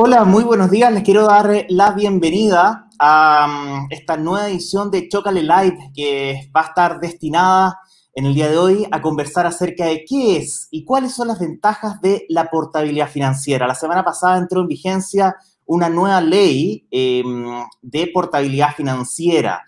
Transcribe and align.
Hola, 0.00 0.24
muy 0.24 0.44
buenos 0.44 0.70
días. 0.70 0.92
Les 0.92 1.02
quiero 1.02 1.26
dar 1.26 1.66
la 1.70 1.90
bienvenida 1.90 2.88
a 3.00 3.48
mm, 3.48 3.86
esta 3.90 4.16
nueva 4.16 4.48
edición 4.48 4.92
de 4.92 5.08
Chocale 5.08 5.42
Live 5.42 5.90
que 5.92 6.48
va 6.56 6.60
a 6.60 6.66
estar 6.66 7.00
destinada 7.00 7.80
en 8.14 8.26
el 8.26 8.32
día 8.32 8.48
de 8.48 8.58
hoy 8.58 8.86
a 8.92 9.02
conversar 9.02 9.44
acerca 9.44 9.86
de 9.86 10.04
qué 10.04 10.36
es 10.36 10.68
y 10.70 10.84
cuáles 10.84 11.16
son 11.16 11.26
las 11.26 11.40
ventajas 11.40 12.00
de 12.00 12.26
la 12.28 12.48
portabilidad 12.48 13.08
financiera. 13.08 13.66
La 13.66 13.74
semana 13.74 14.04
pasada 14.04 14.38
entró 14.38 14.60
en 14.60 14.68
vigencia 14.68 15.34
una 15.66 15.88
nueva 15.88 16.20
ley 16.20 16.86
em, 16.92 17.64
de 17.82 18.08
portabilidad 18.14 18.76
financiera 18.76 19.64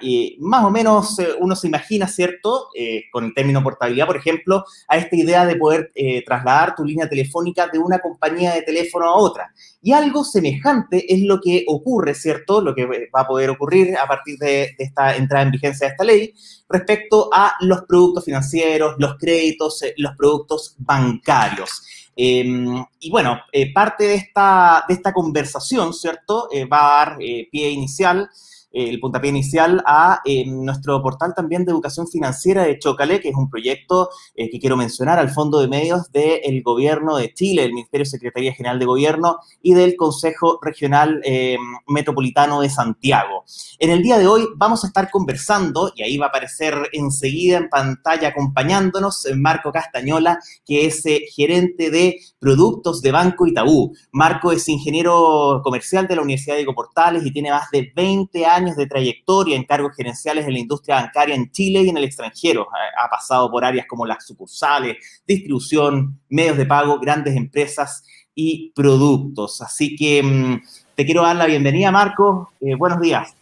Y 0.00 0.36
más 0.40 0.64
o 0.64 0.70
menos 0.70 1.18
eh, 1.18 1.28
uno 1.38 1.54
se 1.54 1.68
imagina, 1.68 2.08
¿cierto? 2.08 2.68
Eh, 2.74 3.04
con 3.12 3.24
el 3.24 3.34
término 3.34 3.62
portabilidad, 3.62 4.06
por 4.06 4.16
ejemplo, 4.16 4.64
a 4.88 4.96
esta 4.96 5.16
idea 5.16 5.46
de 5.46 5.56
poder 5.56 5.92
eh, 5.94 6.24
trasladar 6.24 6.74
tu 6.74 6.84
línea 6.84 7.08
telefónica 7.08 7.68
de 7.68 7.78
una 7.78 8.00
compañía 8.00 8.52
de 8.54 8.62
teléfono 8.62 9.06
a 9.06 9.14
otra. 9.14 9.52
Y 9.82 9.92
algo 9.92 10.24
semejante 10.24 11.12
es 11.12 11.22
lo 11.22 11.40
que 11.40 11.64
ocurre, 11.68 12.14
¿cierto? 12.14 12.60
Lo 12.60 12.74
que 12.74 12.86
va 12.86 13.20
a 13.20 13.26
poder 13.26 13.50
ocurrir 13.50 13.96
a 13.96 14.06
partir 14.06 14.38
de, 14.38 14.74
esta 14.78 15.16
entrada 15.16 15.44
en 15.44 15.52
vigencia 15.52 15.86
de 15.86 15.92
esta 15.92 16.04
ley 16.04 16.34
respecto 16.68 17.30
a 17.32 17.54
los 17.60 17.82
productos 17.82 18.24
financieros, 18.24 18.96
los 18.98 19.16
créditos, 19.18 19.82
los 19.96 20.16
productos 20.16 20.74
bancarios. 20.78 21.82
Em, 22.16 22.84
y 22.98 23.10
bueno, 23.10 23.40
parte 23.72 24.04
de 24.04 24.14
esta, 24.16 24.84
de 24.86 24.94
esta 24.94 25.12
conversación, 25.12 25.94
¿cierto? 25.94 26.48
va 26.70 27.02
a 27.02 27.06
dar 27.06 27.18
pie 27.18 27.70
inicial 27.70 28.28
el 28.72 29.00
puntapié 29.00 29.30
inicial 29.30 29.82
a 29.84 30.20
eh, 30.24 30.44
nuestro 30.46 31.02
portal 31.02 31.34
también 31.34 31.64
de 31.64 31.72
educación 31.72 32.06
financiera 32.06 32.64
de 32.64 32.78
Chocale, 32.78 33.20
que 33.20 33.30
es 33.30 33.34
un 33.34 33.50
proyecto 33.50 34.10
eh, 34.34 34.48
que 34.48 34.60
quiero 34.60 34.76
mencionar 34.76 35.18
al 35.18 35.30
Fondo 35.30 35.60
de 35.60 35.68
Medios 35.68 36.10
del 36.12 36.62
Gobierno 36.62 37.16
de 37.16 37.34
Chile, 37.34 37.64
el 37.64 37.72
Ministerio 37.72 38.04
de 38.04 38.10
Secretaría 38.10 38.52
General 38.52 38.78
de 38.78 38.86
Gobierno 38.86 39.38
y 39.62 39.74
del 39.74 39.96
Consejo 39.96 40.58
Regional 40.62 41.20
eh, 41.24 41.56
Metropolitano 41.88 42.60
de 42.60 42.70
Santiago. 42.70 43.44
En 43.78 43.90
el 43.90 44.02
día 44.02 44.18
de 44.18 44.26
hoy 44.26 44.46
vamos 44.56 44.84
a 44.84 44.86
estar 44.86 45.10
conversando, 45.10 45.92
y 45.94 46.02
ahí 46.02 46.16
va 46.16 46.26
a 46.26 46.28
aparecer 46.28 46.74
enseguida 46.92 47.58
en 47.58 47.68
pantalla 47.68 48.28
acompañándonos 48.28 49.26
Marco 49.36 49.72
Castañola, 49.72 50.38
que 50.64 50.86
es 50.86 51.02
gerente 51.34 51.90
de 51.90 52.20
productos 52.38 53.02
de 53.02 53.10
Banco 53.10 53.46
Itaú. 53.46 53.92
Marco 54.12 54.52
es 54.52 54.68
ingeniero 54.68 55.60
comercial 55.64 56.06
de 56.06 56.16
la 56.16 56.22
Universidad 56.22 56.56
de 56.56 56.64
Portales 56.66 57.24
y 57.24 57.32
tiene 57.32 57.50
más 57.50 57.70
de 57.70 57.90
20 57.94 58.46
años 58.46 58.59
años 58.60 58.76
de 58.76 58.86
trayectoria 58.86 59.56
en 59.56 59.64
cargos 59.64 59.96
gerenciales 59.96 60.46
en 60.46 60.52
la 60.52 60.58
industria 60.58 60.96
bancaria 60.96 61.34
en 61.34 61.50
Chile 61.50 61.82
y 61.82 61.88
en 61.88 61.96
el 61.96 62.04
extranjero. 62.04 62.66
Ha, 62.98 63.08
pasado 63.08 63.50
por 63.50 63.64
áreas 63.64 63.86
como 63.86 64.06
las 64.06 64.26
sucursales, 64.26 64.96
distribución, 65.26 66.18
medios 66.28 66.56
de 66.56 66.66
pago, 66.66 66.98
grandes 66.98 67.36
empresas 67.36 68.04
y 68.34 68.72
productos. 68.74 69.60
Así 69.62 69.96
que 69.96 70.22
mm, 70.22 70.62
te 70.94 71.04
quiero 71.04 71.22
dar 71.22 71.36
la 71.36 71.46
bienvenida, 71.46 71.90
Marco. 71.90 72.52
Eh, 72.60 72.74
buenos 72.74 73.00
días. 73.00 73.34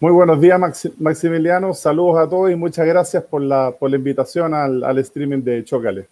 Muy 0.00 0.12
buenos 0.12 0.40
días, 0.40 0.60
Maximiliano. 0.98 1.72
Saludos 1.74 2.18
a 2.18 2.28
todos 2.28 2.50
y 2.50 2.56
muchas 2.56 2.86
gracias 2.86 3.22
por 3.22 3.40
la, 3.40 3.72
por 3.78 3.88
la 3.88 3.96
invitación 3.96 4.52
al, 4.52 4.82
al 4.82 4.98
streaming 4.98 5.42
de 5.42 5.64
Chocale. 5.64 6.08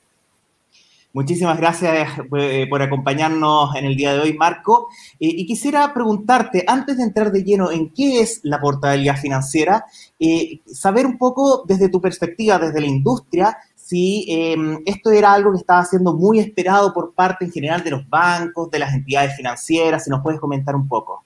Muchísimas 1.12 1.58
gracias 1.58 2.08
eh, 2.38 2.66
por 2.70 2.82
acompañarnos 2.82 3.74
en 3.74 3.84
el 3.84 3.96
día 3.96 4.14
de 4.14 4.20
hoy, 4.20 4.34
Marco. 4.34 4.88
Eh, 5.18 5.26
y 5.26 5.44
quisiera 5.44 5.92
preguntarte, 5.92 6.62
antes 6.68 6.98
de 6.98 7.02
entrar 7.02 7.32
de 7.32 7.42
lleno 7.42 7.72
en 7.72 7.90
qué 7.90 8.20
es 8.20 8.38
la 8.44 8.60
portabilidad 8.60 9.16
financiera, 9.16 9.84
eh, 10.20 10.60
saber 10.66 11.06
un 11.06 11.18
poco 11.18 11.64
desde 11.66 11.88
tu 11.88 12.00
perspectiva, 12.00 12.60
desde 12.60 12.80
la 12.80 12.86
industria, 12.86 13.58
si 13.74 14.24
em, 14.28 14.78
esto 14.86 15.10
era 15.10 15.32
algo 15.32 15.50
que 15.50 15.58
estaba 15.58 15.84
siendo 15.84 16.14
muy 16.14 16.38
esperado 16.38 16.94
por 16.94 17.12
parte 17.12 17.44
en 17.44 17.50
general 17.50 17.82
de 17.82 17.90
los 17.90 18.08
bancos, 18.08 18.70
de 18.70 18.78
las 18.78 18.94
entidades 18.94 19.34
financieras, 19.34 20.04
si 20.04 20.10
nos 20.10 20.22
puedes 20.22 20.38
comentar 20.38 20.76
un 20.76 20.86
poco. 20.86 21.24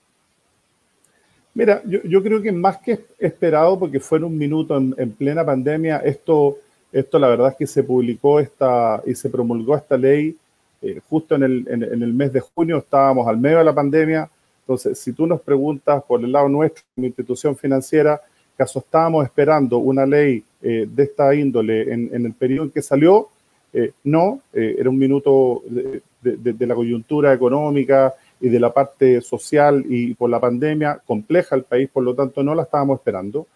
Mira, 1.53 1.83
yo, 1.85 2.23
creo 2.23 2.41
que 2.41 2.51
más 2.51 2.79
que 2.79 3.05
esperado, 3.19 3.79
porque 3.79 4.01
fue 4.01 4.17
en 4.17 4.25
un 4.25 4.39
minuto 4.39 4.77
en, 4.79 4.95
en 4.97 5.13
plena 5.13 5.45
pandemia, 5.45 5.99
esto 5.99 6.57
esto 6.95 7.19
la 7.19 7.29
verdad 7.29 7.49
es 7.49 7.57
que 7.57 7.67
se 7.67 7.83
publicó 7.83 8.39
esta 8.39 9.03
y 9.05 9.15
se 9.15 9.29
promulgó 9.29 9.77
esta 9.77 9.97
ley 9.97 10.37
eh, 10.81 11.01
justo 11.09 11.35
en 11.35 11.43
el, 11.43 11.67
en, 11.69 11.83
el, 11.83 12.13
mes 12.13 12.33
de 12.33 12.41
junio, 12.41 12.79
estábamos 12.79 13.27
al 13.27 13.39
medio 13.39 13.59
de 13.59 13.65
la 13.65 13.75
pandemia. 13.75 14.29
Entonces, 14.61 14.99
si 14.99 15.13
tú 15.13 15.27
nos 15.27 15.41
preguntas 15.41 16.03
por 16.05 16.23
el 16.23 16.31
lado 16.31 16.49
nuestro, 16.49 16.85
como 16.95 17.07
institución 17.07 17.57
financiera, 17.57 18.21
¿caso 18.57 18.79
estábamos 18.79 19.25
esperando 19.25 19.79
una 19.79 20.05
ley 20.05 20.45
eh, 20.63 20.87
de 20.89 21.03
esta 21.03 21.35
índole 21.35 21.93
en, 21.93 22.11
en, 22.13 22.27
el 22.27 22.35
periodo 22.35 22.65
en 22.65 22.71
que 22.71 22.83
salió? 22.83 23.29
Eh, 23.73 23.93
no, 24.05 24.41
era 24.53 24.89
un 24.89 24.99
minuto 24.99 25.63
de, 25.67 26.01
de, 26.23 26.67
la 26.67 26.77
coyuntura 26.77 27.33
económica 27.33 28.15
y 28.41 28.49
de 28.49 28.61
la 28.61 28.73
parte 28.73 29.21
social 29.21 29.85
y 29.89 30.15
por 30.15 30.31
la 30.31 30.39
pandemia 30.39 31.01
compleja 31.05 31.57
el 31.57 31.65
país, 31.65 31.89
por 31.93 32.05
lo 32.05 32.15
tanto 32.15 32.43
no 32.45 32.55
la 32.55 32.63
estábamos 32.63 32.99
esperando. 32.99 33.47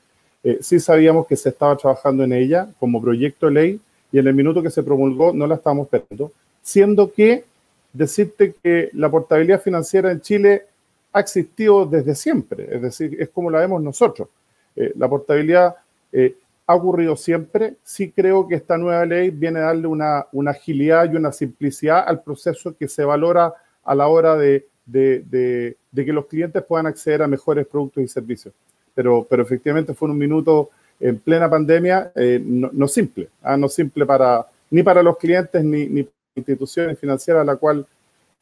Eh, 0.48 0.60
sí 0.62 0.80
sabíamos 0.80 1.26
que 1.26 1.36
se 1.36 1.50
estaba 1.50 1.76
trabajando 1.76 2.24
en 2.24 2.32
ella 2.32 2.70
como 2.80 3.02
proyecto 3.02 3.48
de 3.48 3.52
ley 3.52 3.80
y 4.10 4.18
en 4.18 4.28
el 4.28 4.32
minuto 4.32 4.62
que 4.62 4.70
se 4.70 4.82
promulgó 4.82 5.30
no 5.30 5.46
la 5.46 5.56
estábamos 5.56 5.88
esperando, 5.92 6.32
siendo 6.62 7.12
que 7.12 7.44
decirte 7.92 8.54
que 8.62 8.88
la 8.94 9.10
portabilidad 9.10 9.60
financiera 9.60 10.10
en 10.10 10.22
Chile 10.22 10.64
ha 11.12 11.20
existido 11.20 11.84
desde 11.84 12.14
siempre, 12.14 12.66
es 12.74 12.80
decir, 12.80 13.14
es 13.20 13.28
como 13.28 13.50
la 13.50 13.58
vemos 13.58 13.82
nosotros. 13.82 14.28
Eh, 14.74 14.94
la 14.96 15.06
portabilidad 15.06 15.76
eh, 16.12 16.34
ha 16.66 16.74
ocurrido 16.74 17.14
siempre, 17.14 17.74
sí 17.84 18.10
creo 18.10 18.48
que 18.48 18.54
esta 18.54 18.78
nueva 18.78 19.04
ley 19.04 19.28
viene 19.28 19.58
a 19.58 19.64
darle 19.64 19.86
una, 19.86 20.28
agilidad 20.46 21.12
y 21.12 21.16
una 21.16 21.30
simplicidad 21.30 22.04
al 22.08 22.22
proceso 22.22 22.74
que 22.74 22.88
se 22.88 23.04
valora 23.04 23.52
a 23.84 23.94
la 23.94 24.08
hora 24.08 24.34
de 24.34 24.66
que 24.90 26.12
los 26.14 26.24
clientes 26.24 26.64
puedan 26.64 26.86
acceder 26.86 27.20
a 27.20 27.28
mejores 27.28 27.66
productos 27.66 28.02
y 28.02 28.08
servicios 28.08 28.54
pero, 28.98 29.24
pero 29.30 29.44
efectivamente 29.44 29.94
fue 29.94 30.10
un 30.10 30.18
minuto 30.18 30.70
en 30.98 31.20
plena 31.20 31.48
pandemia 31.48 32.10
eh, 32.16 32.42
no, 32.44 32.88
simple, 32.88 33.28
¿ah? 33.44 33.56
no 33.56 33.68
simple 33.68 34.04
para, 34.04 34.44
ni 34.72 34.82
para 34.82 35.04
los 35.04 35.16
clientes 35.18 35.62
ni, 35.62 35.86
ni 35.86 36.08
instituciones 36.34 36.98
financieras 36.98 37.42
a 37.42 37.44
la 37.44 37.54
cual 37.54 37.86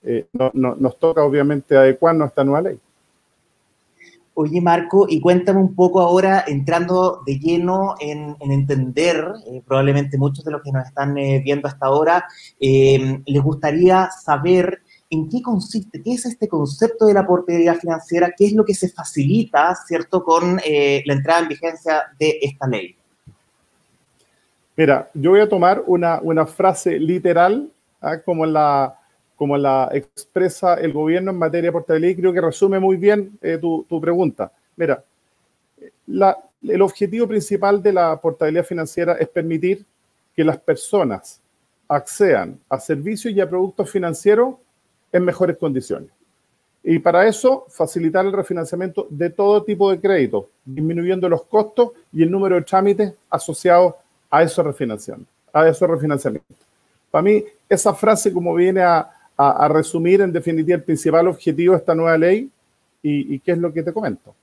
eh, 0.03 0.25
no, 0.33 0.51
nos 0.55 0.99
toca 0.99 1.23
obviamente 1.23 1.77
adecuarnos 1.77 2.25
a 2.25 2.29
esta 2.29 2.43
nueva 2.43 2.63
ley. 2.63 2.79
Oye, 4.33 4.63
Marco, 4.63 5.05
y 5.07 5.21
cuéntame 5.21 5.61
un 5.61 5.75
poco 5.75 6.01
ahora, 6.01 6.45
entrando 6.47 7.21
de 7.27 7.39
lleno 7.39 7.97
en, 8.01 8.35
entender, 8.41 9.27
eh, 9.47 9.63
probablemente 9.67 10.17
muchos 10.17 10.43
de 10.43 10.53
los 10.53 10.63
que 10.63 10.73
nos 10.73 10.87
están 10.87 11.15
viendo 11.15 11.69
hasta 11.69 11.85
ahora, 11.85 12.25
les 12.59 13.43
gustaría 13.43 14.09
saber 14.11 14.81
en 15.11 15.29
qué 15.29 15.41
consiste, 15.41 16.03
qué 16.03 16.15
es 16.15 16.27
este 16.27 16.49
concepto 16.49 17.07
de 17.07 17.15
la 17.15 17.27
portabilidad 17.27 17.77
financiera, 17.77 18.33
qué 18.37 18.47
es 18.47 18.53
lo 18.53 18.65
que 18.65 18.75
se 18.75 18.89
facilita, 18.89 19.75
¿cierto?, 19.87 20.25
con 20.25 20.61
eh, 20.65 21.03
la 21.07 21.15
entrada 21.15 21.41
en 21.41 21.49
vigencia 21.49 22.05
de 22.19 22.39
esta 22.43 22.67
ley. 22.67 22.97
Mira, 24.77 25.11
yo 25.15 25.31
voy 25.31 25.41
a 25.41 25.49
tomar 25.49 25.83
una, 25.87 26.47
frase 26.47 26.99
literal, 26.99 27.71
¿ah? 28.01 28.19
como, 28.19 28.45
la, 28.45 28.99
expresa 29.93 30.75
el 30.75 30.93
gobierno 30.93 31.31
en 31.31 31.39
materia 31.39 31.69
de 31.69 31.73
portabilidad, 31.73 32.11
y 32.11 32.17
creo 32.17 32.33
que 32.33 32.41
resume 32.41 32.79
muy 32.79 32.97
bien 32.97 33.39
eh, 33.41 33.59
tu, 33.59 33.87
tu, 33.89 34.01
pregunta. 34.01 34.53
Mira, 34.77 35.03
la, 36.07 36.37
el 36.63 36.83
objetivo 36.83 37.27
principal 37.27 37.83
de 37.83 37.93
la 37.93 38.21
portabilidad 38.21 38.65
financiera 38.65 39.15
es 39.15 39.29
permitir 39.29 39.85
que 40.35 40.45
las 40.45 40.59
personas 40.59 41.41
accedan 41.89 42.59
a 42.69 42.79
servicios 42.79 43.33
y 43.33 43.41
a 43.41 43.49
productos 43.49 43.91
financieros 43.91 44.57
en 45.17 45.25
mejores 45.25 45.57
condiciones. 45.57 46.11
Y 46.83 46.99
para 47.01 47.27
eso, 47.27 47.67
facilitar 47.69 48.25
el 48.25 48.33
refinanciamiento 48.33 49.09
de 49.11 49.31
todo 49.31 49.63
tipo 49.65 49.91
de 49.91 50.01
créditos, 50.01 50.45
disminuyendo 50.65 51.29
los 51.29 51.43
costos 51.43 51.91
y 52.13 52.23
el 52.23 52.31
número 52.31 52.55
de 52.55 52.63
trámites 52.63 53.13
asociados 53.29 53.95
a 54.31 54.43
esos 54.43 54.65
refinanciamientos. 54.65 55.27
A. 55.53 55.65
Para 57.11 57.23
mí, 57.23 57.45
esa 57.69 57.93
frase 57.93 58.33
como 58.33 58.55
viene 58.55 58.83
a, 58.83 59.13
resumir 59.69 60.23
en 60.23 60.33
definitiva 60.33 60.77
el 60.77 60.83
principal 60.83 61.29
objetivo 61.29 61.75
de 61.75 61.81
esta 61.81 61.95
nueva 61.95 62.17
ley 62.17 62.49
y, 63.03 63.35
y 63.35 63.39
qué 63.41 63.53
es 63.53 63.59
lo 63.59 63.71
que 63.71 63.83
te 63.83 63.93
comento. 63.93 64.35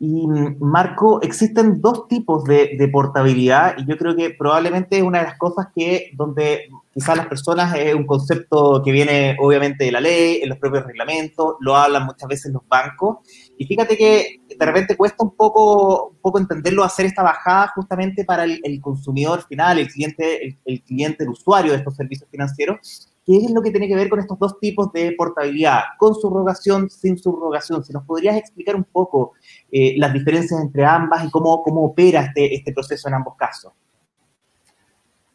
Y 0.00 0.28
Marco, 0.60 1.20
existen 1.22 1.80
dos 1.80 2.06
tipos 2.06 2.44
de, 2.44 2.88
portabilidad 2.92 3.74
y 3.78 3.86
yo 3.86 3.98
creo 3.98 4.14
que 4.14 4.30
probablemente 4.30 4.98
es 4.98 5.02
una 5.02 5.18
de 5.18 5.24
las 5.24 5.38
cosas 5.38 5.68
que 5.74 6.10
donde 6.14 6.68
quizás 6.98 7.16
las 7.16 7.28
personas 7.28 7.76
es 7.76 7.94
un 7.94 8.04
concepto 8.04 8.82
que 8.84 8.90
viene 8.90 9.36
obviamente 9.40 9.84
de 9.84 9.92
la 9.92 10.00
ley, 10.00 10.40
en 10.42 10.48
los 10.48 10.58
propios 10.58 10.84
reglamentos, 10.84 11.54
lo 11.60 11.76
hablan 11.76 12.04
muchas 12.04 12.28
veces 12.28 12.52
los 12.52 12.66
bancos 12.66 13.18
y 13.56 13.66
fíjate 13.66 13.96
que 13.96 14.40
de 14.48 14.66
repente 14.66 14.96
cuesta 14.96 15.22
un 15.22 15.36
poco, 15.36 16.08
un 16.08 16.20
poco 16.20 16.40
entenderlo, 16.40 16.82
hacer 16.82 17.06
esta 17.06 17.22
bajada 17.22 17.68
justamente 17.68 18.24
para 18.24 18.42
el, 18.42 18.80
consumidor 18.80 19.46
final, 19.46 19.78
el 19.78 19.86
cliente, 19.86 20.58
el, 20.64 20.82
cliente, 20.82 21.22
el 21.22 21.30
usuario 21.30 21.70
de 21.70 21.78
estos 21.78 21.94
servicios 21.94 22.28
financieros 22.30 23.08
¿Qué 23.24 23.36
es 23.36 23.50
lo 23.50 23.60
que 23.60 23.70
tiene 23.70 23.86
que 23.86 23.94
ver 23.94 24.08
con 24.08 24.18
estos 24.20 24.38
dos 24.38 24.58
tipos 24.58 24.90
de 24.90 25.12
portabilidad? 25.12 25.82
Con 25.98 26.14
subrogación, 26.14 26.88
sin 26.88 27.18
subrogación. 27.18 27.84
Si 27.84 27.92
nos 27.92 28.04
podrías 28.04 28.38
explicar 28.38 28.74
un 28.74 28.84
poco 28.84 29.34
eh, 29.70 29.92
las 29.98 30.14
diferencias 30.14 30.58
entre 30.58 30.86
ambas 30.86 31.26
y 31.26 31.30
cómo, 31.30 31.62
cómo 31.62 31.84
opera 31.84 32.22
este, 32.22 32.54
este 32.54 32.72
proceso 32.72 33.06
en 33.06 33.14
ambos 33.16 33.36
casos. 33.36 33.74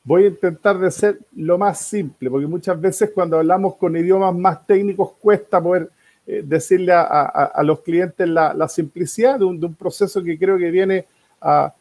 Voy 0.06 0.26
a 0.26 0.28
intentar 0.28 0.78
de 0.78 0.92
ser 0.92 1.20
lo 1.36 1.58
más 1.58 1.80
simple, 1.80 2.30
porque 2.30 2.46
muchas 2.46 2.80
veces 2.80 3.12
cuando 3.14 3.38
hablamos 3.38 3.76
con 3.78 3.96
idiomas 3.96 4.36
más 4.36 4.66
técnicos 4.68 5.14
cuesta 5.14 5.64
poder 5.64 5.90
eh, 6.28 6.42
decirle 6.46 6.92
a, 6.94 7.62
los 7.64 7.80
clientes 7.82 8.28
la, 8.28 8.68
simplicidad 8.68 9.40
de 9.40 9.46
un, 9.46 9.76
proceso 9.76 10.22
que 10.22 10.38
creo 10.38 10.58
que 10.58 10.72
viene 10.72 11.06
a, 11.42 11.74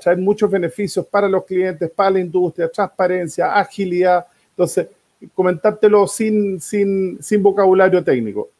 traer 0.00 0.18
muchos 0.18 0.50
beneficios 0.50 1.06
para 1.06 1.28
los 1.28 1.44
clientes, 1.44 1.90
para 1.90 2.10
la 2.10 2.20
industria, 2.20 2.68
transparencia, 2.68 3.54
agilidad. 3.54 4.26
Entonces, 4.50 4.88
comentártelo 5.34 6.06
sin, 6.06 6.60
sin, 6.60 7.20
sin 7.20 7.42
vocabulario 7.42 8.04
técnico. 8.04 8.50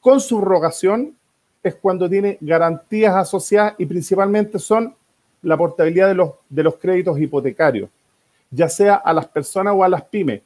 Con 0.00 0.20
subrogación 0.20 1.16
es 1.62 1.74
cuando 1.76 2.08
tiene 2.10 2.36
garantías 2.40 3.14
asociadas 3.14 3.74
y 3.78 3.86
principalmente 3.86 4.58
son 4.58 4.94
la 5.44 5.56
portabilidad 5.56 6.08
de 6.08 6.14
los, 6.14 6.30
de 6.48 6.62
los 6.62 6.76
créditos 6.76 7.18
hipotecarios, 7.20 7.88
ya 8.50 8.68
sea 8.68 8.96
a 8.96 9.12
las 9.12 9.26
personas 9.26 9.74
o 9.76 9.84
a 9.84 9.88
las 9.88 10.02
pymes. 10.02 10.42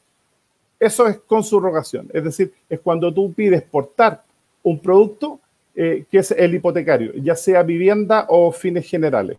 Eso 0.78 1.06
es 1.08 1.18
con 1.18 1.42
subrogación, 1.42 2.08
es 2.12 2.22
decir, 2.22 2.52
es 2.68 2.78
cuando 2.80 3.12
tú 3.12 3.32
pides 3.32 3.62
portar 3.62 4.22
un 4.62 4.78
producto 4.78 5.40
eh, 5.74 6.04
que 6.10 6.18
es 6.18 6.30
el 6.32 6.54
hipotecario, 6.54 7.12
ya 7.14 7.34
sea 7.34 7.62
vivienda 7.62 8.26
o 8.28 8.52
fines 8.52 8.88
generales. 8.88 9.38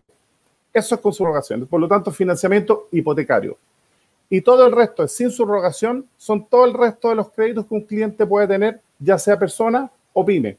Eso 0.72 0.94
es 0.94 1.00
con 1.00 1.12
subrogación, 1.12 1.66
por 1.66 1.80
lo 1.80 1.88
tanto, 1.88 2.10
financiamiento 2.10 2.88
hipotecario. 2.92 3.56
Y 4.28 4.40
todo 4.40 4.64
el 4.64 4.72
resto 4.72 5.02
es 5.02 5.12
sin 5.12 5.30
subrogación, 5.30 6.06
son 6.16 6.46
todo 6.46 6.64
el 6.64 6.74
resto 6.74 7.08
de 7.08 7.16
los 7.16 7.30
créditos 7.30 7.66
que 7.66 7.74
un 7.74 7.82
cliente 7.82 8.24
puede 8.26 8.46
tener, 8.46 8.80
ya 8.98 9.18
sea 9.18 9.38
persona 9.38 9.90
o 10.12 10.24
pyme. 10.24 10.56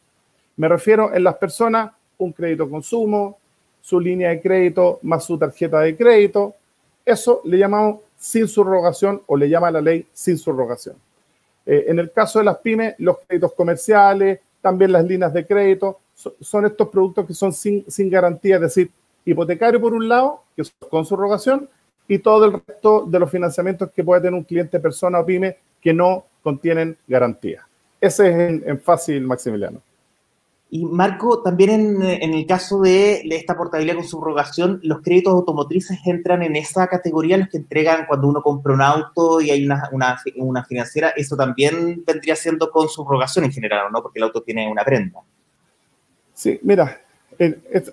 Me 0.58 0.68
refiero 0.68 1.14
en 1.14 1.24
las 1.24 1.36
personas, 1.36 1.92
un 2.18 2.34
crédito 2.34 2.70
consumo, 2.70 3.40
su 3.82 4.00
línea 4.00 4.30
de 4.30 4.42
crédito 4.42 5.00
más 5.02 5.26
su 5.26 5.38
tarjeta 5.38 5.82
de 5.82 5.96
crédito. 5.96 6.56
Eso 7.06 7.42
le 7.46 7.58
llamamos 7.58 8.02
sin 8.18 8.48
subrogación 8.48 9.22
o 9.26 9.36
le 9.36 9.50
llama 9.50 9.72
la 9.72 9.82
ley 9.82 10.06
sin 10.14 10.38
subrogación. 10.38 10.96
Eh, 11.66 11.86
en 11.88 12.00
el 12.00 12.12
caso 12.12 12.40
de 12.40 12.46
las 12.46 12.58
pymes, 12.58 12.96
los 13.00 13.18
créditos 13.20 13.54
comerciales, 13.54 14.40
también 14.62 14.92
las 14.92 15.06
líneas 15.06 15.34
de 15.34 15.46
crédito, 15.46 16.00
son 16.40 16.66
estos 16.66 16.90
productos 16.90 17.26
que 17.26 17.34
son 17.34 17.52
sin, 17.52 17.84
sin 17.90 18.10
garantía, 18.10 18.56
es 18.56 18.62
decir, 18.62 18.92
hipotecario 19.26 19.82
por 19.82 19.94
un 19.94 20.08
lado, 20.08 20.44
que 20.56 20.62
es 20.62 20.74
con 20.90 21.06
subrogación, 21.06 21.68
y 22.08 22.20
todo 22.20 22.46
el 22.46 22.62
resto 22.68 23.06
de 23.08 23.20
los 23.20 23.32
financiamientos 23.32 23.90
que 23.92 24.04
puede 24.04 24.22
tener 24.22 24.34
un 24.34 24.44
cliente, 24.44 24.80
persona 24.80 25.20
o 25.20 25.26
pyme 25.26 25.58
que 25.82 25.94
no 25.94 26.26
contienen 26.44 26.98
garantía. 27.08 27.66
Ese 28.00 28.30
es 28.30 28.64
en 28.66 28.80
fácil, 28.80 29.26
Maximiliano. 29.26 29.82
Y 30.74 30.86
Marco, 30.86 31.42
también 31.42 32.02
en, 32.02 32.34
el 32.34 32.46
caso 32.46 32.80
de, 32.80 33.24
esta 33.32 33.58
portabilidad 33.58 33.96
con 33.96 34.06
subrogación, 34.06 34.80
los 34.84 35.02
créditos 35.02 35.34
automotrices 35.34 36.00
entran 36.06 36.44
en 36.44 36.56
esa 36.56 36.88
categoría, 36.88 37.36
los 37.36 37.50
que 37.50 37.58
entregan 37.58 38.06
cuando 38.08 38.30
uno 38.30 38.42
compra 38.42 38.74
un 38.74 38.82
auto 38.82 39.42
y 39.42 39.50
hay 39.50 39.66
una, 39.66 39.90
una, 39.92 40.64
financiera, 40.64 41.10
eso 41.10 41.36
también 41.36 42.06
vendría 42.08 42.38
siendo 42.38 42.72
con 42.72 42.88
subrogación 42.88 43.44
en 43.44 43.52
general, 43.52 43.92
¿no? 43.92 44.02
Porque 44.02 44.20
el 44.20 44.24
auto 44.24 44.44
tiene 44.44 44.72
una 44.72 44.86
prenda. 44.86 45.20
Sí, 46.34 46.58
mira, 46.64 47.02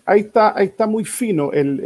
ahí, 0.04 0.20
está, 0.20 0.56
ahí 0.56 0.66
está 0.66 0.86
muy 0.86 1.04
fino 1.04 1.50
el, 1.50 1.80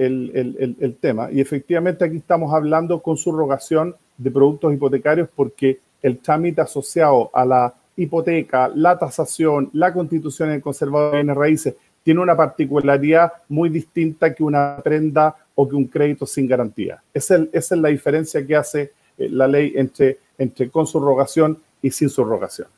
el, 0.79 0.97
tema 0.97 1.33
y 1.33 1.41
efectivamente 1.41 2.05
aquí 2.05 2.19
estamos 2.19 2.53
hablando 2.53 3.01
con 3.01 3.17
subrogación 3.17 3.97
de 4.19 4.31
productos 4.31 4.75
hipotecarios 4.75 5.31
porque 5.35 5.81
el 6.03 6.19
trámite 6.19 6.61
asociado 6.61 7.31
a 7.33 7.47
la 7.47 7.75
hipoteca, 7.97 8.69
la 8.75 8.99
tasación, 8.99 9.71
la 9.73 9.93
constitución 9.93 10.49
en 10.51 10.57
el 10.57 10.63
conservador 10.63 11.25
de 11.25 11.35
raíces, 11.35 11.75
tiene 12.03 12.21
una 12.21 12.37
particularidad 12.37 13.33
muy 13.49 13.69
distinta 13.69 14.35
que 14.35 14.43
una 14.43 14.79
prenda 14.83 15.37
o 15.55 15.69
que 15.69 15.77
un 15.77 15.87
crédito 15.87 16.27
sin 16.27 16.49
garantía. 16.49 17.03
Esa 17.15 17.47
es, 17.53 17.71
la 17.73 17.89
diferencia 17.89 18.45
que 18.47 18.57
hace 18.57 18.93
eh, 19.19 19.29
la 19.29 19.47
ley 19.47 19.73
entre, 19.77 20.19
entre 20.39 20.71
con 20.71 20.87
subrogación 20.87 21.59
y 21.81 21.91
sin 21.91 22.09
subrogación. 22.09 22.69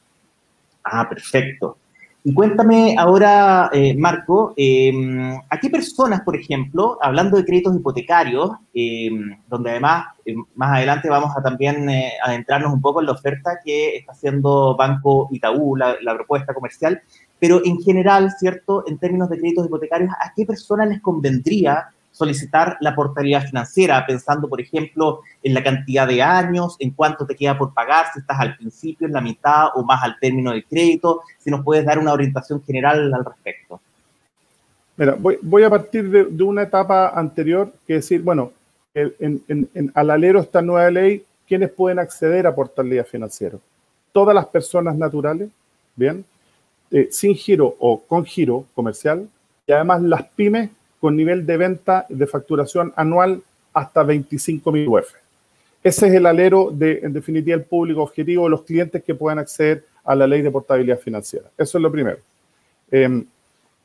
Ah, 0.83 1.09
perfecto. 1.09 1.79
Y 2.27 2.33
cuéntame 2.33 2.97
ahora, 2.99 3.69
eh, 3.71 3.95
Marco, 3.95 4.55
em, 4.57 5.39
¿a 5.51 5.61
qué 5.61 5.69
personas, 5.69 6.23
por 6.23 6.35
ejemplo, 6.35 6.97
hablando 7.03 7.37
de 7.37 7.45
créditos 7.45 7.77
hipotecarios, 7.77 8.51
em, 8.73 9.37
donde 9.47 9.71
además 9.73 10.07
em, 10.25 10.43
más 10.55 10.71
adelante 10.73 11.11
vamos 11.11 11.37
a 11.37 11.43
también 11.43 11.87
eh, 11.91 12.13
adentrarnos 12.25 12.73
un 12.73 12.81
poco 12.81 13.01
en 13.01 13.07
la 13.07 13.13
oferta 13.13 13.59
que 13.63 13.97
está 13.97 14.13
haciendo 14.13 14.75
Banco 14.75 15.29
Itaú, 15.33 15.77
la 15.77 16.15
propuesta 16.15 16.55
comercial, 16.55 17.03
pero 17.39 17.61
en 17.63 17.79
general, 17.83 18.33
¿cierto? 18.39 18.85
En 18.87 18.97
términos 18.97 19.29
de 19.29 19.39
créditos 19.39 19.67
hipotecarios, 19.67 20.11
¿a 20.19 20.33
qué 20.35 20.47
personas 20.47 20.89
les 20.89 21.03
convendría 21.03 21.89
solicitar 22.15 22.77
la 22.81 22.95
portabilidad 22.95 23.45
financiera, 23.45 24.07
pensando, 24.07 24.49
por 24.49 24.61
ejemplo, 24.61 25.23
en 25.43 25.53
la 25.53 25.65
cantidad 25.65 26.07
de 26.07 26.23
años, 26.23 26.77
en 26.79 26.93
cuánto 26.93 27.27
te 27.27 27.35
queda 27.35 27.59
por 27.59 27.75
pagar, 27.75 28.07
si 28.13 28.21
estás 28.21 28.39
al 28.39 28.57
principio, 28.57 29.09
en 29.09 29.13
la 29.13 29.21
mitad 29.21 29.71
o 29.75 29.83
más 29.83 30.01
al 30.05 30.17
término 30.21 30.53
del 30.53 30.65
crédito, 30.65 31.23
si 31.41 31.51
nos 31.51 31.65
puedes 31.65 31.85
dar 31.85 31.99
una 31.99 32.13
orientación 32.13 32.63
general 32.63 33.13
al 33.13 33.25
respecto. 33.25 33.81
Mira, 34.97 35.17
voy, 35.19 35.65
a 35.65 35.71
partir 35.71 36.09
de, 36.09 36.45
una 36.45 36.63
etapa 36.63 37.09
anterior, 37.09 37.73
que 37.85 37.95
decir, 37.95 38.23
bueno, 38.23 38.53
en, 38.95 39.91
al 39.93 40.11
alero 40.11 40.39
esta 40.39 40.63
nueva 40.63 40.89
ley, 40.93 41.25
¿quiénes 41.49 41.71
pueden 41.71 41.99
acceder 41.99 42.47
a 42.47 42.55
portabilidad 42.55 43.07
financiera? 43.07 43.59
Todas 44.13 44.37
las 44.37 44.47
personas 44.47 44.95
naturales, 44.95 45.51
¿bien? 45.97 46.25
Eh, 46.93 47.09
sin 47.11 47.35
giro 47.35 47.75
o 47.81 48.01
con 48.01 48.25
giro 48.25 48.67
comercial, 48.73 49.29
y 49.67 49.73
además 49.73 50.01
las 50.03 50.23
pymes 50.29 50.71
con 51.05 51.17
nivel 51.17 51.45
de 51.45 51.59
venta 51.59 52.07
de 52.09 52.27
facturación 52.27 52.91
anual 52.97 53.43
hasta 53.75 54.03
25 54.03 54.73
mil 54.73 54.89
UF. 54.89 55.13
Ese 55.83 56.07
es 56.07 56.15
el 56.15 56.25
alero 56.25 56.71
de, 56.73 57.01
en 57.03 57.13
definitiva, 57.13 57.55
el 57.57 57.65
público 57.65 58.03
objetivo, 58.03 58.49
los 58.49 58.63
clientes 58.63 59.05
que 59.05 59.15
puedan 59.15 59.39
acceder 59.39 59.85
a 60.03 60.15
la 60.15 60.27
ley 60.27 60.41
de 60.41 60.51
portabilidad 60.51 60.99
financiera. 60.99 61.51
Eso 61.59 61.77
es 61.77 61.83
lo 61.83 61.93
primero. 61.93 62.21
Em, 62.91 63.23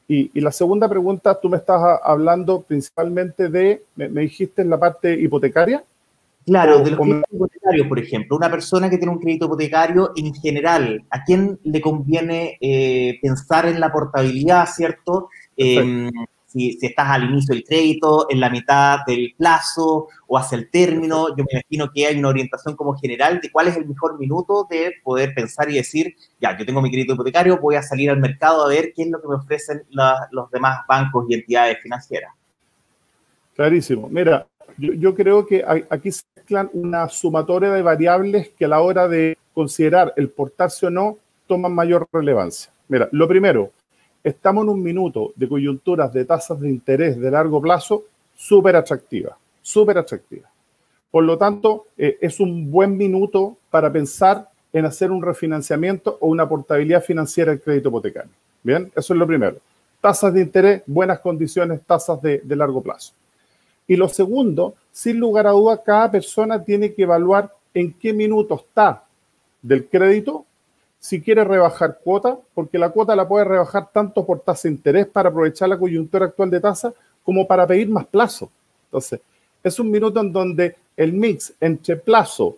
y, 0.08 0.40
la 0.40 0.54
segunda 0.54 0.88
pregunta, 0.88 1.38
tú 1.38 1.50
me 1.50 1.58
estás 1.58 2.00
hablando 2.02 2.62
principalmente 2.62 3.50
de, 3.50 3.84
me, 3.98 4.08
dijiste 4.08 4.62
en 4.62 4.70
la 4.70 4.80
parte 4.80 5.14
hipotecaria. 5.20 5.84
Claro, 6.46 6.80
de 6.80 6.92
los 6.92 7.02
créditos 7.02 7.34
hipotecarios, 7.34 7.88
por 7.88 8.00
ejemplo. 8.00 8.38
Una 8.38 8.50
persona 8.50 8.90
que 8.90 8.98
tiene 8.98 9.12
un 9.12 9.20
crédito 9.20 9.48
hipotecario, 9.48 10.14
en 10.16 10.34
general, 10.36 11.04
¿a 11.10 11.22
quién 11.26 11.60
le 11.66 11.82
conviene 11.82 12.58
eh, 12.62 13.20
pensar 13.22 13.66
en 13.66 13.82
la 13.82 13.92
portabilidad, 13.92 14.66
cierto? 14.74 15.28
Si, 16.50 16.78
estás 16.82 17.08
al 17.08 17.30
inicio 17.30 17.54
del 17.54 17.64
crédito, 17.64 18.28
en 18.30 18.40
la 18.40 18.50
mitad 18.50 19.00
del 19.06 19.34
plazo 19.38 20.08
o 20.28 20.38
hacia 20.38 20.58
el 20.58 20.70
término. 20.70 21.30
Yo 21.30 21.44
me 21.44 21.60
imagino 21.60 21.92
que 21.94 22.08
hay 22.08 22.18
una 22.18 22.30
orientación 22.30 22.76
como 22.76 22.98
general 22.98 23.40
de 23.42 23.52
cuál 23.52 23.68
es 23.68 23.78
el 23.78 23.88
mejor 23.88 24.20
minuto 24.20 24.68
de 24.70 24.94
poder 25.04 25.34
pensar 25.36 25.70
y 25.70 25.76
decir, 25.76 26.16
ya, 26.42 26.58
yo 26.58 26.66
tengo 26.66 26.82
mi 26.82 26.90
crédito 26.90 27.14
hipotecario, 27.14 27.60
voy 27.60 27.76
a 27.76 27.84
salir 27.84 28.10
al 28.10 28.20
mercado 28.20 28.66
a 28.66 28.70
ver 28.70 28.94
qué 28.96 29.04
es 29.04 29.10
lo 29.10 29.22
que 29.22 29.28
me 29.28 29.36
ofrecen 29.36 29.84
los 30.32 30.52
demás 30.52 30.80
bancos 30.88 31.26
y 31.30 31.36
entidades 31.36 31.78
financieras. 31.82 32.34
Clarísimo. 33.56 34.08
Mira, 34.10 34.48
yo, 34.78 34.94
yo 34.94 35.14
creo 35.14 35.46
que 35.46 35.64
aquí 35.90 36.12
se 36.12 36.24
mezclan 36.36 36.70
una 36.74 37.10
sumatoria 37.10 37.72
de 37.72 37.82
variables 37.82 38.50
que 38.50 38.66
a 38.66 38.70
la 38.70 38.82
hora 38.82 39.08
de 39.08 39.38
considerar 39.54 40.14
el 40.16 40.30
portarse 40.30 40.88
o 40.88 40.90
no 40.90 41.18
toman 41.48 41.74
mayor 41.74 42.08
relevancia. 42.14 42.72
Mira, 42.88 43.10
lo 43.12 43.28
primero, 43.28 43.72
estamos 44.24 44.64
en 44.64 44.70
un 44.70 44.84
minuto 44.84 45.34
de 45.36 45.48
coyunturas 45.48 46.12
de 46.14 46.26
tasas 46.26 46.60
de 46.60 46.70
interés 46.70 47.20
de 47.20 47.32
largo 47.32 47.62
plazo 47.62 48.06
súper 48.36 48.76
atractivas, 48.76 49.36
súper 49.62 49.98
atractivas. 49.98 50.50
Por 51.12 51.24
lo 51.24 51.38
tanto, 51.38 51.88
eh, 51.98 52.18
es 52.22 52.40
un 52.40 52.70
buen 52.70 52.96
minuto 52.96 53.58
para 53.70 53.92
pensar 53.92 54.50
en 54.72 54.86
hacer 54.86 55.12
un 55.12 55.24
refinanciamiento 55.24 56.18
o 56.22 56.28
una 56.28 56.48
portabilidad 56.48 57.04
financiera 57.04 57.52
del 57.52 57.62
crédito 57.62 57.90
hipotecario. 57.90 58.32
Bien, 58.62 58.92
eso 58.96 59.14
es 59.14 59.20
lo 59.20 59.26
primero. 59.26 59.58
Tasas 60.00 60.34
de 60.34 60.42
interés, 60.42 60.84
buenas 60.86 61.20
condiciones, 61.20 61.82
tasas 61.86 62.22
de, 62.22 62.40
de 62.44 62.56
largo 62.56 62.82
plazo. 62.82 63.14
Y 63.88 63.96
lo 63.96 64.08
segundo, 64.08 64.76
sin 64.92 65.20
lugar 65.20 65.48
a 65.48 65.52
duda, 65.52 65.82
cada 65.82 66.12
persona 66.12 66.64
tiene 66.64 66.94
que 66.94 67.04
evaluar 67.04 67.52
en 67.74 67.94
qué 67.94 68.14
minuto 68.14 68.56
está 68.56 69.04
del 69.62 69.88
crédito 69.88 70.46
si 71.00 71.22
quiere 71.22 71.44
rebajar 71.44 72.00
cuota, 72.04 72.38
porque 72.54 72.78
la 72.78 72.90
cuota 72.90 73.16
la 73.16 73.28
puede 73.28 73.46
rebajar 73.46 73.90
tanto 73.92 74.26
por 74.26 74.42
tasa 74.42 74.68
de 74.68 74.76
interés 74.76 75.08
para 75.08 75.30
aprovechar 75.30 75.70
la 75.70 75.80
coyuntura 75.80 76.26
actual 76.26 76.50
de 76.50 76.60
tasa, 76.60 76.94
como 77.24 77.48
para 77.48 77.66
pedir 77.66 77.90
más 77.90 78.06
plazo. 78.06 78.50
Entonces, 78.86 79.22
es 79.64 79.80
un 79.80 79.90
minuto 79.90 80.20
en 80.20 80.32
donde 80.32 80.76
el 80.98 81.14
mix 81.14 81.54
entre 81.60 81.96
plazo, 81.96 82.58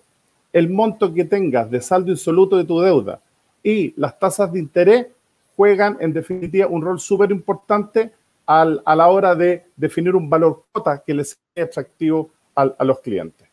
el 0.52 0.70
monto 0.70 1.14
que 1.14 1.26
tengas 1.26 1.70
de 1.70 1.82
saldo 1.82 2.12
insoluto 2.12 2.58
de 2.58 2.66
tu 2.66 2.80
deuda 2.80 3.20
y 3.64 3.94
las 4.00 4.18
tasas 4.18 4.52
de 4.52 4.60
interés 4.60 5.08
juegan 5.56 5.98
en 6.00 6.14
definitiva 6.14 6.68
un 6.68 6.82
rol 6.82 7.00
súper 7.00 7.32
importante 7.32 8.12
a 8.48 8.96
la 8.96 9.08
hora 9.08 9.34
de 9.34 9.66
definir 9.78 10.16
un 10.16 10.30
valor 10.30 10.64
cuota 10.72 11.02
que 11.06 11.14
les 11.14 11.38
sea 11.54 11.64
atractivo 11.64 12.32
a 12.56 12.84
los 12.84 13.00
clientes. 13.00 13.48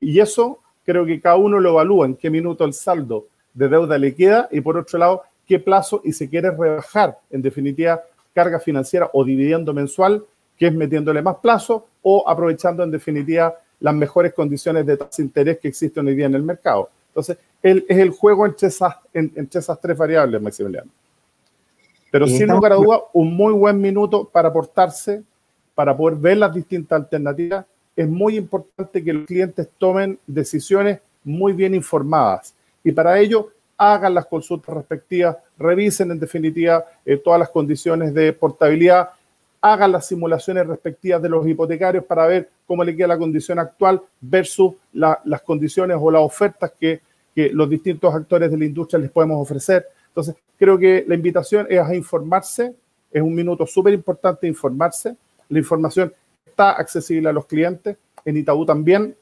Y 0.00 0.20
eso 0.20 0.60
creo 0.84 1.04
que 1.04 1.20
cada 1.20 1.36
uno 1.36 1.60
lo 1.60 1.70
evalúa 1.70 2.06
en 2.06 2.16
qué 2.16 2.30
minuto 2.30 2.64
el 2.64 2.72
saldo 2.72 3.26
de 3.54 3.68
deuda 3.68 3.98
le 3.98 4.14
queda 4.14 4.48
y 4.50 4.60
por 4.60 4.76
otro 4.76 4.98
lado, 4.98 5.22
qué 5.46 5.58
plazo 5.58 6.00
y 6.04 6.12
se 6.12 6.28
quiere 6.28 6.50
rebajar, 6.50 7.18
en 7.30 7.42
definitiva, 7.42 8.02
carga 8.34 8.60
financiera 8.60 9.10
o 9.12 9.24
dividendo 9.24 9.72
mensual, 9.72 10.24
que 10.56 10.66
es 10.66 10.74
metiéndole 10.74 11.22
más 11.22 11.36
plazo 11.36 11.86
o 12.02 12.28
aprovechando 12.28 12.82
en 12.82 12.90
definitiva 12.90 13.54
las 13.80 13.94
mejores 13.94 14.34
condiciones 14.34 14.84
de 14.84 14.96
tasa 14.96 15.10
de 15.18 15.22
interés 15.24 15.58
que 15.58 15.68
existen 15.68 16.06
hoy 16.06 16.14
día 16.14 16.26
en 16.26 16.34
el 16.34 16.42
mercado. 16.42 16.90
Entonces, 17.08 17.38
es 17.62 17.82
el 17.88 18.10
juego 18.10 18.46
entre 18.46 18.68
esas, 18.68 18.94
entre 19.12 19.60
esas 19.60 19.80
tres 19.80 19.96
variables, 19.96 20.40
Maximiliano. 20.40 20.90
Pero 22.10 22.26
sin 22.26 22.48
lugar 22.48 22.72
a 22.72 22.76
duda, 22.76 23.00
un 23.12 23.34
muy 23.34 23.52
buen 23.52 23.80
minuto 23.80 24.28
para 24.28 24.48
aportarse, 24.48 25.22
para 25.74 25.96
poder 25.96 26.18
ver 26.18 26.38
las 26.38 26.54
distintas 26.54 27.02
alternativas. 27.02 27.66
Es 27.94 28.08
muy 28.08 28.36
importante 28.36 29.02
que 29.02 29.12
los 29.12 29.26
clientes 29.26 29.68
tomen 29.78 30.18
decisiones 30.26 31.00
muy 31.24 31.52
bien 31.52 31.74
informadas. 31.74 32.54
Y 32.88 32.92
para 32.92 33.18
ello, 33.18 33.50
hagan 33.76 34.14
las 34.14 34.24
consultas 34.24 34.74
respectivas, 34.74 35.36
revisen 35.58 36.10
en 36.10 36.18
definitiva 36.18 36.86
eh, 37.04 37.18
todas 37.18 37.38
las 37.38 37.50
condiciones 37.50 38.14
de 38.14 38.32
portabilidad, 38.32 39.10
hagan 39.60 39.92
las 39.92 40.06
simulaciones 40.06 40.66
respectivas 40.66 41.20
de 41.20 41.28
los 41.28 41.46
hipotecarios 41.46 42.02
para 42.04 42.26
ver 42.26 42.48
cómo 42.66 42.82
le 42.82 42.96
queda 42.96 43.08
la 43.08 43.18
condición 43.18 43.58
actual 43.58 44.00
versus 44.22 44.72
las 44.94 45.42
condiciones 45.42 45.98
o 46.00 46.10
las 46.10 46.22
ofertas 46.22 46.72
que, 46.80 47.02
que 47.34 47.50
los 47.52 47.68
distintos 47.68 48.14
actores 48.14 48.50
de 48.50 48.56
la 48.56 48.64
industria 48.64 49.00
les 49.00 49.10
podemos 49.10 49.36
ofrecer. 49.42 49.86
Entonces, 50.06 50.34
creo 50.56 50.78
que 50.78 51.04
la 51.06 51.14
invitación 51.14 51.66
es 51.68 51.80
a 51.80 51.94
informarse, 51.94 52.74
es 53.12 53.20
un 53.20 53.34
minuto 53.34 53.66
súper 53.66 53.92
importante 53.92 54.46
informarse. 54.46 55.14
La 55.50 55.58
información 55.58 56.10
está 56.46 56.70
accesible 56.70 57.28
a 57.28 57.34
los 57.34 57.44
clientes, 57.44 57.98
en 58.24 58.38
Itaú 58.38 58.64
también, 58.64 59.14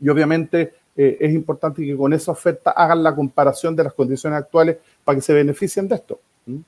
y 0.00 0.08
obviamente 0.08 0.72
eh, 0.96 1.16
es 1.20 1.32
importante 1.32 1.84
que 1.84 1.96
con 1.96 2.12
esa 2.12 2.32
oferta 2.32 2.70
hagan 2.70 3.02
la 3.02 3.14
comparación 3.14 3.76
de 3.76 3.84
las 3.84 3.92
condiciones 3.92 4.38
actuales 4.38 4.78
para 5.04 5.16
que 5.16 5.22
se 5.22 5.34
beneficien 5.34 5.86
de 5.88 5.94
esto. 5.96 6.18
¿Mm? 6.46 6.58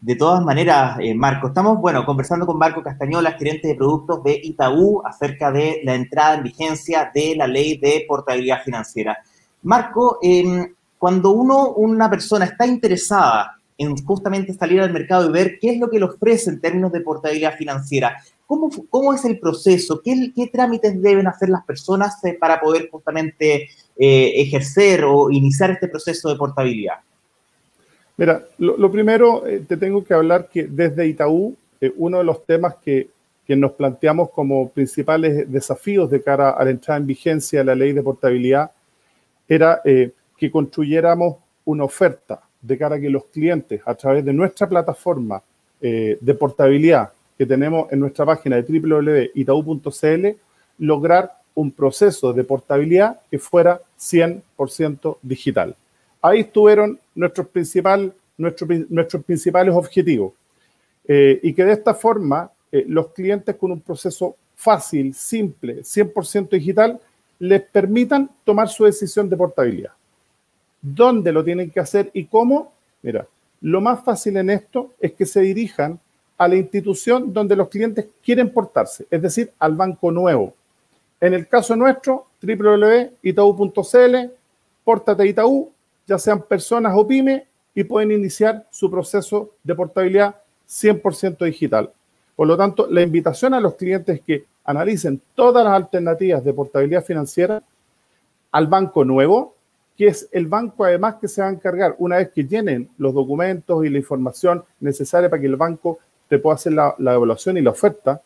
De 0.00 0.14
todas 0.14 0.44
maneras, 0.44 0.98
eh, 1.00 1.14
Marco, 1.14 1.48
estamos, 1.48 1.80
bueno, 1.80 2.04
conversando 2.04 2.44
con 2.46 2.58
Marco 2.58 2.82
Castañola, 2.82 3.32
gerente 3.32 3.68
de 3.68 3.74
productos 3.74 4.22
de 4.22 4.38
Itaú, 4.42 5.02
acerca 5.04 5.50
de 5.50 5.80
la 5.84 5.94
entrada 5.94 6.36
en 6.36 6.42
vigencia 6.44 7.10
de 7.14 7.34
la 7.34 7.46
ley 7.46 7.78
de 7.78 8.04
portabilidad 8.06 8.62
financiera. 8.62 9.18
Marco, 9.62 10.18
em, 10.22 10.74
cuando 10.98 11.30
uno, 11.30 11.70
una 11.70 12.10
persona 12.10 12.44
está 12.44 12.66
interesada 12.66 13.58
en 13.78 13.96
justamente 14.04 14.52
salir 14.52 14.80
al 14.80 14.92
mercado 14.92 15.28
y 15.28 15.32
ver 15.32 15.58
qué 15.58 15.70
es 15.70 15.78
lo 15.78 15.90
que 15.90 15.98
le 15.98 16.04
ofrece 16.04 16.50
en 16.50 16.60
términos 16.60 16.92
de 16.92 17.00
portabilidad 17.00 17.56
financiera, 17.56 18.16
¿Cómo, 18.46 18.70
¿Cómo, 18.90 19.12
es 19.12 19.24
el 19.24 19.40
proceso? 19.40 20.00
¿Qué, 20.02 20.32
¿Qué, 20.34 20.46
trámites 20.46 21.02
deben 21.02 21.26
hacer 21.26 21.48
las 21.48 21.64
personas 21.64 22.24
eh, 22.24 22.34
para 22.34 22.60
poder 22.60 22.88
justamente 22.90 23.68
eh, 23.96 24.32
ejercer 24.36 25.02
o 25.04 25.30
iniciar 25.32 25.72
este 25.72 25.88
proceso 25.88 26.28
de 26.28 26.36
portabilidad? 26.36 26.94
Mira, 28.16 28.46
lo, 28.58 28.90
primero 28.90 29.46
eh, 29.46 29.64
te 29.66 29.76
tengo 29.76 30.04
que 30.04 30.14
hablar 30.14 30.48
que 30.48 30.64
desde 30.64 31.08
Itaú, 31.08 31.56
uno 31.96 32.18
de 32.18 32.24
los 32.24 32.46
temas 32.46 32.76
que, 32.76 33.10
que, 33.44 33.56
nos 33.56 33.72
planteamos 33.72 34.30
como 34.30 34.70
principales 34.70 35.50
desafíos 35.50 36.08
de 36.08 36.22
cara 36.22 36.50
a 36.50 36.64
la 36.64 36.70
entrada 36.70 36.98
en 36.98 37.06
vigencia 37.06 37.58
de 37.58 37.64
la 37.64 37.74
ley 37.74 37.92
de 37.92 38.02
portabilidad 38.02 38.70
era 39.46 39.82
que 39.84 40.50
construyéramos 40.50 41.36
una 41.66 41.84
oferta 41.84 42.40
de 42.62 42.78
cara 42.78 42.96
a 42.96 43.00
que 43.00 43.10
los 43.10 43.26
clientes, 43.26 43.82
a 43.84 43.94
través 43.94 44.24
de 44.24 44.32
nuestra 44.32 44.66
plataforma 44.68 45.42
de 45.80 46.36
portabilidad, 46.40 47.10
que 47.36 47.46
tenemos 47.46 47.90
en 47.92 48.00
nuestra 48.00 48.24
página 48.24 48.56
de 48.56 48.62
www.itau.cl, 48.62 50.26
lograr 50.78 51.32
un 51.54 51.70
proceso 51.70 52.32
de 52.32 52.44
portabilidad 52.44 53.20
que 53.30 53.38
fuera 53.38 53.80
100% 53.98 55.18
digital. 55.22 55.74
Ahí 56.20 56.40
estuvieron 56.40 56.98
nuestros, 57.14 57.48
principal, 57.48 58.12
nuestros 58.36 59.24
principales 59.24 59.74
objetivos. 59.74 60.32
Eh, 61.08 61.38
y 61.42 61.52
que 61.54 61.64
de 61.64 61.72
esta 61.72 61.94
forma 61.94 62.50
eh, 62.72 62.84
los 62.88 63.12
clientes 63.12 63.54
con 63.56 63.70
un 63.70 63.80
proceso 63.80 64.36
fácil, 64.54 65.14
simple, 65.14 65.82
100% 65.82 66.48
digital, 66.48 67.00
les 67.38 67.62
permitan 67.62 68.30
tomar 68.44 68.68
su 68.68 68.84
decisión 68.84 69.28
de 69.28 69.36
portabilidad. 69.36 69.92
¿Dónde 70.82 71.32
lo 71.32 71.44
tienen 71.44 71.70
que 71.70 71.80
hacer 71.80 72.10
y 72.12 72.24
cómo? 72.24 72.72
Mira, 73.02 73.26
lo 73.60 73.80
más 73.80 74.04
fácil 74.04 74.36
en 74.36 74.50
esto 74.50 74.94
es 75.00 75.12
que 75.12 75.26
se 75.26 75.40
dirijan 75.40 75.98
a 76.38 76.48
la 76.48 76.56
institución 76.56 77.32
donde 77.32 77.56
los 77.56 77.68
clientes 77.68 78.06
quieren 78.22 78.50
portarse, 78.52 79.06
es 79.10 79.22
decir, 79.22 79.52
al 79.58 79.74
banco 79.74 80.10
nuevo. 80.10 80.54
En 81.20 81.32
el 81.34 81.48
caso 81.48 81.74
nuestro, 81.76 82.26
www.itau.cl, 82.42 84.16
pórtate 84.84 85.26
Itaú, 85.26 85.70
ya 86.06 86.18
sean 86.18 86.42
personas 86.42 86.92
o 86.94 87.06
pymes, 87.06 87.42
y 87.74 87.84
pueden 87.84 88.10
iniciar 88.10 88.66
su 88.70 88.90
proceso 88.90 89.50
de 89.62 89.74
portabilidad 89.74 90.36
100% 90.66 91.44
digital. 91.44 91.92
Por 92.34 92.48
lo 92.48 92.56
tanto, 92.56 92.86
la 92.90 93.02
invitación 93.02 93.52
a 93.54 93.60
los 93.60 93.74
clientes 93.74 94.16
es 94.16 94.22
que 94.22 94.44
analicen 94.64 95.20
todas 95.34 95.64
las 95.64 95.74
alternativas 95.74 96.42
de 96.42 96.54
portabilidad 96.54 97.04
financiera 97.04 97.62
al 98.50 98.66
banco 98.66 99.04
nuevo, 99.04 99.54
que 99.96 100.08
es 100.08 100.28
el 100.32 100.46
banco 100.46 100.84
además 100.84 101.16
que 101.20 101.28
se 101.28 101.42
va 101.42 101.48
a 101.48 101.52
encargar, 101.52 101.94
una 101.98 102.16
vez 102.16 102.30
que 102.30 102.44
llenen 102.44 102.88
los 102.98 103.14
documentos 103.14 103.84
y 103.84 103.90
la 103.90 103.98
información 103.98 104.64
necesaria 104.80 105.28
para 105.28 105.40
que 105.40 105.46
el 105.46 105.56
banco 105.56 105.98
te 106.28 106.38
puede 106.38 106.56
hacer 106.56 106.72
la, 106.72 106.94
evaluación 106.98 107.56
y 107.56 107.62
la 107.62 107.70
oferta, 107.70 108.20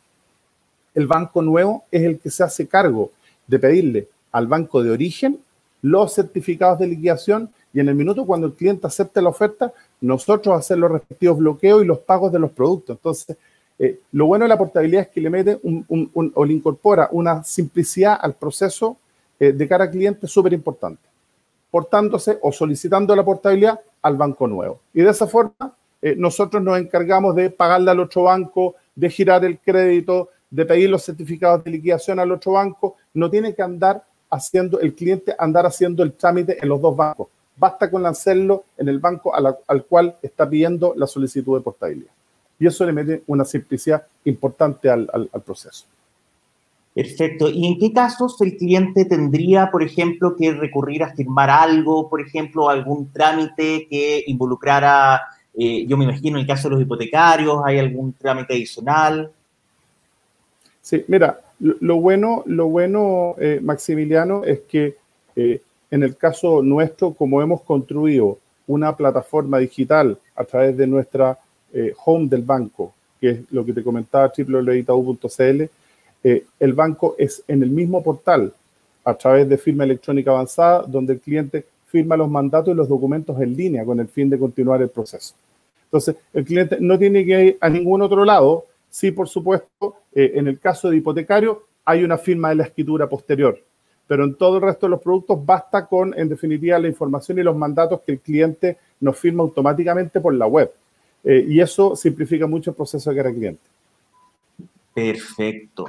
el 0.95 1.07
banco 1.07 1.42
nuevo 1.42 1.85
es 1.90 2.02
el 2.02 2.19
que 2.19 2.30
se 2.30 2.42
hace 2.42 2.66
cargo 2.66 3.11
de 3.47 3.59
pedirle 3.59 4.09
al 4.33 4.47
banco 4.47 4.83
de 4.83 4.90
origen 4.90 5.40
los 5.83 6.14
certificados 6.14 6.78
de 6.78 6.87
liquidación 6.87 7.50
y 7.73 7.80
en 7.80 7.88
el 7.88 7.95
minuto 7.95 8.26
cuando 8.26 8.47
el 8.47 8.54
cliente 8.54 8.87
acepte 8.87 9.23
la 9.23 9.28
oferta, 9.28 9.73
nosotros 10.00 10.59
hacer 10.59 10.78
los 10.78 10.90
respectivos 10.90 11.38
bloqueos 11.38 11.83
y 11.83 11.87
los 11.87 11.99
pagos 11.99 12.33
de 12.33 12.38
los 12.38 12.50
productos. 12.50 12.97
Entonces, 12.97 13.37
eh, 13.78 14.00
lo 14.12 14.26
bueno 14.26 14.45
de 14.45 14.49
la 14.49 14.59
portabilidad 14.59 15.02
es 15.02 15.09
que 15.09 15.21
le 15.21 15.30
mete 15.30 15.61
o 15.62 16.45
le 16.45 16.52
incorpora 16.52 17.09
una 17.12 17.42
simplicidad 17.45 18.19
al 18.21 18.35
proceso 18.35 18.97
eh, 19.38 19.52
de 19.52 19.69
cara 19.69 19.85
al 19.85 19.90
cliente 19.90 20.26
súper 20.26 20.52
importante, 20.52 21.00
portándose 21.71 22.38
o 22.42 22.52
solicitando 22.52 23.16
la 23.16 23.25
portabilidad 23.25 23.80
al 24.02 24.16
banco 24.16 24.47
nuevo. 24.47 24.80
Y 24.92 25.00
de 25.00 25.11
esa 25.11 25.26
forma 25.26 25.75
eh, 26.02 26.14
nosotros 26.16 26.62
nos 26.62 26.78
encargamos 26.78 27.35
de 27.35 27.50
pagarle 27.50 27.90
al 27.90 28.00
otro 28.00 28.25
banco, 28.25 28.76
de 28.95 29.11
girar 29.11 29.45
el 29.45 29.59
crédito, 29.59 30.30
de 30.50 30.64
pedir 30.64 30.90
los 30.90 31.04
certificados 31.04 31.62
de 31.64 31.71
liquidación 31.71 32.19
al 32.19 32.33
otro 32.33 32.52
banco. 32.52 32.97
No 33.14 33.30
tiene 33.30 33.54
que 33.54 33.62
andar 33.62 34.04
haciendo, 34.30 34.80
el 34.80 34.95
cliente 34.95 35.35
andar 35.38 35.66
haciendo 35.66 36.02
el 36.02 36.12
trámite 36.12 36.59
en 36.61 36.69
los 36.69 36.80
dos 36.80 36.97
bancos. 36.97 37.28
Basta 37.57 37.90
con 37.90 38.07
hacerlo 38.07 38.64
en 38.78 38.88
el 38.88 38.99
banco 38.99 39.33
al 39.35 39.85
cual 39.85 40.16
está 40.23 40.49
pidiendo 40.49 40.95
la 40.97 41.07
solicitud 41.07 41.59
de 41.59 41.62
portabilidad. 41.62 42.12
Y 42.59 42.66
eso 42.66 42.85
le 42.87 42.92
mete 42.92 43.23
una 43.26 43.45
simplicidad 43.45 44.07
importante 44.25 44.88
al 44.88 45.28
proceso. 45.45 45.87
Perfecto. 46.95 47.49
¿Y 47.49 47.66
en 47.66 47.78
qué 47.78 47.92
casos 47.92 48.40
el 48.40 48.57
cliente 48.57 49.04
tendría, 49.04 49.71
por 49.71 49.83
ejemplo, 49.83 50.35
que 50.37 50.52
recurrir 50.52 51.04
a 51.04 51.14
firmar 51.14 51.49
algo, 51.49 52.09
por 52.09 52.21
ejemplo, 52.21 52.69
algún 52.69 53.12
trámite 53.12 53.87
que 53.88 54.25
involucrara 54.26 55.21
eh, 55.54 55.85
yo 55.87 55.97
me 55.97 56.04
imagino 56.04 56.37
en 56.37 56.42
el 56.42 56.47
caso 56.47 56.69
de 56.69 56.75
los 56.75 56.83
hipotecarios, 56.83 57.61
¿hay 57.64 57.78
algún 57.78 58.12
trámite 58.12 58.54
adicional? 58.54 59.30
Sí, 60.80 61.04
mira, 61.09 61.40
lo, 61.59 61.97
bueno, 61.97 62.42
lo 62.47 62.69
bueno 62.69 63.35
eh, 63.38 63.61
Maximiliano, 63.62 64.45
es 64.45 64.61
que 64.61 64.97
eh, 65.37 65.61
en 65.90 66.02
el 66.02 66.16
caso 66.16 66.62
nuestro, 66.62 67.12
como 67.12 67.42
hemos 67.42 67.62
construido 67.62 68.38
una 68.66 68.97
plataforma 68.97 69.59
digital 69.59 70.16
a 70.37 70.45
través 70.45 70.76
de 70.76 70.87
nuestra 70.87 71.38
home 72.04 72.28
del 72.28 72.42
banco, 72.42 72.92
que 73.21 73.30
es 73.30 73.40
lo 73.52 73.64
que 73.64 73.73
te 73.73 73.83
comentaba, 73.83 74.33
www.itau.cl, 74.37 75.62
el 76.23 76.73
banco 76.73 77.14
es 77.16 77.45
en 77.47 77.62
el 77.62 77.71
mismo 77.71 78.02
portal, 78.02 78.52
a 79.04 79.14
través 79.14 79.49
de 79.49 79.57
firma 79.57 79.85
electrónica 79.85 80.30
avanzada, 80.30 80.83
donde 80.83 81.14
el 81.14 81.21
cliente 81.21 81.64
firma 81.90 82.16
los 82.16 82.30
mandatos 82.30 82.73
y 82.73 82.76
los 82.76 82.88
documentos 82.88 83.40
en 83.40 83.56
línea 83.56 83.85
con 83.85 83.99
el 83.99 84.09
fin 84.09 84.30
de 84.30 84.38
continuar 84.38 84.80
el 84.80 84.88
proceso. 84.88 85.35
Entonces, 85.85 86.16
el 86.32 86.44
cliente 86.44 86.78
no 86.80 86.97
tiene 86.99 87.25
que 87.25 87.44
ir 87.44 87.59
a 87.61 87.68
ningún 87.68 88.00
otro 88.00 88.25
lado. 88.25 88.66
Sí, 88.88 89.11
por 89.11 89.28
supuesto, 89.28 89.97
eh, 90.14 90.32
en 90.35 90.47
el 90.47 90.61
caso 90.61 90.88
de 90.88 90.97
hipotecario 90.97 91.64
hay 91.85 92.04
una 92.04 92.16
firma 92.16 92.50
de 92.50 92.54
la 92.56 92.64
escritura 92.64 93.09
posterior, 93.09 93.59
pero 94.06 94.25
en 94.25 94.37
todo 94.37 94.56
el 94.56 94.62
resto 94.62 94.87
de 94.87 94.90
los 94.90 95.02
productos 95.02 95.44
basta 95.44 95.87
con, 95.87 96.16
en 96.16 96.28
definitiva, 96.28 96.78
la 96.78 96.87
información 96.87 97.38
y 97.38 97.42
los 97.42 97.56
mandatos 97.56 98.00
que 98.02 98.12
el 98.12 98.20
cliente 98.20 98.78
nos 99.00 99.18
firma 99.18 99.42
automáticamente 99.42 100.20
por 100.20 100.35
la 100.35 100.47
web. 100.47 100.73
Eh, 101.25 101.44
y 101.49 101.61
eso 101.61 101.97
simplifica 101.97 102.47
mucho 102.47 102.70
el 102.70 102.76
proceso 102.76 103.11
de 103.11 103.16
cara 103.16 103.28
al 103.28 103.35
cliente. 103.35 103.62
Perfecto. 104.94 105.87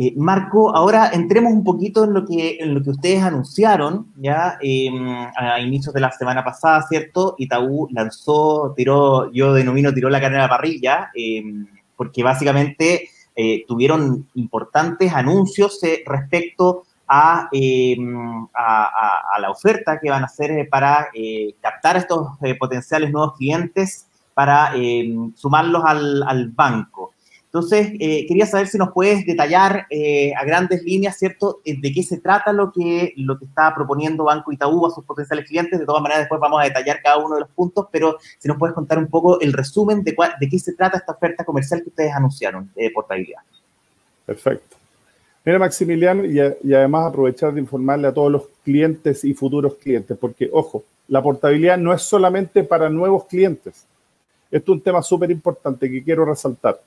Eh, 0.00 0.14
Marco, 0.16 0.76
ahora 0.76 1.10
entremos 1.12 1.52
un 1.52 1.64
poquito 1.64 2.04
en 2.04 2.14
lo 2.14 2.24
que, 2.24 2.58
en 2.60 2.72
lo 2.72 2.80
que 2.84 2.90
ustedes 2.90 3.20
anunciaron 3.20 4.06
ya 4.14 4.56
em, 4.60 5.26
a 5.36 5.58
inicios 5.58 5.92
de 5.92 6.00
la 6.00 6.12
semana 6.12 6.44
pasada, 6.44 6.86
¿cierto? 6.88 7.34
Itaú 7.36 7.88
lanzó, 7.90 8.74
tiró, 8.76 9.28
yo 9.32 9.52
denomino 9.54 9.92
tiró 9.92 10.08
la 10.08 10.20
carne 10.20 10.38
a 10.38 10.42
la 10.42 10.48
parrilla, 10.48 11.10
em, 11.14 11.66
porque 11.96 12.22
básicamente 12.22 13.08
eh, 13.34 13.64
tuvieron 13.66 14.28
importantes 14.34 15.12
anuncios 15.12 15.82
eh, 15.82 16.04
respecto 16.06 16.84
em, 17.50 18.46
a, 18.54 19.36
la 19.40 19.50
oferta 19.50 19.98
que 20.00 20.10
van 20.10 20.22
a 20.22 20.26
hacer 20.26 20.68
para 20.70 21.08
captar 21.60 21.96
a 21.96 21.98
estos 21.98 22.28
potenciales 22.60 23.10
nuevos 23.10 23.34
clientes 23.36 24.06
para 24.32 24.74
sumarlos 25.34 25.82
al 25.84 26.52
banco. 26.54 27.14
Entonces, 27.48 27.92
eh, 27.98 28.26
quería 28.26 28.44
saber 28.44 28.66
si 28.66 28.76
nos 28.76 28.92
puedes 28.92 29.24
detallar 29.24 29.86
eh, 29.88 30.34
a 30.34 30.44
grandes 30.44 30.82
líneas, 30.82 31.18
¿cierto?, 31.18 31.62
eh, 31.64 31.80
de 31.80 31.92
qué 31.92 32.02
se 32.02 32.18
trata 32.18 32.52
lo 32.52 32.70
que, 32.70 33.14
lo 33.16 33.38
que 33.38 33.46
está 33.46 33.74
proponiendo 33.74 34.24
Banco 34.24 34.52
Itaú 34.52 34.84
a 34.84 34.90
sus 34.90 35.02
potenciales 35.06 35.48
clientes. 35.48 35.80
De 35.80 35.86
todas 35.86 36.02
maneras, 36.02 36.24
después 36.24 36.42
vamos 36.42 36.60
a 36.60 36.64
detallar 36.64 37.00
cada 37.02 37.16
uno 37.16 37.36
de 37.36 37.40
los 37.40 37.48
puntos, 37.48 37.86
pero 37.90 38.18
si 38.38 38.48
nos 38.48 38.58
puedes 38.58 38.74
contar 38.74 38.98
un 38.98 39.06
poco 39.06 39.40
el 39.40 39.54
resumen 39.54 40.04
de, 40.04 40.14
qué 40.14 40.58
se 40.58 40.74
trata 40.74 40.98
esta 40.98 41.12
oferta 41.12 41.42
comercial 41.42 41.82
que 41.82 41.88
ustedes 41.88 42.12
anunciaron 42.12 42.70
de 42.76 42.90
portabilidad. 42.90 43.40
Perfecto. 44.26 44.76
Mira, 45.42 45.58
Maximiliano, 45.58 46.26
y, 46.26 46.38
y 46.62 46.74
además 46.74 47.06
aprovechar 47.06 47.54
de 47.54 47.60
informarle 47.60 48.08
a 48.08 48.12
todos 48.12 48.30
los 48.30 48.42
clientes 48.62 49.24
y 49.24 49.32
futuros 49.32 49.76
clientes, 49.76 50.18
porque, 50.20 50.50
ojo, 50.52 50.84
la 51.06 51.22
portabilidad 51.22 51.78
no 51.78 51.94
es 51.94 52.02
solamente 52.02 52.62
para 52.62 52.90
nuevos 52.90 53.24
clientes. 53.24 53.86
Esto 54.50 54.72
es 54.72 54.76
un 54.76 54.82
tema 54.82 55.02
súper 55.02 55.30
importante 55.30 55.90
que 55.90 56.04
quiero 56.04 56.26
resaltar 56.26 56.78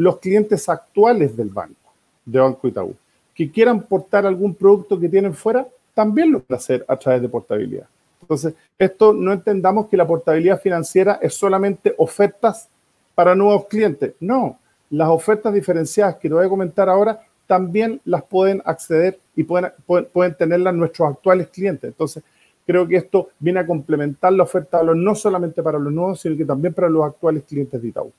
los 0.00 0.18
clientes 0.18 0.66
actuales 0.70 1.36
del 1.36 1.50
banco, 1.50 1.92
de 2.24 2.40
Banco 2.40 2.66
Itaú, 2.66 2.94
que 3.34 3.50
quieran 3.50 3.82
portar 3.82 4.24
algún 4.24 4.54
producto 4.54 4.98
que 4.98 5.10
tienen 5.10 5.34
fuera, 5.34 5.66
también 5.92 6.32
lo 6.32 6.40
pueden 6.40 6.58
hacer 6.58 6.84
a 6.88 6.96
través 6.96 7.20
de 7.20 7.28
portabilidad. 7.28 7.86
Entonces, 8.22 8.54
esto 8.78 9.12
no 9.12 9.30
entendamos 9.30 9.88
que 9.88 9.98
la 9.98 10.06
portabilidad 10.06 10.58
financiera 10.58 11.18
es 11.20 11.34
solamente 11.34 11.94
ofertas 11.98 12.68
para 13.14 13.34
nuevos 13.34 13.66
clientes. 13.66 14.14
No, 14.20 14.58
las 14.88 15.10
ofertas 15.10 15.52
diferenciadas 15.52 16.16
que 16.16 16.28
te 16.28 16.34
voy 16.34 16.46
a 16.46 16.48
comentar 16.48 16.88
ahora 16.88 17.20
también 17.46 18.00
las 18.06 18.22
pueden 18.22 18.62
acceder 18.64 19.18
y 19.36 19.44
pueden, 19.44 19.70
pueden, 19.86 20.34
tenerlas 20.34 20.72
nuestros 20.72 21.10
actuales 21.10 21.48
clientes. 21.48 21.88
Entonces, 21.88 22.22
creo 22.66 22.88
que 22.88 22.96
esto 22.96 23.28
viene 23.38 23.60
a 23.60 23.66
complementar 23.66 24.32
la 24.32 24.44
oferta 24.44 24.82
no 24.82 25.14
solamente 25.14 25.62
para 25.62 25.78
los 25.78 25.92
nuevos, 25.92 26.20
sino 26.22 26.38
que 26.38 26.46
también 26.46 26.72
para 26.72 26.88
los 26.88 27.04
actuales 27.04 27.44
clientes 27.44 27.82
de 27.82 27.88
Itaú. 27.88 28.10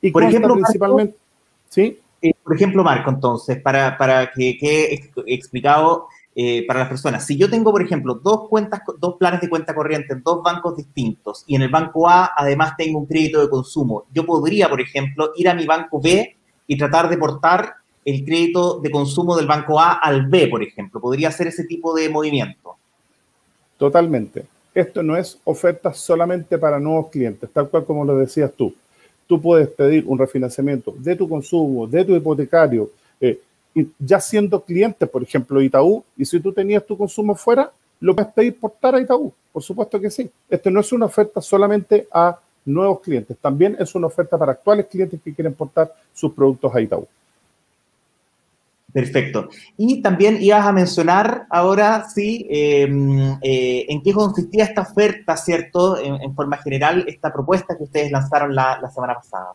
Y 0.00 0.10
por 0.10 0.22
ejemplo, 0.22 0.54
principalmente, 0.54 1.16
¿sí? 1.68 2.00
Eh, 2.20 2.32
por 2.42 2.56
ejemplo, 2.56 2.82
Marco, 2.82 3.10
entonces, 3.10 3.60
para, 3.60 3.96
para 3.96 4.30
que 4.32 4.58
quede 4.58 5.00
explicado 5.26 6.08
eh, 6.34 6.66
para 6.66 6.80
las 6.80 6.88
personas, 6.88 7.24
si 7.24 7.36
yo 7.36 7.48
tengo, 7.48 7.70
por 7.70 7.82
ejemplo, 7.82 8.14
dos 8.14 8.48
cuentas, 8.48 8.80
dos 8.98 9.16
planes 9.16 9.40
de 9.40 9.48
cuenta 9.48 9.74
corriente 9.74 10.14
en 10.14 10.22
dos 10.22 10.42
bancos 10.42 10.76
distintos 10.76 11.44
y 11.46 11.54
en 11.54 11.62
el 11.62 11.68
banco 11.68 12.08
A 12.08 12.32
además 12.36 12.76
tengo 12.76 12.98
un 12.98 13.06
crédito 13.06 13.40
de 13.40 13.48
consumo, 13.48 14.04
yo 14.12 14.26
podría, 14.26 14.68
por 14.68 14.80
ejemplo, 14.80 15.32
ir 15.36 15.48
a 15.48 15.54
mi 15.54 15.66
banco 15.66 16.00
B 16.00 16.36
y 16.66 16.76
tratar 16.76 17.08
de 17.08 17.18
portar 17.18 17.74
el 18.04 18.24
crédito 18.24 18.80
de 18.80 18.90
consumo 18.90 19.36
del 19.36 19.46
banco 19.46 19.78
A 19.78 19.92
al 19.92 20.26
B, 20.26 20.48
por 20.48 20.62
ejemplo. 20.62 21.00
Podría 21.00 21.28
hacer 21.28 21.48
ese 21.48 21.64
tipo 21.64 21.94
de 21.94 22.08
movimiento. 22.08 22.76
Totalmente. 23.76 24.46
Esto 24.74 25.02
no 25.02 25.16
es 25.16 25.38
oferta 25.44 25.92
solamente 25.92 26.58
para 26.58 26.80
nuevos 26.80 27.08
clientes, 27.10 27.50
tal 27.52 27.68
cual 27.68 27.84
como 27.84 28.04
lo 28.04 28.16
decías 28.16 28.52
tú 28.56 28.74
tú 29.28 29.40
puedes 29.40 29.68
pedir 29.68 30.04
un 30.06 30.18
refinanciamiento 30.18 30.92
de 30.98 31.14
tu 31.14 31.28
consumo, 31.28 31.86
de 31.86 32.04
tu 32.04 32.16
hipotecario, 32.16 32.90
eh, 33.20 33.38
ya 33.98 34.18
siendo 34.18 34.60
cliente, 34.60 35.06
por 35.06 35.22
ejemplo, 35.22 35.62
Itaú, 35.62 36.02
y 36.16 36.24
si 36.24 36.40
tú 36.40 36.52
tenías 36.52 36.84
tu 36.84 36.96
consumo 36.96 37.36
fuera, 37.36 37.70
lo 38.00 38.16
puedes 38.16 38.32
pedir 38.32 38.58
portar 38.58 38.94
a 38.94 39.00
Itaú. 39.00 39.32
Por 39.52 39.62
supuesto 39.62 40.00
que 40.00 40.10
sí. 40.10 40.28
Esto 40.48 40.70
no 40.70 40.80
es 40.80 40.92
una 40.92 41.06
oferta 41.06 41.40
solamente 41.40 42.08
a 42.10 42.38
nuevos 42.64 43.00
clientes, 43.00 43.36
también 43.40 43.76
es 43.78 43.94
una 43.94 44.08
oferta 44.08 44.36
para 44.36 44.52
actuales 44.52 44.86
clientes 44.86 45.20
que 45.22 45.32
quieren 45.32 45.54
portar 45.54 45.92
sus 46.12 46.32
productos 46.32 46.74
a 46.74 46.80
Itaú. 46.80 47.06
Perfecto. 48.92 49.50
Y 49.76 50.00
también 50.00 50.38
ibas 50.40 50.66
a 50.66 50.72
mencionar 50.72 51.46
ahora, 51.50 52.08
sí, 52.08 52.46
em, 52.48 53.36
eh, 53.42 53.84
en 53.88 54.02
qué 54.02 54.12
consistía 54.14 54.64
esta 54.64 54.80
oferta, 54.80 55.36
¿cierto? 55.36 55.98
En, 55.98 56.34
forma 56.34 56.56
general, 56.56 57.04
esta 57.06 57.30
propuesta 57.32 57.76
que 57.76 57.84
ustedes 57.84 58.10
lanzaron 58.10 58.54
la, 58.54 58.90
semana 58.92 59.14
pasada. 59.14 59.52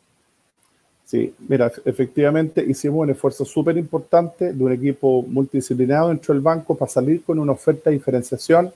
Sí, 1.03 1.33
mira, 1.47 1.71
efectivamente 1.83 2.63
hicimos 2.67 3.01
un 3.01 3.09
esfuerzo 3.09 3.43
súper 3.43 3.77
importante 3.77 4.53
de 4.53 4.63
un 4.63 4.71
equipo 4.71 5.23
multidisciplinado 5.23 6.09
dentro 6.09 6.33
del 6.33 6.41
banco 6.41 6.75
para 6.75 6.89
salir 6.89 7.23
con 7.23 7.39
una 7.39 7.51
oferta 7.51 7.89
de 7.89 7.97
diferenciación 7.97 8.71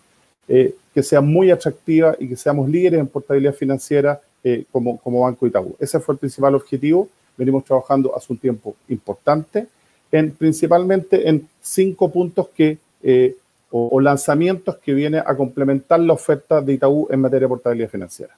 eh, 0.47 0.75
que 0.93 1.03
sea 1.03 1.21
muy 1.21 1.51
atractiva 1.51 2.15
y 2.19 2.27
que 2.27 2.35
seamos 2.35 2.67
líderes 2.69 2.99
en 2.99 3.07
portabilidad 3.07 3.53
financiera 3.53 4.19
eh, 4.43 4.65
como, 4.71 4.97
como 4.97 5.21
Banco 5.21 5.45
Itaú. 5.45 5.75
Ese 5.79 5.99
fue 5.99 6.13
el 6.13 6.19
principal 6.19 6.55
objetivo. 6.55 7.07
Venimos 7.37 7.63
trabajando 7.63 8.15
hace 8.15 8.33
un 8.33 8.39
tiempo 8.39 8.75
importante 8.87 9.67
en, 10.11 10.31
principalmente 10.31 11.27
en 11.27 11.47
cinco 11.61 12.11
puntos 12.11 12.49
que, 12.49 12.77
eh, 13.03 13.35
o, 13.71 13.99
lanzamientos 13.99 14.77
que 14.77 14.93
vienen 14.93 15.21
a 15.25 15.35
complementar 15.35 15.99
la 15.99 16.13
oferta 16.13 16.61
de 16.61 16.73
Itaú 16.73 17.07
en 17.09 17.19
materia 17.19 17.45
de 17.45 17.49
portabilidad 17.49 17.89
financiera. 17.89 18.35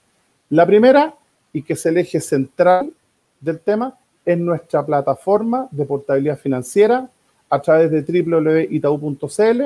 La 0.49 0.65
primera, 0.65 1.13
y 1.53 1.61
que 1.61 1.73
es 1.73 1.85
el 1.85 1.97
eje 1.97 2.19
central 2.19 2.91
del 3.39 3.59
tema, 3.59 3.95
es 4.25 4.37
nuestra 4.37 4.85
plataforma 4.85 5.67
de 5.71 5.85
portabilidad 5.85 6.37
financiera 6.37 7.09
a 7.49 7.61
través 7.61 7.91
de 7.91 8.01
www.itau.cl, 8.01 9.61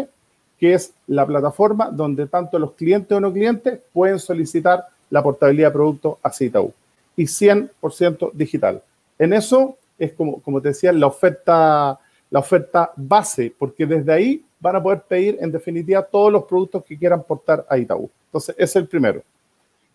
que 0.60 0.74
es 0.74 0.94
la 1.08 1.26
plataforma 1.26 1.90
donde 1.90 2.28
tanto 2.28 2.60
los 2.60 2.74
clientes 2.74 3.12
o 3.16 3.20
no 3.20 3.32
clientes 3.32 3.80
pueden 3.92 4.20
solicitar 4.20 4.88
la 5.10 5.22
portabilidad 5.22 5.70
de 5.70 5.74
producto 5.74 6.20
hacia 6.24 6.48
Itaú. 6.48 6.74
Y 7.16 7.24
100% 7.26 8.32
digital. 8.34 8.82
En 9.20 9.34
eso 9.34 9.78
es 9.98 10.14
como, 10.14 10.42
como 10.42 10.62
te 10.62 10.70
decía, 10.70 10.92
la 10.92 11.08
oferta, 11.08 12.00
la 12.30 12.40
oferta 12.40 12.92
base, 12.96 13.54
porque 13.58 13.86
desde 13.86 14.12
ahí 14.12 14.46
van 14.60 14.76
a 14.78 14.84
poder 14.84 15.02
pedir 15.02 15.38
en 15.42 15.52
definitiva 15.52 16.02
todos 16.02 16.32
los 16.32 16.46
productos 16.46 16.84
que 16.86 16.98
quieran 16.98 17.24
portar 17.24 17.66
a 17.70 17.78
Itaú. 17.78 18.10
Entonces, 18.28 18.56
ese 18.58 18.64
es 18.64 18.76
el 18.78 18.88
primero. 18.88 19.22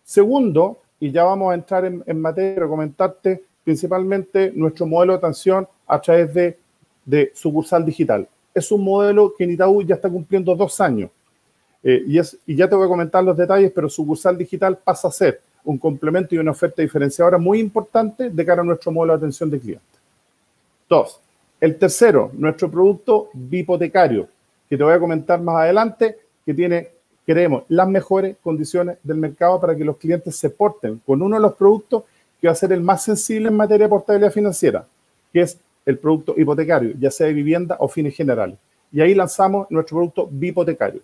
Segundo, 0.03 0.79
y 0.99 1.11
ya 1.11 1.23
vamos 1.23 1.51
a 1.51 1.55
entrar 1.55 1.85
en, 1.85 2.03
en 2.05 2.21
materia, 2.21 2.67
comentarte 2.67 3.43
principalmente 3.63 4.51
nuestro 4.55 4.85
modelo 4.85 5.13
de 5.13 5.19
atención 5.19 5.67
a 5.85 5.99
través 5.99 6.33
de, 6.33 6.57
de 7.05 7.31
sucursal 7.33 7.85
digital. 7.85 8.27
Es 8.53 8.71
un 8.71 8.83
modelo 8.83 9.33
que 9.37 9.43
en 9.43 9.51
Itaú 9.51 9.83
ya 9.83 9.95
está 9.95 10.09
cumpliendo 10.09 10.55
dos 10.55 10.79
años. 10.81 11.11
Eh, 11.83 12.03
y, 12.07 12.17
es, 12.19 12.37
y 12.45 12.55
ya 12.55 12.67
te 12.67 12.75
voy 12.75 12.85
a 12.85 12.89
comentar 12.89 13.23
los 13.23 13.37
detalles, 13.37 13.71
pero 13.73 13.87
sucursal 13.89 14.37
digital 14.37 14.77
pasa 14.77 15.07
a 15.07 15.11
ser 15.11 15.41
un 15.63 15.77
complemento 15.77 16.35
y 16.35 16.37
una 16.37 16.51
oferta 16.51 16.81
diferenciadora 16.81 17.37
muy 17.37 17.59
importante 17.59 18.29
de 18.29 18.45
cara 18.45 18.61
a 18.61 18.65
nuestro 18.65 18.91
modelo 18.91 19.13
de 19.13 19.17
atención 19.17 19.49
de 19.49 19.59
clientes. 19.59 19.99
Dos, 20.87 21.19
el 21.59 21.77
tercero, 21.77 22.31
nuestro 22.33 22.69
producto 22.71 23.29
bipotecario, 23.33 24.27
que 24.69 24.77
te 24.77 24.83
voy 24.83 24.93
a 24.93 24.99
comentar 24.99 25.41
más 25.41 25.57
adelante, 25.57 26.17
que 26.45 26.53
tiene, 26.53 26.89
creemos, 27.25 27.63
las 27.67 27.87
mejores 27.87 28.37
condiciones 28.41 28.97
del 29.03 29.17
mercado 29.17 29.59
para 29.59 29.75
que 29.75 29.83
los 29.83 29.97
clientes 29.97 30.35
se 30.35 30.49
porten 30.49 31.01
con 31.05 31.21
uno 31.21 31.35
de 31.35 31.41
los 31.41 31.53
productos 31.55 32.03
que 32.39 32.47
va 32.47 32.53
a 32.53 32.55
ser 32.55 32.71
el 32.71 32.81
más 32.81 33.03
sensible 33.03 33.49
en 33.49 33.57
materia 33.57 33.85
de 33.85 33.89
portabilidad 33.89 34.31
financiera, 34.31 34.85
que 35.33 35.41
es 35.41 35.59
el 35.85 35.97
producto 35.97 36.33
hipotecario, 36.37 36.93
ya 36.99 37.11
sea 37.11 37.27
de 37.27 37.33
vivienda 37.33 37.77
o 37.79 37.87
fines 37.87 38.15
generales. 38.15 38.57
Y 38.91 39.01
ahí 39.01 39.13
lanzamos 39.13 39.69
nuestro 39.69 39.97
producto 39.97 40.27
bipotecario. 40.31 41.01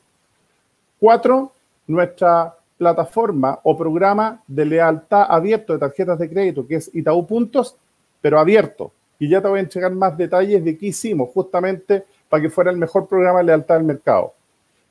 Cuatro, 0.99 1.51
nuestra 1.87 2.55
plataforma 2.77 3.59
o 3.63 3.77
programa 3.77 4.43
de 4.47 4.65
lealtad 4.65 5.25
abierto 5.29 5.73
de 5.73 5.79
tarjetas 5.79 6.19
de 6.19 6.29
crédito, 6.29 6.67
que 6.67 6.75
es 6.75 6.91
Itaú 6.93 7.25
Puntos, 7.25 7.77
pero 8.21 8.39
abierto. 8.39 8.91
Y 9.17 9.29
ya 9.29 9.41
te 9.41 9.47
voy 9.47 9.59
a 9.59 9.63
entregar 9.63 9.91
más 9.91 10.17
detalles 10.17 10.63
de 10.63 10.77
qué 10.77 10.87
hicimos 10.87 11.29
justamente 11.29 12.05
para 12.27 12.41
que 12.41 12.49
fuera 12.49 12.71
el 12.71 12.77
mejor 12.77 13.07
programa 13.07 13.39
de 13.39 13.45
lealtad 13.45 13.75
del 13.75 13.85
mercado. 13.85 14.33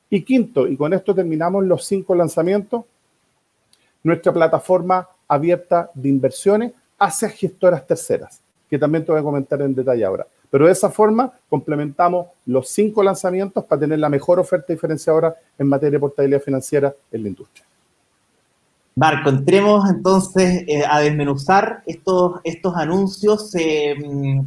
Y 0.09 0.23
quinto, 0.23 0.67
y 0.67 0.77
con 0.77 0.93
esto 0.93 1.15
terminamos 1.15 1.65
los 1.65 1.85
cinco 1.85 2.15
lanzamientos, 2.15 2.85
nuestra 4.03 4.33
plataforma 4.33 5.09
abierta 5.27 5.91
de 5.95 6.09
inversiones 6.09 6.73
hacia 6.99 7.29
gestoras 7.29 7.87
terceras, 7.87 8.41
que 8.69 8.79
también 8.79 9.05
te 9.05 9.13
voy 9.13 9.21
a 9.21 9.25
comentar 9.25 9.61
en 9.61 9.75
detalle 9.75 10.05
ahora. 10.05 10.27
Pero 10.51 10.67
de 10.67 10.73
esa 10.73 10.89
forma 10.89 11.33
complementamos 11.49 12.29
los 12.47 12.69
cinco 12.69 13.03
lanzamientos 13.03 13.65
para 13.65 13.81
tener 13.81 13.99
la 13.99 14.09
mejor 14.09 14.39
oferta 14.39 14.73
diferenciadora 14.73 15.35
en 15.59 15.67
materia 15.67 15.97
de 15.97 16.01
portabilidad 16.01 16.41
financiera 16.41 16.95
en 17.11 17.23
la 17.23 17.29
industria. 17.29 17.67
Marco, 18.97 19.29
entremos 19.29 19.91
entonces 19.91 20.63
eh, 20.69 20.85
a 20.89 21.01
desmenuzar 21.01 21.83
estos, 21.85 22.41
estos 22.45 22.77
anuncios. 22.77 23.53
Eh, 23.57 23.97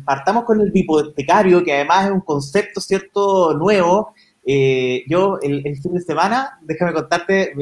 partamos 0.06 0.46
con 0.46 0.62
el 0.62 0.72
bipotecario, 0.72 1.64
que 1.64 1.74
además 1.74 2.06
es 2.06 2.12
un 2.12 2.22
concepto, 2.22 2.80
¿cierto?, 2.80 3.54
nuevo. 3.56 4.14
Eh, 4.46 5.04
yo 5.10 5.38
el, 5.42 5.62
fin 5.82 5.94
de 5.94 6.02
semana, 6.02 6.60
déjame 6.62 6.94
contarte, 6.94 7.54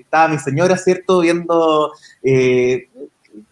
estaba 0.00 0.28
mi 0.28 0.38
señora, 0.38 0.76
¿cierto?, 0.76 1.20
viendo 1.20 1.92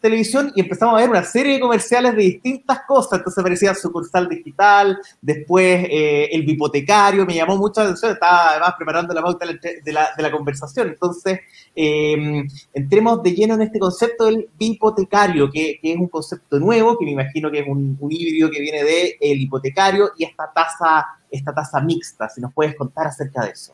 televisión 0.01 0.53
y 0.55 0.61
empezamos 0.61 0.95
a 0.95 1.01
ver 1.01 1.11
una 1.11 1.25
serie 1.25 1.55
de 1.55 1.61
comerciales 1.61 2.14
de 2.14 2.23
distintas 2.23 2.81
cosas. 2.87 3.18
Entonces 3.18 3.38
aparecía 3.38 3.75
sucursal 3.75 4.29
digital, 4.29 4.99
después 5.21 5.87
eh, 5.90 6.29
el 6.33 6.42
bipotecario, 6.45 7.27
me 7.27 7.35
llamó 7.35 7.57
mucho 7.57 7.81
la 7.81 7.87
atención, 7.87 8.12
estaba 8.12 8.51
además 8.51 8.75
preparando 8.77 9.14
la 9.14 9.23
pauta 9.23 9.47
de 9.47 9.92
la, 9.92 10.11
de 10.16 10.23
la 10.23 10.31
conversación. 10.31 10.88
Entonces, 10.88 11.40
em, 11.75 12.47
entremos 12.73 13.23
de 13.23 13.35
lleno 13.35 13.55
en 13.55 13.62
este 13.62 13.79
concepto 13.79 14.27
del 14.27 14.49
bipotecario, 14.59 15.51
que, 15.51 15.81
es 15.83 15.97
un 15.97 16.09
concepto 16.09 16.59
nuevo, 16.59 16.97
que 16.99 17.05
me 17.05 17.12
imagino 17.12 17.51
que 17.51 17.61
es 17.61 17.68
un, 17.68 17.99
híbrido 18.09 18.51
que 18.51 18.61
viene 18.61 18.85
de 18.85 19.16
el 19.21 19.40
hipotecario 19.40 20.11
y 20.16 20.25
esta 20.25 20.51
tasa, 20.53 21.07
esta 21.31 21.53
tasa 21.53 21.81
mixta. 21.81 22.29
Si 22.29 22.40
nos 22.40 22.53
puedes 22.53 22.75
contar 22.77 23.07
acerca 23.07 23.45
de 23.45 23.51
eso. 23.51 23.73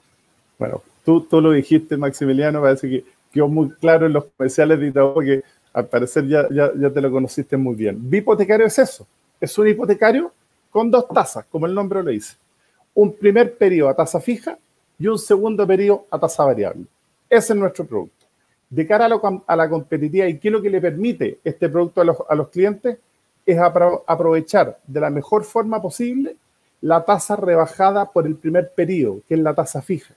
Bueno, 0.59 0.83
tú, 1.05 1.23
tú 1.23 1.40
lo 1.40 1.53
dijiste, 1.53 1.97
Maximiliano, 1.97 2.61
parece 2.61 2.88
que 2.88 3.05
quedó 3.33 3.49
muy 3.49 3.71
claro 3.71 4.07
en 4.07 4.12
los 4.14 4.25
comerciales 4.37 4.81
de 4.81 4.88
Itaú 4.88 5.21
que 5.21 5.42
al 5.79 5.87
parecer 5.87 6.27
ya, 6.27 6.49
te 6.49 7.01
lo 7.01 7.11
conociste 7.11 7.57
muy 7.57 7.77
bien. 7.77 7.99
Bipotecario 8.11 8.67
es 8.67 8.79
eso, 8.81 9.07
Es 9.41 9.57
un 9.59 9.69
hipotecario 9.69 10.33
con 10.71 10.91
dos 10.91 11.07
tasas, 11.07 11.45
como 11.49 11.67
el 11.67 11.75
nombre 11.75 12.03
lo 12.03 12.11
dice. 12.11 12.37
Un 12.95 13.14
primer 13.14 13.57
periodo 13.57 13.88
a 13.88 13.95
tasa 13.95 14.21
fija 14.21 14.59
y 14.99 15.07
un 15.07 15.19
segundo 15.19 15.64
periodo 15.64 16.07
a 16.11 16.19
tasa 16.19 16.45
variable. 16.45 16.85
Ese 17.31 17.53
es 17.53 17.59
nuestro 17.59 17.87
producto. 17.87 18.27
De 18.69 18.85
cara 18.88 19.09
a, 19.47 19.57
la 19.57 19.69
competitividad 19.71 20.27
y 20.27 20.38
qué 20.38 20.49
es 20.49 20.53
lo 20.53 20.61
que 20.61 20.69
le 20.69 20.81
permite 20.81 21.38
este 21.45 21.69
producto 21.69 22.01
a 22.01 22.35
los, 22.35 22.49
clientes, 22.49 22.99
es 23.47 23.59
aprovechar 23.59 24.79
de 24.85 25.01
la 25.01 25.11
mejor 25.11 25.45
forma 25.45 25.81
posible 25.81 26.37
la 26.81 27.05
tasa 27.05 27.37
rebajada 27.37 28.11
por 28.11 28.27
el 28.27 28.35
primer 28.35 28.73
periodo, 28.73 29.21
que 29.29 29.35
es 29.35 29.41
la 29.41 29.55
tasa 29.55 29.81
fija, 29.81 30.12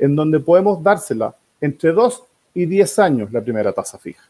en 0.00 0.16
donde 0.16 0.40
podemos 0.40 0.82
dársela 0.82 1.36
entre 1.60 1.92
2 1.92 2.24
y 2.54 2.66
10 2.66 2.98
años 2.98 3.32
la 3.32 3.40
primera 3.40 3.72
tasa 3.72 3.96
fija. 3.98 4.29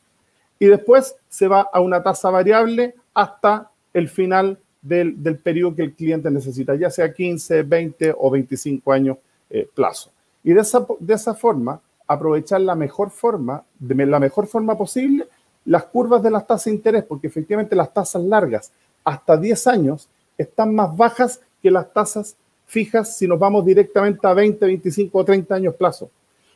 Y 0.60 0.66
después 0.66 1.16
se 1.28 1.48
va 1.48 1.62
a 1.72 1.80
una 1.80 2.02
tasa 2.02 2.30
variable 2.30 2.94
hasta 3.14 3.70
el 3.92 4.08
final 4.08 4.58
del, 4.82 5.38
periodo 5.42 5.74
que 5.74 5.82
el 5.82 5.94
cliente 5.94 6.30
necesita, 6.30 6.74
ya 6.76 6.90
sea 6.90 7.12
15, 7.12 7.62
20 7.62 8.14
o 8.16 8.30
25 8.30 8.92
años 8.92 9.16
eh, 9.48 9.68
plazo. 9.74 10.12
Y 10.44 10.52
de 10.52 10.60
esa, 10.60 10.86
de 11.00 11.14
esa 11.14 11.34
forma, 11.34 11.80
aprovechar 12.06 12.60
la 12.60 12.74
mejor 12.74 13.10
forma, 13.10 13.64
de 13.78 14.06
la 14.06 14.20
mejor 14.20 14.46
forma 14.46 14.76
posible, 14.76 15.26
las 15.64 15.84
curvas 15.84 16.22
de 16.22 16.30
las 16.30 16.46
tasas 16.46 16.66
de 16.66 16.72
interés, 16.72 17.04
porque 17.04 17.26
efectivamente 17.26 17.74
las 17.74 17.92
tasas 17.92 18.22
largas 18.22 18.70
hasta 19.04 19.36
10 19.36 19.66
años 19.66 20.08
están 20.36 20.74
más 20.74 20.96
bajas 20.96 21.40
que 21.62 21.70
las 21.70 21.92
tasas 21.92 22.36
fijas 22.66 23.16
si 23.16 23.26
nos 23.26 23.38
vamos 23.38 23.64
directamente 23.64 24.26
a 24.26 24.34
20, 24.34 24.64
25 24.64 25.18
o 25.18 25.24
30 25.24 25.54
años 25.54 25.74
plazo. 25.74 26.10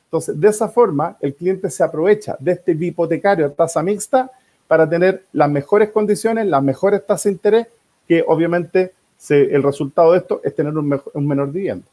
Entonces, 0.07 0.38
de 0.38 0.49
esa 0.49 0.69
forma, 0.69 1.17
el 1.21 1.35
cliente 1.35 1.71
se 1.71 1.83
aprovecha 1.83 2.37
de 2.38 2.53
este 2.53 2.73
hipotecario 2.73 3.47
a 3.47 3.51
tasa 3.51 3.83
mixta 3.83 4.31
para 4.67 4.88
tener 4.88 5.25
las 5.33 5.51
mejores 5.51 5.90
condiciones, 5.90 6.47
las 6.47 6.62
mejores 6.62 7.05
tasas 7.07 7.25
de 7.25 7.31
interés, 7.31 7.67
que 8.07 8.25
obviamente 8.27 8.93
el 9.31 9.62
resultado 9.62 10.12
de 10.12 10.19
esto 10.19 10.40
es 10.45 10.55
tener 10.55 10.77
un, 10.77 11.27
menor 11.27 11.51
dividendo. 11.53 11.87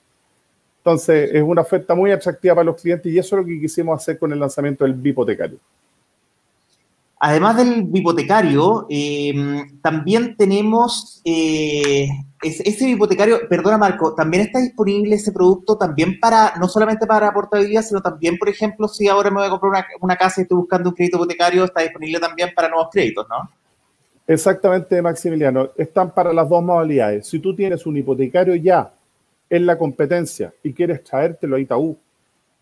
Entonces, 0.80 1.30
es 1.34 1.43
una 1.43 1.62
oferta 1.62 1.95
muy 1.95 2.12
atractiva 2.12 2.56
para 2.56 2.65
los 2.65 2.82
clientes 2.82 3.12
y 3.12 3.17
eso 3.17 3.36
es 3.36 3.41
lo 3.41 3.47
que 3.47 3.60
quisimos 3.60 4.02
hacer 4.02 4.17
con 4.17 4.32
el 4.34 4.39
lanzamiento 4.39 4.84
del 4.84 4.93
bipotecario. 4.93 5.58
Además 7.19 7.58
del 7.58 7.84
bipotecario, 7.84 8.88
eh, 8.89 9.34
también 9.82 10.36
tenemos 10.36 11.21
eh, 11.24 12.08
ese, 12.41 12.86
bipotecario, 12.86 13.47
perdona 13.47 13.77
Marco, 13.77 14.15
también 14.15 14.43
está 14.43 14.60
disponible 14.60 15.15
ese 15.15 15.32
producto 15.32 15.77
también 15.77 16.19
para, 16.19 16.54
no 16.60 16.67
solamente 16.67 17.06
para 17.06 17.32
portabilidad, 17.32 17.84
sino 17.84 18.01
también, 18.01 18.38
por 18.38 18.49
ejemplo, 18.49 18.88
si 18.88 19.08
ahora 19.08 19.30
me 19.30 19.38
voy 19.38 19.47
a 19.47 19.49
comprar 19.51 19.86
una, 19.99 20.15
casa 20.15 20.41
y 20.41 20.43
estoy 20.43 20.58
buscando 20.58 20.89
un 20.89 20.95
crédito 20.95 21.17
hipotecario, 21.17 21.63
está 21.63 21.82
disponible 21.82 22.19
también 22.19 22.49
para 22.56 22.67
nuevos 22.67 22.89
créditos, 22.91 23.27
¿no? 23.30 23.49
Exactamente, 24.25 25.01
Maximiliano. 25.01 25.69
Están 25.75 26.13
para 26.13 26.34
las 26.34 26.47
dos 26.47 26.63
modalidades. 26.63 27.27
Si 27.27 27.39
tú 27.39 27.56
tienes 27.56 27.86
un 27.86 27.97
hipotecario 27.97 28.56
ya 28.56 28.91
en 29.49 29.65
la 29.65 29.77
competencia 29.77 30.54
y 30.63 30.73
quieres 30.73 31.04
traértelo 31.04 31.58
a 31.58 31.60
Itaú, 31.60 31.97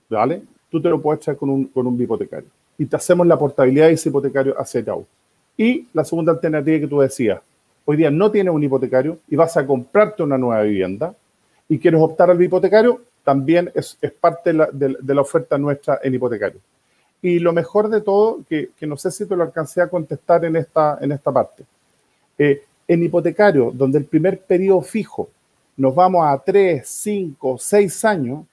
¿vale? 0.10 0.42
Tú 0.70 0.82
te 0.82 0.90
lo 0.90 1.02
puedes 1.02 1.22
traer 1.22 1.38
con 1.38 1.50
un, 1.50 1.66
con 1.66 1.88
un 1.88 1.98
bipotecario 1.98 2.50
y 2.78 2.86
te 2.86 2.96
hacemos 2.96 3.28
la 3.28 3.38
portabilidad 3.38 3.88
de 3.88 3.94
ese 3.94 4.10
hipotecario 4.10 4.60
hacia 4.60 4.82
Yahoo. 4.82 5.06
Y 5.58 5.88
la 5.94 6.06
segunda 6.06 6.32
alternativa 6.32 6.80
que 6.80 6.88
tú 6.88 7.00
decías, 7.02 7.42
hoy 7.90 7.98
día 7.98 8.12
no 8.12 8.30
tienes 8.30 8.54
un 8.54 8.64
hipotecario 8.64 9.18
y 9.28 9.36
vas 9.36 9.58
a 9.58 9.66
comprarte 9.66 10.22
una 10.22 10.38
nueva 10.38 10.62
vivienda 10.62 11.16
y 11.68 11.80
quieres 11.80 12.00
optar 12.00 12.30
al 12.30 12.40
hipotecario, 12.40 13.02
también 13.24 13.72
es, 13.74 13.98
parte 14.20 14.54
de 14.54 15.14
la, 15.16 15.22
oferta 15.22 15.58
nuestra 15.58 16.00
en 16.04 16.14
hipotecario. 16.14 16.60
Y 17.20 17.40
lo 17.40 17.52
mejor 17.52 17.90
de 17.90 18.02
todo, 18.02 18.42
que, 18.48 18.70
no 18.82 18.96
sé 18.96 19.10
si 19.10 19.26
te 19.26 19.36
lo 19.36 19.42
alcancé 19.42 19.82
a 19.82 19.88
contestar 19.88 20.46
en 20.46 20.56
esta, 20.56 21.00
en 21.02 21.12
esta 21.14 21.32
parte, 21.32 21.64
eh, 22.38 22.64
en 22.88 23.04
hipotecario, 23.04 23.72
donde 23.74 23.98
el 23.98 24.06
primer 24.06 24.40
periodo 24.40 24.82
fijo 24.82 25.30
nos 25.78 25.96
vamos 25.96 26.28
a 26.28 26.38
3, 26.38 26.88
5, 26.88 27.58
6 27.58 28.06
años, 28.06 28.46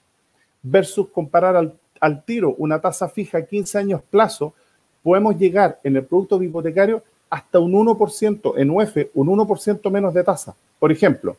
versus 0.63 1.09
comparar 1.11 1.57
al 1.57 1.75
al 2.01 2.25
tiro 2.25 2.55
una 2.59 2.81
tasa 2.81 3.09
fija 3.09 3.39
a 3.39 3.43
15 3.43 3.79
años 3.79 4.01
plazo, 4.09 4.55
podemos 5.03 5.37
llegar 5.37 5.79
en 5.85 5.97
el 5.97 6.05
producto 6.05 6.43
hipotecario 6.43 7.03
hasta 7.31 7.59
un 7.59 7.73
1%, 7.73 8.55
en 8.57 8.71
UF, 8.71 8.97
un 9.15 9.29
1% 9.29 9.91
menos 9.91 10.15
de 10.15 10.25
tasa. 10.25 10.55
Por 10.79 10.93
ejemplo, 10.93 11.37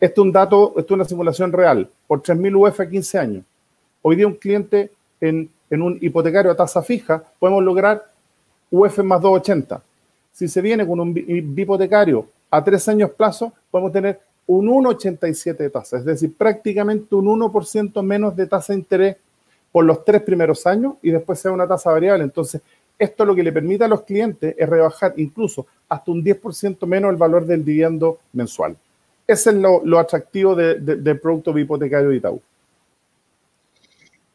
este 0.00 0.20
es 0.20 0.24
un 0.24 0.32
dato, 0.32 0.74
esto 0.76 0.94
es 0.94 0.96
una 0.96 1.04
simulación 1.04 1.52
real, 1.52 1.88
por 2.06 2.22
3.000 2.22 2.68
UF 2.68 2.80
a 2.80 2.88
15 2.88 3.18
años. 3.18 3.44
Hoy 4.02 4.16
día 4.16 4.26
un 4.26 4.34
cliente 4.34 4.90
en, 5.20 5.50
en 5.70 5.82
un 5.82 5.98
hipotecario 6.00 6.50
a 6.50 6.56
tasa 6.56 6.82
fija, 6.82 7.22
podemos 7.38 7.62
lograr 7.62 8.10
UF 8.70 8.98
más 8.98 9.20
280. 9.20 9.82
Si 10.32 10.48
se 10.48 10.60
viene 10.60 10.86
con 10.86 11.00
un 11.00 11.14
hipotecario 11.16 12.28
a 12.50 12.62
3 12.62 12.88
años 12.88 13.10
plazo, 13.10 13.52
podemos 13.70 13.92
tener 13.92 14.20
un 14.46 14.66
1,87 14.66 15.56
de 15.56 15.70
tasa, 15.70 15.98
es 15.98 16.04
decir, 16.06 16.34
prácticamente 16.34 17.14
un 17.14 17.26
1% 17.26 18.02
menos 18.02 18.34
de 18.34 18.46
tasa 18.46 18.72
de 18.72 18.78
interés 18.78 19.16
por 19.70 19.84
los 19.84 20.04
tres 20.04 20.22
primeros 20.22 20.66
años 20.66 20.94
y 21.02 21.10
después 21.10 21.38
sea 21.38 21.52
una 21.52 21.68
tasa 21.68 21.90
variable. 21.90 22.24
Entonces, 22.24 22.62
esto 22.98 23.24
lo 23.24 23.34
que 23.34 23.42
le 23.42 23.52
permite 23.52 23.84
a 23.84 23.88
los 23.88 24.02
clientes 24.02 24.54
es 24.58 24.68
rebajar 24.68 25.14
incluso 25.16 25.66
hasta 25.88 26.10
un 26.10 26.24
10% 26.24 26.86
menos 26.86 27.10
el 27.10 27.16
valor 27.16 27.46
del 27.46 27.64
dividendo 27.64 28.18
mensual. 28.32 28.76
Ese 29.26 29.50
es 29.50 29.56
lo, 29.56 29.98
atractivo 29.98 30.54
del 30.54 31.20
producto 31.20 31.56
hipotecario 31.56 32.08
de 32.08 32.16
Itaú. 32.16 32.42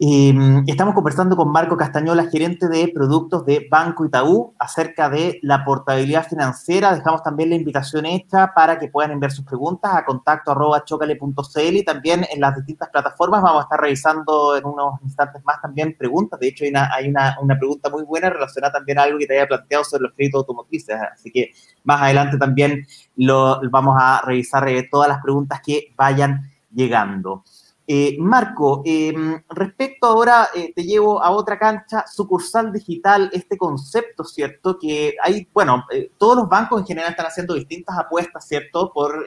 Em, 0.06 0.66
estamos 0.68 0.96
conversando 0.96 1.38
con 1.38 1.50
Marco 1.50 1.78
Castañola, 1.78 2.30
gerente 2.30 2.68
de 2.68 2.90
productos 2.94 3.46
de 3.46 3.68
Banco 3.72 4.04
Itaú, 4.04 4.54
acerca 4.60 5.10
de 5.10 5.40
la 5.44 5.64
portabilidad 5.64 6.28
financiera. 6.28 6.94
Dejamos 6.94 7.24
también 7.24 7.52
la 7.52 7.56
invitación 7.56 8.06
hecha 8.06 8.52
para 8.54 8.78
que 8.78 8.90
puedan 8.90 9.12
enviar 9.12 9.32
sus 9.32 9.46
preguntas 9.46 9.96
a 9.96 10.04
contacto 10.04 10.52
arroba 10.52 10.84
chocale.cl 10.84 11.78
y 11.78 11.86
también 11.86 12.26
en 12.30 12.42
las 12.42 12.54
distintas 12.54 12.90
plataformas. 12.90 13.42
Vamos 13.42 13.62
a 13.62 13.64
estar 13.64 13.80
revisando 13.80 14.58
en 14.58 14.66
unos 14.66 15.02
instantes 15.04 15.42
más 15.46 15.62
también 15.62 15.96
preguntas. 15.98 16.38
De 16.38 16.50
hecho, 16.50 16.66
hay 16.66 16.72
una, 16.72 16.94
hay 16.94 17.08
una 17.08 17.58
pregunta 17.58 17.90
muy 17.90 18.04
buena 18.04 18.30
relacionada 18.30 18.74
también 18.74 19.00
a 19.00 19.04
algo 19.04 19.20
que 19.20 19.26
te 19.26 19.36
había 19.36 19.48
planteado 19.48 19.86
sobre 19.86 20.04
los 20.04 20.14
créditos 20.16 20.40
automotrices. 20.40 20.98
Así 21.14 21.32
que 21.32 21.52
más 21.86 22.02
adelante 22.02 22.38
también 22.38 22.86
lo, 23.16 23.62
vamos 23.72 23.96
a 23.98 24.22
revisar 24.26 24.68
eh, 24.68 24.86
todas 24.92 25.08
las 25.08 25.22
preguntas 25.22 25.62
que 25.66 25.94
vayan 25.96 26.52
llegando. 26.74 27.46
Eh, 27.86 28.16
Marco, 28.18 28.82
em, 28.86 29.44
respecto 29.50 30.08
ahora, 30.08 30.48
eh, 30.56 30.72
te 30.74 30.84
llevo 30.84 31.22
a 31.22 31.32
otra 31.32 31.60
cancha, 31.60 32.06
sucursal 32.08 32.72
digital, 32.72 33.30
este 33.34 33.58
concepto, 33.58 34.24
¿cierto? 34.24 34.80
Que 34.80 35.16
hay, 35.22 35.48
bueno, 35.54 35.84
eh, 35.92 36.10
todos 36.18 36.38
los 36.38 36.50
bancos 36.50 36.80
en 36.80 36.88
general 36.88 37.12
están 37.12 37.26
haciendo 37.26 37.54
distintas 37.56 37.98
apuestas, 37.98 38.48
¿cierto? 38.48 38.92
Por 38.94 39.26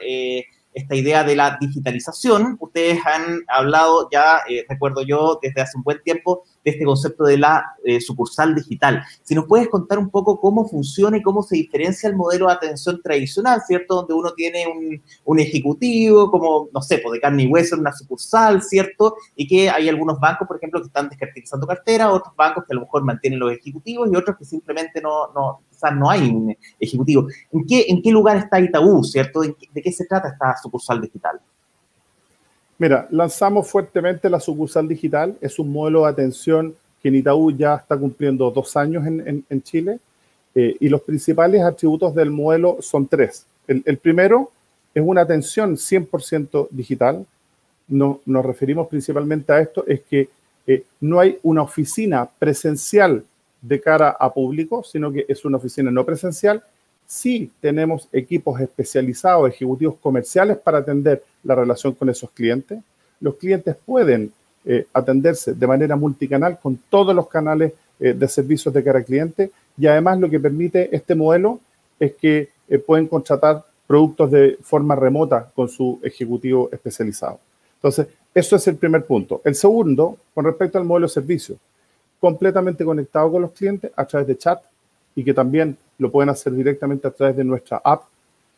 esta 0.73 0.95
idea 0.95 1.23
de 1.23 1.35
la 1.35 1.57
digitalización. 1.59 2.57
Ustedes 2.59 2.99
han 3.05 3.43
hablado 3.47 4.09
ya, 4.11 4.41
recuerdo 4.69 5.01
yo, 5.01 5.39
desde 5.41 5.61
hace 5.61 5.77
un 5.77 5.83
buen 5.83 6.01
tiempo, 6.03 6.43
de 6.63 6.71
este 6.71 6.85
concepto 6.85 7.23
de 7.23 7.37
la 7.37 7.65
eh, 7.83 8.01
sucursal 8.01 8.55
digital. 8.55 9.03
Si 9.23 9.35
nos 9.35 9.45
puedes 9.45 9.67
contar 9.69 9.99
un 9.99 10.09
poco 10.09 10.39
cómo 10.39 10.67
funciona 10.67 11.17
y 11.17 11.21
cómo 11.21 11.43
se 11.43 11.55
diferencia 11.55 12.09
el 12.09 12.15
modelo 12.15 12.47
de 12.47 12.53
atención 12.53 13.01
tradicional, 13.01 13.61
¿cierto? 13.65 13.95
Donde 13.95 14.13
uno 14.13 14.33
tiene 14.33 14.65
un, 15.25 15.39
ejecutivo, 15.39 16.31
como, 16.31 16.69
no 16.73 16.81
sé, 16.81 16.97
pues 16.97 17.13
de 17.13 17.21
carne 17.21 17.43
y 17.43 17.47
hueso 17.47 17.75
en 17.75 17.81
una 17.81 17.93
sucursal, 17.93 18.61
¿cierto? 18.63 19.15
Y 19.35 19.47
que 19.47 19.69
hay 19.69 19.87
algunos 19.87 20.19
bancos, 20.19 20.47
por 20.47 20.57
ejemplo, 20.57 20.81
que 20.81 20.87
están 20.87 21.09
descaracterizando 21.09 21.67
cartera, 21.67 22.11
otros 22.11 22.35
bancos 22.35 22.63
que 22.65 22.73
a 22.73 22.75
lo 22.75 22.81
mejor 22.81 23.03
mantienen 23.03 23.39
los 23.39 23.51
ejecutivos 23.51 24.09
y 24.11 24.15
otros 24.15 24.37
que 24.37 24.45
simplemente 24.45 25.01
no, 25.01 25.31
no 25.33 25.61
quizás 25.69 25.95
no 25.95 26.09
hay 26.09 26.27
un 26.29 26.55
ejecutivo. 26.79 27.27
¿En 27.51 27.65
qué, 27.65 27.85
en 27.87 28.01
qué 28.01 28.11
lugar 28.11 28.37
está 28.37 28.59
Itaú, 28.59 29.03
¿cierto? 29.03 29.41
¿De 29.41 29.81
qué 29.81 29.91
se 29.91 30.05
trata 30.05 30.29
esta 30.29 30.57
sucursal 30.57 31.01
digital? 31.01 31.39
Mira, 32.79 33.07
lanzamos 33.09 33.69
fuertemente 33.69 34.29
la 34.29 34.39
sucursal 34.39 34.87
digital. 34.87 35.35
Es 35.41 35.57
un 35.57 35.71
modelo 35.71 36.03
de 36.03 36.09
atención 36.09 36.75
que 37.01 37.09
en 37.09 37.15
Itaú 37.15 37.51
ya 37.51 37.75
está 37.75 37.97
cumpliendo 37.97 38.51
dos 38.51 38.77
años 38.77 39.05
en, 39.05 39.61
Chile. 39.63 39.99
Eh, 40.53 40.75
y 40.79 40.89
los 40.89 41.01
principales 41.01 41.61
atributos 41.61 42.13
del 42.13 42.29
modelo 42.29 42.77
son 42.81 43.07
tres. 43.07 43.45
El, 43.67 43.97
primero 43.97 44.51
es 44.93 45.03
una 45.05 45.21
atención 45.21 45.75
100% 45.75 46.67
digital. 46.71 47.25
No, 47.87 48.21
nos 48.25 48.45
referimos 48.45 48.87
principalmente 48.87 49.51
a 49.53 49.59
esto, 49.59 49.85
es 49.87 50.01
que 50.01 50.29
eh, 50.65 50.83
no 50.99 51.19
hay 51.19 51.37
una 51.43 51.61
oficina 51.61 52.29
presencial 52.37 53.23
de 53.61 53.81
cara 53.81 54.15
a 54.19 54.33
público, 54.33 54.83
sino 54.83 55.11
que 55.11 55.25
es 55.27 55.43
una 55.45 55.57
oficina 55.57 55.89
no 55.89 56.05
presencial 56.05 56.63
sí 57.07 57.49
tenemos 57.61 58.09
equipos 58.11 58.59
especializados, 58.59 59.49
ejecutivos 59.49 59.95
comerciales 59.99 60.57
para 60.57 60.79
atender 60.79 61.23
la 61.43 61.55
relación 61.55 61.93
con 61.93 62.09
esos 62.09 62.29
clientes. 62.31 62.79
Los 63.21 63.35
clientes 63.35 63.75
pueden 63.83 64.31
eh, 64.65 64.85
atenderse 64.93 65.53
de 65.53 65.67
manera 65.67 65.95
multicanal 65.95 66.59
con 66.59 66.77
todos 66.89 67.15
los 67.15 67.27
canales 67.29 67.71
eh, 67.99 68.13
de 68.13 68.27
servicios 68.27 68.73
de 68.73 68.83
cara 68.83 68.99
al 68.99 69.05
cliente 69.05 69.51
y 69.77 69.87
además 69.87 70.19
lo 70.19 70.29
que 70.29 70.39
permite 70.39 70.93
este 70.93 71.15
modelo 71.15 71.61
es 71.97 72.13
que 72.15 72.49
eh, 72.67 72.77
pueden 72.77 73.07
contratar 73.07 73.65
productos 73.87 74.29
de 74.29 74.57
forma 74.61 74.93
remota 74.93 75.49
con 75.55 75.69
su 75.69 75.99
ejecutivo 76.03 76.69
especializado. 76.71 77.39
Entonces, 77.75 78.07
eso 78.33 78.57
es 78.57 78.67
el 78.67 78.75
primer 78.75 79.05
punto. 79.05 79.41
El 79.45 79.55
segundo, 79.55 80.17
con 80.33 80.43
respecto 80.43 80.77
al 80.77 80.83
modelo 80.83 81.07
de 81.07 81.13
servicio, 81.13 81.55
completamente 82.19 82.83
conectado 82.83 83.31
con 83.31 83.43
los 83.43 83.51
clientes 83.51 83.91
a 83.95 84.05
través 84.05 84.27
de 84.27 84.37
chat 84.37 84.61
y 85.15 85.23
que 85.23 85.33
también 85.33 85.77
lo 85.97 86.11
pueden 86.11 86.29
hacer 86.29 86.53
directamente 86.53 87.07
a 87.07 87.11
través 87.11 87.35
de 87.35 87.43
nuestra 87.43 87.81
app. 87.83 88.03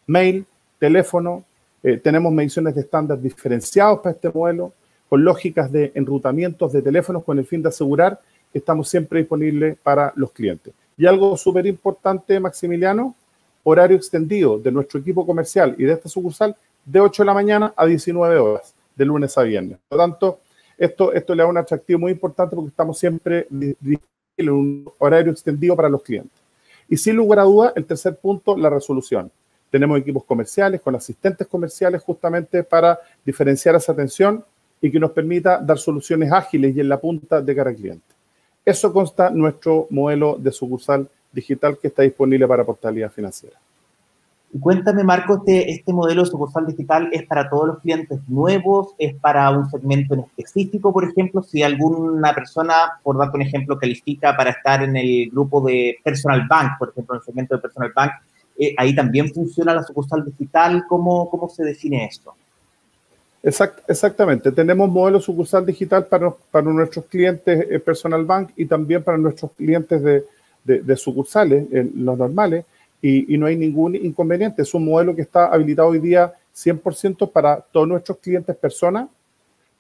mail, 0.07 0.45
teléfono, 0.79 1.43
eh, 1.83 1.97
tenemos 1.97 2.31
mediciones 2.33 2.75
de 2.75 2.81
estándar 2.81 3.21
diferenciados 3.21 3.99
para 3.99 4.15
este 4.15 4.29
modelo, 4.29 4.73
con 5.07 5.23
lógicas 5.23 5.71
de 5.71 5.91
enrutamientos 5.95 6.71
de 6.73 6.81
teléfonos 6.81 7.23
con 7.23 7.39
el 7.39 7.45
fin 7.45 7.61
de 7.61 7.69
asegurar 7.69 8.19
que 8.51 8.59
estamos 8.59 8.89
siempre 8.89 9.19
disponibles 9.19 9.77
para 9.81 10.11
los 10.15 10.31
clientes. 10.31 10.73
Y 10.97 11.05
algo 11.05 11.37
súper 11.37 11.65
importante, 11.65 12.39
Maximiliano, 12.39 13.15
horario 13.63 13.97
extendido 13.97 14.57
de 14.59 14.71
nuestro 14.71 14.99
equipo 14.99 15.25
comercial 15.25 15.75
y 15.77 15.83
de 15.83 15.93
esta 15.93 16.09
sucursal 16.09 16.55
de 16.85 16.99
8 16.99 17.23
de 17.23 17.27
la 17.27 17.33
mañana 17.33 17.73
a 17.75 17.85
19 17.85 18.37
horas, 18.37 18.73
de 18.95 19.05
lunes 19.05 19.37
a 19.37 19.43
viernes. 19.43 19.77
Por 19.87 19.97
lo 19.97 20.03
tanto, 20.03 20.39
esto, 20.77 21.13
esto 21.13 21.35
le 21.35 21.43
da 21.43 21.49
un 21.49 21.57
atractivo 21.57 21.99
muy 21.99 22.11
importante 22.11 22.55
porque 22.55 22.69
estamos 22.69 22.97
siempre 22.97 23.47
en 23.49 24.49
un 24.49 24.91
horario 24.97 25.31
extendido 25.31 25.75
para 25.75 25.89
los 25.89 26.01
clientes. 26.01 26.38
Y 26.89 26.97
sin 26.97 27.15
lugar 27.15 27.39
a 27.39 27.43
duda, 27.43 27.73
el 27.75 27.85
tercer 27.85 28.17
punto, 28.17 28.57
la 28.57 28.69
resolución. 28.69 29.31
Tenemos 29.69 29.99
equipos 29.99 30.23
comerciales 30.23 30.81
con 30.81 30.95
asistentes 30.95 31.47
comerciales 31.47 32.01
justamente 32.01 32.63
para 32.63 32.99
diferenciar 33.23 33.75
esa 33.75 33.91
atención 33.91 34.43
y 34.81 34.91
que 34.91 34.99
nos 34.99 35.11
permita 35.11 35.59
dar 35.59 35.77
soluciones 35.77 36.31
ágiles 36.31 36.75
y 36.75 36.79
en 36.79 36.89
la 36.89 36.99
punta 36.99 37.41
de 37.41 37.55
cara 37.55 37.69
al 37.69 37.75
cliente. 37.75 38.15
Eso 38.65 38.91
consta 38.91 39.29
nuestro 39.29 39.87
modelo 39.91 40.37
de 40.39 40.51
sucursal 40.51 41.07
digital 41.31 41.77
que 41.77 41.89
está 41.89 42.01
disponible 42.01 42.47
para 42.47 42.65
portabilidad 42.65 43.11
financiera. 43.11 43.59
Cuéntame, 44.57 45.03
Marco, 45.03 45.37
este, 45.37 45.71
este 45.71 45.93
modelo 45.93 46.23
de 46.23 46.29
sucursal 46.31 46.65
digital 46.65 47.09
es 47.11 47.23
para 47.27 47.47
todos 47.49 47.67
los 47.67 47.79
clientes 47.79 48.19
nuevos, 48.27 48.95
es 48.97 49.13
para 49.13 49.51
un 49.51 49.69
segmento 49.69 50.15
en 50.15 50.21
específico, 50.21 50.91
por 50.91 51.03
ejemplo, 51.03 51.43
si 51.43 51.61
alguna 51.61 52.33
persona, 52.33 52.73
por 53.03 53.17
darte 53.19 53.37
un 53.37 53.43
ejemplo, 53.43 53.77
califica 53.77 54.35
para 54.35 54.49
estar 54.49 54.81
en 54.81 54.97
el 54.97 55.29
grupo 55.29 55.61
de 55.61 55.97
Personal 56.03 56.47
Bank, 56.49 56.79
por 56.79 56.89
ejemplo, 56.89 57.13
en 57.15 57.19
el 57.19 57.25
segmento 57.25 57.55
de 57.55 57.61
Personal 57.61 57.91
Bank, 57.95 58.11
eh, 58.57 58.73
ahí 58.75 58.95
también 58.95 59.31
funciona 59.31 59.75
la 59.75 59.83
sucursal 59.83 60.25
digital, 60.25 60.83
¿cómo, 60.89 61.29
cómo 61.29 61.47
se 61.47 61.63
define 61.63 62.05
esto? 62.05 62.33
exactamente, 63.41 64.51
tenemos 64.51 64.89
modelo 64.89 65.21
sucursal 65.21 65.65
digital 65.65 66.07
para, 66.07 66.29
para 66.29 66.69
nuestros 66.69 67.05
clientes 67.05 67.67
eh, 67.69 67.79
Personal 67.79 68.25
Bank 68.25 68.49
y 68.57 68.65
también 68.65 69.01
para 69.01 69.17
nuestros 69.17 69.51
clientes 69.51 70.03
de, 70.03 70.25
de, 70.65 70.97
sucursales, 70.97 71.65
los 71.95 72.17
normales, 72.17 72.65
y, 73.01 73.37
no 73.37 73.45
hay 73.45 73.55
ningún 73.55 73.95
inconveniente. 73.95 74.61
Es 74.61 74.73
un 74.73 74.85
modelo 74.85 75.15
que 75.15 75.21
está 75.21 75.47
habilitado 75.47 75.89
hoy 75.89 75.99
día 75.99 76.33
100% 76.55 77.31
para 77.31 77.61
todos 77.61 77.87
nuestros 77.87 78.17
clientes 78.17 78.55
personas, 78.55 79.07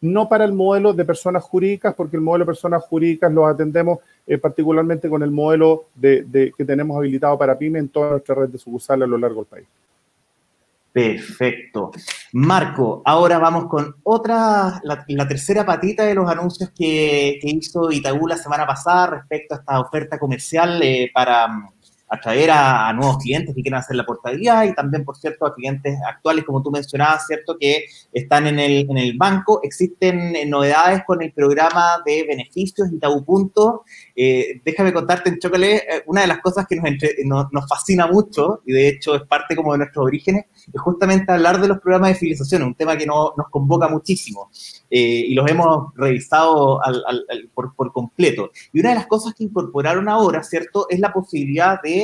no 0.01 0.29
para 0.29 0.45
el 0.45 0.53
modelo 0.53 0.93
de 0.93 1.03
personas 1.03 1.43
jurídicas, 1.43 1.93
porque 1.93 2.15
el 2.15 2.21
modelo 2.21 2.45
de 2.45 2.47
personas 2.47 2.83
jurídicas 2.83 3.31
lo 3.31 3.45
atendemos 3.45 3.99
eh, 4.25 4.37
particularmente 4.37 5.09
con 5.09 5.21
el 5.23 5.31
modelo 5.31 5.85
de, 5.95 6.53
que 6.57 6.63
tenemos 6.63 6.97
habilitado 6.97 7.37
para 7.37 7.57
PYME 7.57 7.79
en 7.79 7.89
toda 7.89 8.11
nuestra 8.11 8.35
red 8.35 8.49
de 8.49 8.57
sucursales 8.57 9.03
a 9.03 9.07
lo 9.07 9.17
largo 9.17 9.41
del 9.41 9.47
país. 9.47 9.67
Perfecto. 10.91 11.91
Marco, 12.33 13.01
ahora 13.05 13.37
vamos 13.37 13.67
con 13.67 13.95
otra, 14.03 14.81
la, 14.83 15.27
tercera 15.27 15.65
patita 15.65 16.03
de 16.03 16.15
los 16.15 16.29
anuncios 16.29 16.71
que, 16.71 17.39
hizo 17.43 17.91
Itaú 17.91 18.27
la 18.27 18.37
semana 18.37 18.65
pasada 18.65 19.07
respecto 19.07 19.53
a 19.53 19.57
esta 19.59 19.79
oferta 19.79 20.17
comercial 20.17 20.81
eh, 20.81 21.11
para 21.13 21.47
atraer 22.09 22.49
a, 22.51 22.91
nuevos 22.93 23.19
clientes 23.19 23.55
que 23.55 23.61
quieran 23.61 23.79
hacer 23.79 23.95
la 23.95 24.05
portabilidad 24.05 24.63
y 24.63 24.73
también, 24.73 25.05
por 25.05 25.15
cierto, 25.15 25.45
a 25.45 25.53
clientes 25.53 25.97
actuales, 26.07 26.43
como 26.43 26.61
tú 26.61 26.71
mencionabas, 26.71 27.27
¿cierto? 27.27 27.57
Que 27.59 27.85
están 28.11 28.47
en 28.47 28.59
el, 28.59 28.89
en 28.89 28.97
el 28.97 29.15
banco. 29.15 29.59
Existen 29.63 30.35
eh, 30.35 30.45
novedades 30.45 31.03
con 31.05 31.21
el 31.21 31.31
programa 31.31 32.01
de 32.05 32.25
beneficios 32.27 32.91
Itaú 32.91 33.23
Punto. 33.23 33.83
Eh, 34.15 34.59
déjame 34.65 34.91
contarte 34.91 35.29
en 35.29 35.39
Chocale, 35.39 35.75
eh, 35.75 36.03
una 36.07 36.21
de 36.21 36.27
las 36.27 36.39
cosas 36.39 36.65
que 36.67 36.75
nos, 37.25 37.51
nos, 37.51 37.69
fascina 37.69 38.07
mucho, 38.07 38.61
y 38.65 38.73
de 38.73 38.89
hecho 38.89 39.15
es 39.15 39.21
parte 39.23 39.55
como 39.55 39.73
de 39.73 39.79
nuestros 39.79 40.05
orígenes, 40.05 40.45
es 40.73 40.81
justamente 40.81 41.31
hablar 41.31 41.61
de 41.61 41.67
los 41.67 41.79
programas 41.79 42.09
de 42.09 42.15
fidelización, 42.15 42.63
un 42.63 42.75
tema 42.75 42.97
que 42.97 43.05
nos 43.05 43.33
convoca 43.51 43.87
muchísimo. 43.87 44.49
y 44.89 45.33
los 45.35 45.49
hemos 45.49 45.93
revisado 45.95 46.81
por, 47.53 47.75
por 47.75 47.91
completo. 47.93 48.51
Y 48.73 48.79
una 48.79 48.89
de 48.89 48.95
las 48.95 49.07
cosas 49.07 49.33
que 49.35 49.43
incorporaron 49.43 50.09
ahora, 50.09 50.43
¿cierto? 50.43 50.87
Es 50.89 50.99
la 50.99 51.13
posibilidad 51.13 51.79
de 51.81 51.98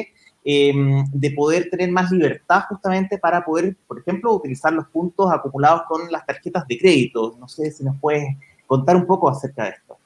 Em, 0.47 1.03
de 1.12 1.31
poder 1.31 1.71
tener 1.71 1.89
más 1.89 2.12
libertad 2.12 2.65
justamente 2.69 3.17
para 3.17 3.43
poder, 3.43 3.75
por 3.88 3.97
ejemplo, 3.97 4.31
utilizar 4.31 4.71
los 4.71 4.86
puntos 4.89 5.31
acumulados 5.31 5.81
con 5.88 6.12
las 6.12 6.23
tarjetas 6.23 6.67
de 6.67 6.77
crédito. 6.77 7.36
No 7.39 7.47
sé 7.47 7.71
si 7.71 7.84
nos 7.84 7.99
puedes 7.99 8.27
contar 8.67 8.95
un 8.95 9.08
poco 9.08 9.27
acerca 9.27 9.63
de 9.63 9.69
esto. 9.71 9.97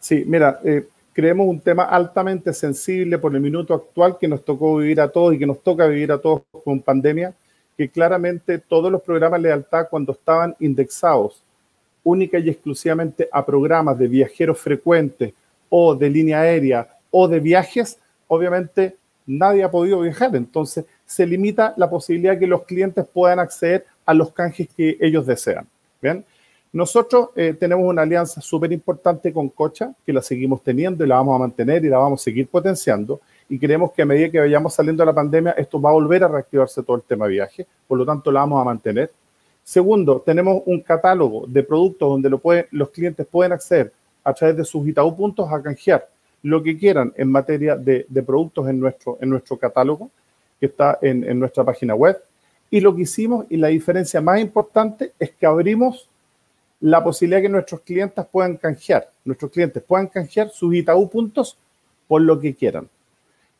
Sí, 0.00 0.24
mira, 0.26 0.58
eh, 0.64 0.88
creemos 1.12 1.46
un 1.46 1.60
tema 1.60 1.84
altamente 1.84 2.52
sensible 2.52 3.16
por 3.16 3.32
el 3.32 3.40
minuto 3.40 3.72
actual 3.72 4.18
que 4.18 4.26
nos 4.26 4.44
tocó 4.44 4.78
vivir 4.78 5.00
a 5.00 5.06
todos 5.06 5.32
y 5.32 5.38
que 5.38 5.46
nos 5.46 5.62
toca 5.62 5.86
vivir 5.86 6.10
a 6.10 6.18
todos 6.18 6.42
con 6.64 6.80
pandemia, 6.80 7.32
que 7.76 7.88
claramente 7.88 8.58
todos 8.58 8.90
los 8.90 9.00
programas 9.00 9.40
de 9.40 9.48
lealtad 9.48 9.86
cuando 9.88 10.10
estaban 10.10 10.56
indexados 10.58 11.40
única 12.02 12.40
y 12.40 12.50
exclusivamente 12.50 13.28
a 13.30 13.46
programas 13.46 13.96
de 13.96 14.08
viajeros 14.08 14.58
frecuentes 14.58 15.32
o 15.68 15.94
de 15.94 16.10
línea 16.10 16.40
aérea 16.40 16.98
o 17.12 17.28
de 17.28 17.38
viajes, 17.38 18.00
obviamente 18.26 18.96
nadie 19.26 19.64
ha 19.64 19.70
podido 19.70 20.00
viajar, 20.00 20.34
entonces 20.36 20.84
se 21.04 21.26
limita 21.26 21.74
la 21.76 21.88
posibilidad 21.88 22.32
de 22.32 22.40
que 22.40 22.46
los 22.46 22.64
clientes 22.64 23.06
puedan 23.12 23.38
acceder 23.38 23.86
a 24.04 24.14
los 24.14 24.32
canjes 24.32 24.68
que 24.76 24.96
ellos 25.00 25.26
desean. 25.26 25.66
¿Bien? 26.00 26.24
Nosotros 26.72 27.28
eh, 27.36 27.54
tenemos 27.58 27.88
una 27.88 28.02
alianza 28.02 28.40
súper 28.40 28.72
importante 28.72 29.32
con 29.32 29.48
Cocha, 29.48 29.94
que 30.04 30.12
la 30.12 30.20
seguimos 30.20 30.62
teniendo 30.62 31.04
y 31.04 31.08
la 31.08 31.14
vamos 31.16 31.36
a 31.36 31.38
mantener 31.38 31.84
y 31.84 31.88
la 31.88 31.98
vamos 31.98 32.20
a 32.20 32.24
seguir 32.24 32.48
potenciando. 32.48 33.20
Y 33.48 33.58
creemos 33.58 33.92
que 33.92 34.02
a 34.02 34.06
medida 34.06 34.28
que 34.28 34.40
vayamos 34.40 34.74
saliendo 34.74 35.02
de 35.02 35.06
la 35.06 35.14
pandemia, 35.14 35.52
esto 35.52 35.80
va 35.80 35.90
a 35.90 35.92
volver 35.92 36.24
a 36.24 36.28
reactivarse 36.28 36.82
todo 36.82 36.96
el 36.96 37.02
tema 37.02 37.26
de 37.26 37.32
viaje, 37.32 37.66
por 37.86 37.96
lo 37.96 38.04
tanto 38.04 38.32
la 38.32 38.40
vamos 38.40 38.60
a 38.60 38.64
mantener. 38.64 39.12
Segundo, 39.62 40.20
tenemos 40.20 40.62
un 40.66 40.80
catálogo 40.80 41.46
de 41.46 41.62
productos 41.62 42.08
donde 42.08 42.28
lo 42.28 42.40
los 42.72 42.90
clientes 42.90 43.26
pueden 43.26 43.52
acceder 43.52 43.92
a 44.24 44.34
través 44.34 44.56
de 44.56 44.64
sus 44.64 44.86
Itaú 44.86 45.14
puntos 45.14 45.50
a 45.50 45.62
canjear 45.62 46.08
lo 46.44 46.62
que 46.62 46.76
quieran 46.76 47.12
en 47.16 47.30
materia 47.30 47.74
de, 47.74 48.06
productos 48.24 48.68
en 48.68 48.78
nuestro, 48.78 49.16
en 49.20 49.30
nuestro 49.30 49.56
catálogo, 49.58 50.10
que 50.60 50.66
está 50.66 50.98
en, 51.00 51.38
nuestra 51.38 51.64
página 51.64 51.94
web. 51.94 52.22
Y 52.70 52.80
lo 52.80 52.94
que 52.94 53.02
hicimos, 53.02 53.46
y 53.48 53.56
la 53.56 53.68
diferencia 53.68 54.20
más 54.20 54.40
importante, 54.40 55.14
es 55.18 55.30
que 55.32 55.46
abrimos 55.46 56.08
la 56.80 57.02
posibilidad 57.02 57.40
que 57.40 57.48
nuestros 57.48 57.80
clientes 57.80 58.26
puedan 58.30 58.58
canjear, 58.58 59.10
nuestros 59.24 59.50
clientes 59.50 59.82
puedan 59.82 60.06
canjear 60.06 60.50
sus 60.50 60.74
Itaú 60.74 61.08
puntos 61.08 61.56
por 62.06 62.20
lo 62.20 62.38
que 62.38 62.54
quieran. 62.54 62.90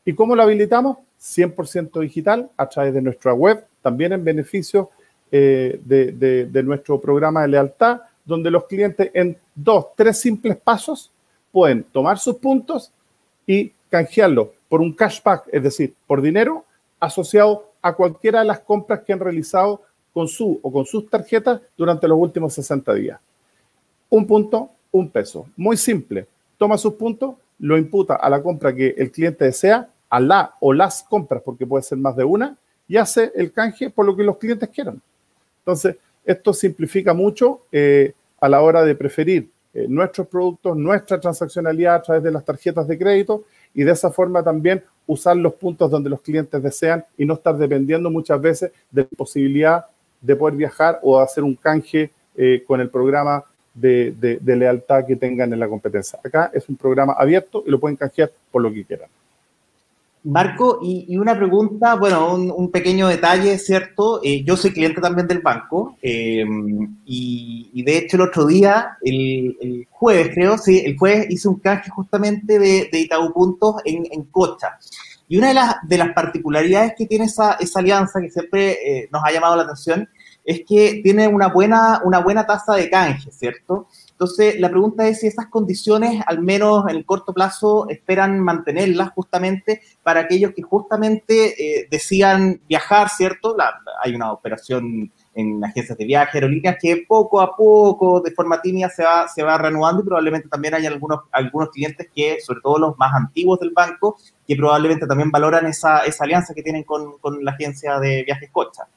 ¿Y 0.05 0.13
cómo 0.13 0.35
lo 0.35 0.43
habilitamos? 0.43 0.97
100% 1.19 1.99
digital 2.01 2.51
a 2.55 2.69
través 2.69 2.93
de 2.93 3.01
nuestra 3.01 3.33
web, 3.33 3.65
también 3.81 4.13
en 4.13 4.23
beneficio 4.23 4.91
eh, 5.31 5.79
de, 5.83 6.45
de 6.45 6.63
nuestro 6.63 7.01
programa 7.01 7.41
de 7.41 7.47
lealtad, 7.47 8.01
donde 8.23 8.51
los 8.51 8.65
clientes 8.65 9.09
en 9.15 9.35
dos, 9.55 9.87
tres 9.95 10.19
simples 10.19 10.55
pasos 10.57 11.11
pueden 11.55 11.85
tomar 11.85 12.19
sus 12.19 12.35
puntos 12.35 12.91
y 13.47 13.71
canjearlo 13.89 14.51
por 14.67 14.81
un 14.81 14.91
cashback, 14.91 15.47
es 15.53 15.63
decir, 15.63 15.95
por 16.05 16.21
dinero 16.21 16.65
asociado 16.99 17.71
a 17.81 17.93
cualquiera 17.93 18.39
de 18.39 18.45
las 18.45 18.59
compras 18.59 18.99
que 19.05 19.13
han 19.13 19.21
realizado 19.21 19.81
con 20.13 20.27
su 20.27 20.59
o 20.61 20.69
con 20.69 20.85
sus 20.85 21.09
tarjetas 21.09 21.61
durante 21.77 22.09
los 22.09 22.19
últimos 22.19 22.53
60 22.55 22.93
días. 22.95 23.21
Un 24.09 24.27
punto, 24.27 24.69
un 24.91 25.09
peso. 25.09 25.47
Muy 25.55 25.77
simple. 25.77 26.27
Toma 26.57 26.77
sus 26.77 26.95
puntos, 26.95 27.35
lo 27.59 27.77
imputa 27.77 28.15
a 28.15 28.29
la 28.29 28.43
compra 28.43 28.75
que 28.75 28.93
el 28.97 29.09
cliente 29.09 29.45
desea, 29.45 29.87
a 30.09 30.19
la 30.19 30.55
o 30.59 30.73
las 30.73 31.03
compras, 31.03 31.41
porque 31.41 31.65
puede 31.65 31.83
ser 31.83 31.99
más 31.99 32.17
de 32.17 32.25
una, 32.25 32.57
y 32.85 32.97
hace 32.97 33.31
el 33.33 33.53
canje 33.53 33.89
por 33.89 34.05
lo 34.05 34.13
que 34.13 34.23
los 34.23 34.37
clientes 34.39 34.67
quieran. 34.67 35.01
Entonces, 35.59 35.95
esto 36.25 36.51
simplifica 36.53 37.13
mucho 37.13 37.61
eh, 37.71 38.11
a 38.41 38.49
la 38.49 38.61
hora 38.61 38.83
de 38.83 38.93
preferir 38.93 39.54
eh, 39.75 39.87
nuestros 39.89 40.27
productos, 40.27 40.77
nuestra 40.77 41.19
transaccionalidad 41.19 41.95
a 41.95 42.01
través 42.01 42.23
de 42.23 42.31
las 42.31 42.45
tarjetas 42.45 42.87
de 42.87 42.97
crédito 42.97 43.43
y 43.73 43.83
de 43.83 43.91
esa 43.91 44.09
forma 44.09 44.41
también 44.41 44.81
usar 45.05 45.35
los 45.35 45.53
puntos 45.55 45.91
donde 45.91 46.09
los 46.09 46.21
clientes 46.21 46.63
desean 46.63 47.03
y 47.17 47.25
no 47.25 47.33
estar 47.33 47.57
dependiendo 47.57 48.09
muchas 48.09 48.39
veces 48.39 48.71
de 48.89 49.01
la 49.01 49.17
posibilidad 49.17 49.85
de 50.21 50.35
poder 50.37 50.55
viajar 50.55 50.99
o 51.03 51.19
hacer 51.19 51.43
un 51.43 51.55
canje 51.55 52.09
eh, 52.37 52.63
con 52.65 52.79
el 52.79 52.89
programa 52.89 53.43
de, 53.73 54.15
de 54.41 54.55
lealtad 54.55 55.05
que 55.05 55.17
tengan 55.17 55.51
en 55.51 55.59
la 55.59 55.67
competencia. 55.67 56.17
Acá 56.23 56.49
es 56.53 56.69
un 56.69 56.77
programa 56.77 57.11
abierto 57.11 57.61
y 57.67 57.69
lo 57.69 57.77
pueden 57.77 57.97
canjear 57.97 58.31
por 58.49 58.61
lo 58.61 58.71
que 58.71 58.85
quieran. 58.85 59.09
Marco, 60.25 60.79
y, 60.81 61.15
una 61.17 61.35
pregunta, 61.35 61.93
bueno, 61.95 62.33
un, 62.33 62.71
pequeño 62.71 63.07
detalle, 63.07 63.59
¿cierto? 63.59 64.21
Eh, 64.23 64.43
yo 64.43 64.57
soy 64.57 64.71
cliente 64.71 64.99
también 64.99 65.27
del 65.27 65.39
banco 65.39 65.97
eh, 66.01 66.43
y, 67.05 67.83
de 67.83 67.97
hecho 67.97 68.17
el 68.17 68.23
otro 68.23 68.47
día, 68.47 68.97
el, 69.03 69.87
jueves 69.91 70.31
creo, 70.33 70.57
sí, 70.57 70.81
el 70.83 70.97
jueves 70.97 71.27
hice 71.29 71.47
un 71.47 71.59
canje 71.59 71.91
justamente 71.91 72.57
de, 72.57 72.89
de 72.91 72.99
Itaú 72.99 73.31
Puntos 73.33 73.75
en, 73.85 74.07
en, 74.11 74.23
Cocha. 74.23 74.79
Y 75.27 75.37
una 75.37 75.49
de 75.49 75.53
las, 75.53 75.75
de 75.83 75.97
las 75.97 76.13
particularidades 76.13 76.93
que 76.97 77.05
tiene 77.05 77.25
esa, 77.25 77.53
esa 77.59 77.79
alianza, 77.79 78.19
que 78.19 78.31
siempre 78.31 78.71
eh, 78.71 79.09
nos 79.11 79.23
ha 79.23 79.31
llamado 79.31 79.55
la 79.55 79.63
atención, 79.63 80.09
es 80.43 80.61
que 80.67 81.01
tiene 81.03 81.27
una 81.27 81.47
buena, 81.49 82.01
una 82.03 82.19
buena 82.19 82.47
tasa 82.47 82.73
de 82.73 82.89
canje, 82.89 83.31
¿cierto? 83.31 83.87
Entonces, 84.15 84.57
la 84.61 84.69
pregunta 84.69 85.05
es 85.09 85.19
si 85.19 85.27
esas 85.27 85.47
condiciones, 85.47 86.23
al 86.25 86.41
menos 86.41 86.85
en 86.87 86.95
el 86.95 87.05
corto 87.05 87.33
plazo, 87.33 87.89
esperan 87.89 88.39
mantenerlas 88.39 89.09
justamente 89.09 89.81
para 90.03 90.21
aquellos 90.21 90.53
que 90.53 90.61
justamente 90.61 91.79
eh, 91.81 91.87
decían 91.91 92.61
viajar, 92.69 93.09
¿cierto? 93.09 93.57
hay 94.01 94.15
una 94.15 94.31
operación 94.31 95.11
en 95.33 95.65
agencias 95.65 95.97
de 95.97 96.05
viaje, 96.05 96.37
aerolíneas, 96.37 96.77
que 96.81 97.03
poco 97.05 97.41
a 97.41 97.57
poco, 97.57 98.21
de 98.21 98.31
forma 98.31 98.61
tímida, 98.61 98.87
se 98.87 99.03
va, 99.03 99.27
se 99.27 99.43
va 99.43 99.57
reanudando 99.57 100.01
y 100.01 100.05
probablemente 100.05 100.47
también 100.47 100.75
hay 100.75 100.85
algunos, 100.85 101.19
algunos 101.33 101.69
clientes 101.71 102.07
que, 102.15 102.39
sobre 102.39 102.61
todo 102.61 102.79
los 102.79 102.97
más 102.97 103.13
antiguos 103.13 103.59
del 103.59 103.71
banco, 103.71 104.15
que 104.47 104.55
probablemente 104.55 105.07
también 105.07 105.29
valoran 105.29 105.65
esa, 105.65 106.05
esa 106.05 106.23
alianza 106.23 106.53
que 106.53 106.63
tienen 106.63 106.85
con, 106.85 107.17
con 107.17 107.43
la 107.43 107.51
agencia 107.51 107.99
de 107.99 108.23
viajes 108.23 108.49
Cocha. 108.49 108.87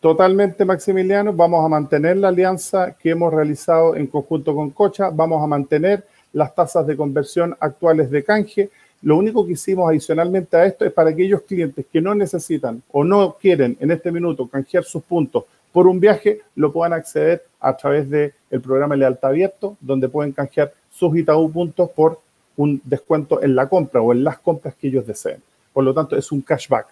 Totalmente, 0.00 0.64
Maximiliano. 0.64 1.34
Vamos 1.34 1.62
a 1.62 1.68
mantener 1.68 2.16
la 2.16 2.28
alianza 2.28 2.96
que 2.98 3.10
hemos 3.10 3.34
realizado 3.34 3.94
en 3.96 4.06
conjunto 4.06 4.54
con 4.54 4.70
Cocha. 4.70 5.10
Vamos 5.10 5.42
a 5.42 5.46
mantener 5.46 6.06
las 6.32 6.54
tasas 6.54 6.86
de 6.86 6.96
conversión 6.96 7.54
actuales 7.60 8.10
de 8.10 8.24
canje. 8.24 8.70
Lo 9.02 9.18
único 9.18 9.44
que 9.44 9.52
hicimos 9.52 9.90
adicionalmente 9.90 10.56
a 10.56 10.64
esto 10.64 10.86
es 10.86 10.92
para 10.92 11.10
aquellos 11.10 11.42
clientes 11.42 11.84
que 11.92 12.00
no 12.00 12.14
necesitan 12.14 12.82
o 12.92 13.04
no 13.04 13.36
quieren 13.38 13.76
en 13.78 13.90
este 13.90 14.10
minuto 14.10 14.48
canjear 14.48 14.84
sus 14.84 15.02
puntos 15.02 15.44
por 15.70 15.86
un 15.86 16.00
viaje, 16.00 16.40
lo 16.56 16.72
puedan 16.72 16.94
acceder 16.94 17.44
a 17.60 17.76
través 17.76 18.08
del 18.08 18.32
el 18.50 18.60
programa 18.60 18.96
Lealtad 18.96 19.30
Abierto, 19.30 19.76
donde 19.80 20.08
pueden 20.08 20.32
canjear 20.32 20.72
sus 20.90 21.16
Itaú 21.16 21.52
puntos 21.52 21.90
por 21.90 22.20
un 22.56 22.80
descuento 22.84 23.42
en 23.42 23.54
la 23.54 23.68
compra 23.68 24.00
o 24.00 24.12
en 24.12 24.24
las 24.24 24.38
compras 24.38 24.74
que 24.74 24.88
ellos 24.88 25.06
deseen. 25.06 25.42
Por 25.72 25.84
lo 25.84 25.94
tanto, 25.94 26.16
es 26.16 26.32
un 26.32 26.40
cashback, 26.40 26.88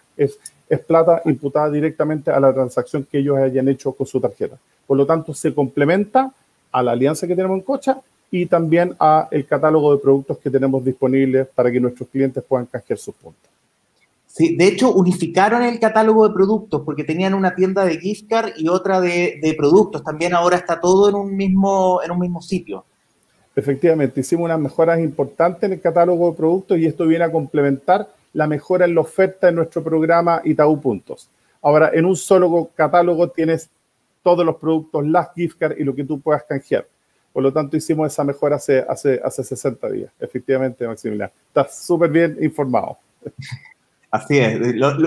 es 0.68 0.80
plata 0.80 1.22
imputada 1.24 1.70
directamente 1.70 2.30
a 2.30 2.38
la 2.40 2.52
transacción 2.52 3.06
que 3.10 3.18
ellos 3.18 3.36
hayan 3.38 3.68
hecho 3.68 3.92
con 3.92 4.06
su 4.06 4.20
tarjeta. 4.20 4.58
Por 4.86 4.96
lo 4.96 5.06
tanto, 5.06 5.34
se 5.34 5.54
complementa 5.54 6.32
a 6.70 6.82
la 6.82 6.92
alianza 6.92 7.26
que 7.26 7.34
tenemos 7.34 7.56
en 7.56 7.64
Cocha 7.64 8.00
y 8.30 8.46
también 8.46 8.94
a 9.00 9.28
el 9.30 9.46
catálogo 9.46 9.94
de 9.94 10.02
productos 10.02 10.38
que 10.38 10.50
tenemos 10.50 10.84
disponibles 10.84 11.46
para 11.54 11.70
que 11.70 11.80
nuestros 11.80 12.08
clientes 12.08 12.44
puedan 12.46 12.66
canjear 12.66 12.98
sus 12.98 13.14
puntos. 13.14 13.50
Sí, 14.26 14.56
de 14.56 14.68
hecho, 14.68 14.92
unificaron 14.92 15.62
el 15.62 15.80
catálogo 15.80 16.28
de 16.28 16.34
productos 16.34 16.82
porque 16.84 17.02
tenían 17.02 17.34
una 17.34 17.54
tienda 17.54 17.84
de 17.84 17.98
gift 17.98 18.28
card 18.28 18.50
y 18.56 18.68
otra 18.68 19.00
de, 19.00 19.40
de, 19.42 19.54
productos. 19.54 20.04
También 20.04 20.34
ahora 20.34 20.58
está 20.58 20.80
todo 20.80 21.08
en 21.08 21.14
un 21.14 21.34
mismo, 21.34 22.00
en 22.04 22.10
un 22.10 22.20
mismo 22.20 22.42
sitio. 22.42 22.84
Efectivamente, 23.56 24.20
hicimos 24.20 24.44
unas 24.44 24.60
mejoras 24.60 25.00
importantes 25.00 25.64
en 25.64 25.72
el 25.72 25.80
catálogo 25.80 26.30
de 26.30 26.36
productos 26.36 26.78
y 26.78 26.86
esto 26.86 27.06
viene 27.06 27.24
a 27.24 27.32
complementar 27.32 28.08
la 28.32 28.46
mejora 28.46 28.84
en 28.84 28.94
la 28.94 29.00
oferta 29.00 29.48
de 29.48 29.52
nuestro 29.52 29.82
programa 29.82 30.40
Itaú 30.44 30.80
Puntos. 30.80 31.30
Ahora, 31.62 31.90
en 31.92 32.04
un 32.04 32.16
solo 32.16 32.70
catálogo 32.74 33.28
tienes 33.30 33.70
todos 34.22 34.44
los 34.44 34.56
productos, 34.56 35.06
las 35.06 35.32
gift 35.34 35.58
cards 35.58 35.78
y 35.78 35.84
lo 35.84 35.94
que 35.94 36.04
tú 36.04 36.20
puedas 36.20 36.44
canjear. 36.44 36.86
Por 37.32 37.42
lo 37.42 37.52
tanto, 37.52 37.76
hicimos 37.76 38.12
esa 38.12 38.24
mejora 38.24 38.56
hace, 38.56 38.84
hace, 38.88 39.20
hace 39.22 39.44
60 39.44 39.90
días. 39.90 40.12
Efectivamente, 40.18 40.86
Maximiliano. 40.86 41.32
Estás 41.48 41.84
súper 41.84 42.10
bien 42.10 42.36
informado. 42.40 42.98
Así 44.10 44.38
es. 44.38 44.58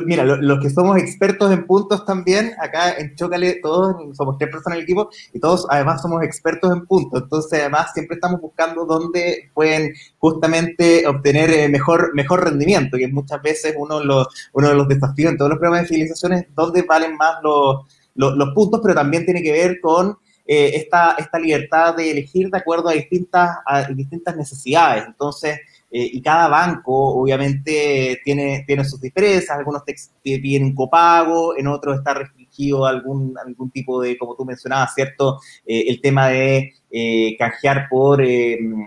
mira, 0.05 0.23
los 0.23 0.59
que 0.59 0.69
somos 0.69 0.95
expertos 0.97 1.51
en 1.51 1.65
puntos 1.65 2.05
también, 2.05 2.53
acá 2.59 2.93
en 2.99 3.15
Chocale, 3.15 3.55
todos 3.55 4.15
somos 4.15 4.37
tres 4.37 4.51
personas 4.51 4.77
en 4.77 4.81
el 4.81 4.83
equipo 4.83 5.09
y 5.33 5.39
todos 5.39 5.65
además 5.69 6.03
somos 6.03 6.21
expertos 6.23 6.71
en 6.71 6.85
puntos. 6.85 7.23
Entonces, 7.23 7.59
además, 7.61 7.93
siempre 7.93 8.15
estamos 8.15 8.39
buscando 8.39 8.85
dónde 8.85 9.49
pueden 9.55 9.91
justamente 10.19 11.07
obtener 11.07 11.49
eh, 11.49 11.67
mejor, 11.67 12.13
mejor 12.13 12.43
rendimiento, 12.43 12.95
que 12.95 13.07
muchas 13.07 13.41
veces 13.41 13.73
uno 13.75 13.99
de, 13.99 14.05
los, 14.05 14.27
uno 14.53 14.69
de 14.69 14.75
los 14.75 14.87
desafíos 14.87 15.31
en 15.31 15.37
todos 15.37 15.49
los 15.49 15.57
programas 15.57 15.89
de 15.89 15.95
fidelización 15.95 16.33
es 16.33 16.45
dónde 16.53 16.83
valen 16.83 17.15
más 17.15 17.37
los, 17.41 17.85
los 18.13 18.49
puntos, 18.53 18.81
pero 18.83 18.93
también 18.93 19.25
tiene 19.25 19.41
que 19.41 19.51
ver 19.51 19.81
con 19.81 20.15
eh, 20.45 20.71
esta, 20.75 21.15
esta 21.17 21.39
libertad 21.39 21.95
de 21.95 22.11
elegir 22.11 22.51
de 22.51 22.57
acuerdo 22.59 22.89
a 22.89 22.93
distintas, 22.93 23.57
a 23.65 23.83
distintas 23.83 24.35
necesidades. 24.35 25.05
Entonces, 25.07 25.59
eh, 25.93 26.09
y 26.13 26.21
cada 26.21 26.47
banco 26.47 27.19
obviamente 27.21 28.21
tiene, 28.23 28.63
tiene 28.65 28.85
sus 28.85 29.01
diferencias, 29.01 29.57
algunos 29.57 29.83
tienen 30.23 30.73
copago, 30.73 31.57
en 31.57 31.67
otros 31.67 31.97
está 31.97 32.13
restringido 32.13 32.85
algún, 32.85 33.33
algún 33.45 33.69
tipo 33.71 34.01
de, 34.01 34.17
como 34.17 34.35
tú 34.35 34.45
mencionabas, 34.45 34.93
¿cierto? 34.95 35.39
Eh, 35.65 35.85
el 35.89 35.99
tema 35.99 36.29
de 36.29 36.75
eh, 36.89 37.35
canjear 37.37 37.87
por, 37.89 38.23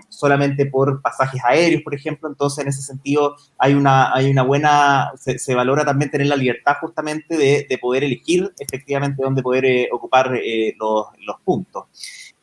solamente 0.09 0.65
por 0.65 0.99
pasajes 1.03 1.41
aéreos, 1.47 1.83
por 1.83 1.93
ejemplo, 1.93 2.27
entonces 2.27 2.63
en 2.63 2.69
ese 2.69 2.81
sentido 2.81 3.35
hay 3.59 3.75
una, 3.75 4.11
hay 4.11 4.31
una 4.31 4.41
buena, 4.41 5.11
se, 5.15 5.53
valora 5.53 5.85
también 5.85 6.09
tener 6.09 6.27
la 6.27 6.35
libertad 6.35 6.77
justamente 6.81 7.37
de, 7.37 7.67
de 7.69 7.77
poder 7.77 8.03
elegir 8.03 8.51
efectivamente 8.57 9.21
dónde 9.21 9.43
poder 9.43 9.89
ocupar 9.91 10.31
los, 10.79 11.05
los 11.19 11.35
puntos. 11.43 11.85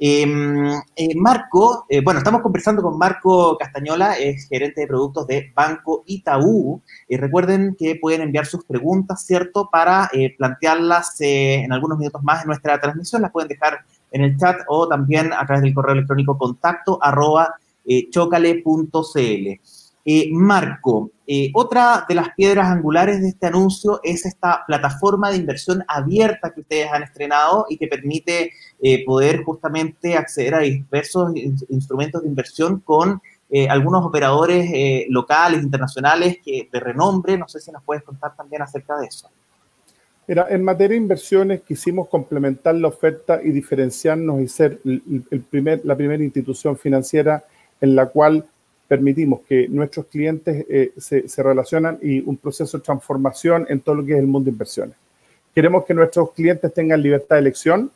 Em, 0.05 0.69
eh, 0.97 1.15
Marco, 1.15 1.87
eh, 1.89 2.01
bueno, 2.03 2.19
estamos 2.19 2.43
conversando 2.43 2.83
con 2.83 2.99
Marco 2.99 3.57
Castañola, 3.57 4.15
es 4.19 4.49
gerente 4.49 4.81
de 4.81 4.89
productos 4.89 5.29
de 5.29 5.53
Banco 5.55 6.03
Itaú. 6.07 6.83
y 7.09 7.17
recuerden 7.17 7.77
que 7.79 7.95
pueden 7.95 8.23
enviar 8.23 8.47
sus 8.47 8.65
preguntas, 8.65 9.25
¿cierto? 9.25 9.69
Para 9.71 10.11
eh, 10.13 10.35
plantearlas 10.37 11.15
en 11.21 11.73
algunos 11.73 11.99
minutos 11.99 12.21
más 12.25 12.43
en 12.43 12.49
nuestra 12.49 12.81
transmisión. 12.81 13.23
Las 13.23 13.31
pueden 13.31 13.47
dejar 13.47 13.85
en 14.11 14.23
el 14.23 14.37
chat 14.39 14.63
o 14.67 14.89
también 14.89 15.33
a 15.33 15.47
través 15.47 15.63
del 15.63 15.73
correo 15.73 15.93
electrónico 15.93 16.37
contacto 16.37 16.99
arroba 17.01 17.55
chocale.cl. 18.11 19.61
Eh, 20.05 20.31
Marco, 20.33 21.13
eh, 21.29 21.51
otra 21.55 22.05
de 22.09 22.17
las 22.17 22.31
piedras 22.35 22.67
angulares 22.67 23.21
de 23.21 23.29
este 23.29 23.47
anuncio 23.47 24.01
es 24.03 24.27
esta 24.27 24.65
plataforma 24.67 25.31
de 25.31 25.37
inversión 25.37 25.85
abierta 25.87 26.53
que 26.53 26.63
ustedes 26.63 26.93
han 26.93 27.05
estrenado 27.05 27.67
y 27.69 27.77
que 27.77 27.87
permite 27.87 28.51
eh, 28.81 29.05
poder 29.05 29.45
justamente 29.45 30.17
acceder 30.17 30.57
a 30.57 30.61
diversos 30.61 31.33
instrumentos 31.69 32.23
de 32.23 32.29
inversión 32.29 32.81
con 32.81 33.21
algunos 33.69 34.03
operadores 34.03 35.05
locales, 35.11 35.63
internacionales 35.63 36.39
que, 36.43 36.71
de 36.73 36.81
renombre. 36.81 37.37
No 37.37 37.47
sé 37.49 37.61
si 37.61 37.71
nos 37.71 37.83
puedes 37.83 38.03
contar 38.03 38.35
también 38.35 38.63
acerca 38.63 38.97
de 38.97 39.05
eso. 39.07 39.29
En 40.27 40.65
materia 40.65 40.95
de 40.95 41.03
inversiones 41.03 41.61
quisimos 41.61 42.09
complementar 42.09 42.75
la 42.77 42.89
oferta 42.89 43.43
y 43.45 43.51
diferenciarnos 43.51 44.41
y 44.41 44.49
ser 44.49 44.81
la 44.85 45.97
primera 45.97 46.25
institución 46.25 46.79
financiera 46.79 47.45
en 47.83 47.95
la 47.95 48.07
cual 48.07 48.47
permitimos 48.93 49.41
que 49.49 49.69
nuestros 49.69 50.05
clientes 50.05 50.67
eh, 50.69 50.93
se, 50.99 51.27
se, 51.27 51.43
relacionan 51.43 51.99
y 52.03 52.21
un 52.21 52.37
proceso 52.37 52.77
de 52.77 52.85
transformación 52.85 53.65
en 53.71 53.81
todo 53.81 53.95
lo 53.95 54.05
que 54.05 54.13
es 54.13 54.19
el 54.19 54.27
mundo 54.27 54.45
de 54.45 54.51
inversiones. 54.51 54.97
Queremos 55.55 55.87
que 55.87 55.95
nuestros 55.95 56.33
clientes 56.33 56.71
tengan 56.75 57.01
libertad 57.01 57.37
de 57.37 57.41
elección, 57.41 57.91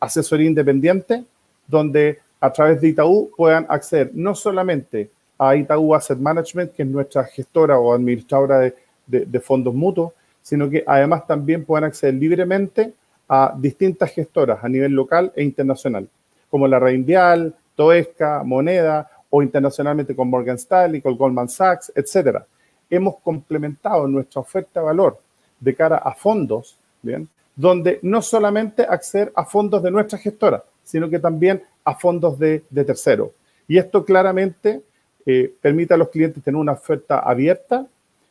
asesoría 0.00 0.48
independiente, 0.48 1.22
donde 1.68 2.18
a 2.40 2.52
través 2.52 2.80
de 2.80 2.88
Itaú 2.88 3.30
puedan 3.36 3.66
acceder 3.68 4.10
no 4.14 4.34
solamente 4.34 5.10
a 5.38 5.54
Itaú 5.54 5.94
Asset 5.94 6.18
Management, 6.18 6.72
que 6.72 6.82
es 6.82 6.88
nuestra 6.88 7.22
gestora 7.22 7.78
o 7.78 7.94
administradora 7.94 8.72
de, 9.06 9.40
fondos 9.40 9.72
mutuos, 9.72 10.12
sino 10.42 10.68
que 10.68 10.82
además 10.84 11.24
también 11.24 11.64
puedan 11.64 11.84
acceder 11.84 12.16
libremente 12.16 12.92
a 13.28 13.54
distintas 13.56 14.10
gestoras 14.10 14.58
a 14.60 14.68
nivel 14.68 14.90
local 14.90 15.32
e 15.36 15.44
internacional, 15.44 16.08
como 16.50 16.66
la 16.66 16.80
Reinvial, 16.80 17.54
Toesca, 17.76 18.42
Moneda 18.44 19.08
o 19.34 19.42
internacionalmente 19.42 20.14
con 20.14 20.28
Morgan 20.28 20.56
Stanley, 20.56 21.00
con 21.00 21.16
Goldman 21.16 21.48
Sachs, 21.48 21.90
etcétera. 21.94 22.46
Hemos 22.90 23.16
complementado 23.20 24.06
nuestra 24.06 24.42
oferta 24.42 24.80
de 24.80 24.86
valor 24.86 25.18
de 25.58 25.74
cara 25.74 25.96
a 25.96 26.12
fondos, 26.12 26.76
¿bien? 27.00 27.26
donde 27.56 27.98
no 28.02 28.20
solamente 28.20 28.82
acceder 28.82 29.32
a 29.34 29.46
fondos 29.46 29.82
de 29.82 29.90
nuestra 29.90 30.18
gestora, 30.18 30.62
sino 30.84 31.08
que 31.08 31.18
también 31.18 31.62
a 31.82 31.94
fondos 31.94 32.38
de, 32.38 32.64
de 32.68 32.84
terceros. 32.84 33.30
Y 33.66 33.78
esto 33.78 34.04
claramente 34.04 34.82
eh, 35.24 35.54
permite 35.62 35.94
a 35.94 35.96
los 35.96 36.10
clientes 36.10 36.44
tener 36.44 36.60
una 36.60 36.72
oferta 36.72 37.20
abierta 37.20 37.86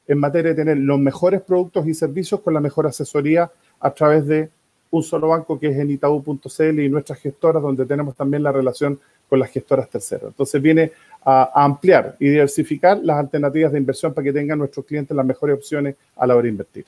en 0.07 0.19
materia 0.19 0.51
de 0.51 0.55
tener 0.55 0.77
los 0.77 0.99
mejores 0.99 1.41
productos 1.41 1.87
y 1.87 1.95
servicios 1.95 2.41
con 2.41 2.53
la 2.53 2.59
mejor 2.59 2.85
asesoría 2.85 3.51
a 3.79 3.91
través 3.91 4.27
de 4.27 4.51
un 4.91 5.01
solo 5.01 5.29
banco 5.29 5.59
que 5.59 5.69
es 5.69 5.77
en 5.77 5.89
itaú.cl 5.89 6.79
y 6.79 6.89
nuestras 6.89 7.17
gestoras, 7.17 7.63
donde 7.63 7.87
tenemos 7.87 8.15
también 8.15 8.43
la 8.43 8.51
relación 8.51 8.99
con 9.31 9.39
las 9.39 9.49
gestoras 9.49 9.89
terceras. 9.89 10.25
Entonces 10.27 10.61
viene 10.61 10.91
a, 11.23 11.63
ampliar 11.63 12.17
y 12.19 12.27
diversificar 12.27 12.99
las 13.01 13.17
alternativas 13.17 13.71
de 13.71 13.77
inversión 13.77 14.13
para 14.13 14.25
que 14.25 14.33
tengan 14.33 14.59
nuestros 14.59 14.85
clientes 14.85 15.15
las 15.15 15.25
mejores 15.25 15.55
opciones 15.55 15.95
a 16.17 16.27
la 16.27 16.35
hora 16.35 16.43
de 16.43 16.49
invertir. 16.49 16.85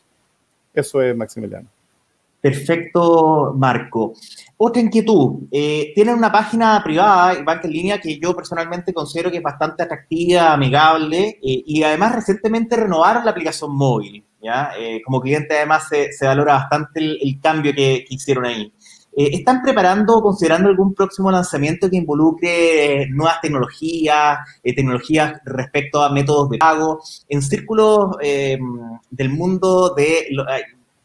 Eso 0.74 1.02
es 1.02 1.16
Maximiliano. 1.16 1.70
Perfecto, 2.42 3.54
Marco. 3.56 4.14
Otra 4.58 4.82
inquietud. 4.82 5.48
Eh, 5.50 5.94
tienen 5.96 6.16
una 6.16 6.30
página 6.30 6.82
privada, 6.84 7.42
banca 7.46 7.66
en 7.66 7.72
línea, 7.72 8.02
que 8.02 8.20
yo 8.20 8.36
personalmente 8.36 8.94
considero 8.94 9.32
que 9.32 9.38
es 9.38 9.44
bastante 9.44 9.84
atractiva, 9.84 10.52
amigable, 10.52 11.40
eh, 11.42 11.64
y 11.66 11.82
además 11.82 12.14
recientemente 12.14 12.76
renovaron 12.76 13.24
la 13.24 13.32
aplicación 13.32 13.74
móvil. 13.74 14.22
¿ya? 14.42 14.72
Eh, 14.78 15.02
como 15.06 15.22
cliente 15.22 15.56
además 15.56 15.88
se, 15.88 16.26
valora 16.26 16.56
bastante 16.56 17.00
el, 17.00 17.40
cambio 17.42 17.74
que, 17.74 18.04
hicieron 18.10 18.46
ahí. 18.46 18.74
Eh, 19.16 19.30
¿Están 19.34 19.62
preparando 19.62 20.18
o 20.18 20.24
considerando 20.24 20.70
algún 20.70 20.94
próximo 20.94 21.30
lanzamiento 21.32 21.90
que 21.90 21.98
involucre 21.98 23.08
nuevas 23.10 23.40
tecnologías, 23.42 24.40
eh, 24.64 24.74
tecnologías 24.74 25.40
respecto 25.46 26.02
a 26.02 26.12
métodos 26.12 26.50
de 26.50 26.58
pago? 26.58 27.00
En 27.30 27.42
círculos 27.42 28.18
eh, 28.22 28.58
del 29.10 29.30
mundo 29.30 29.94
de... 29.96 30.28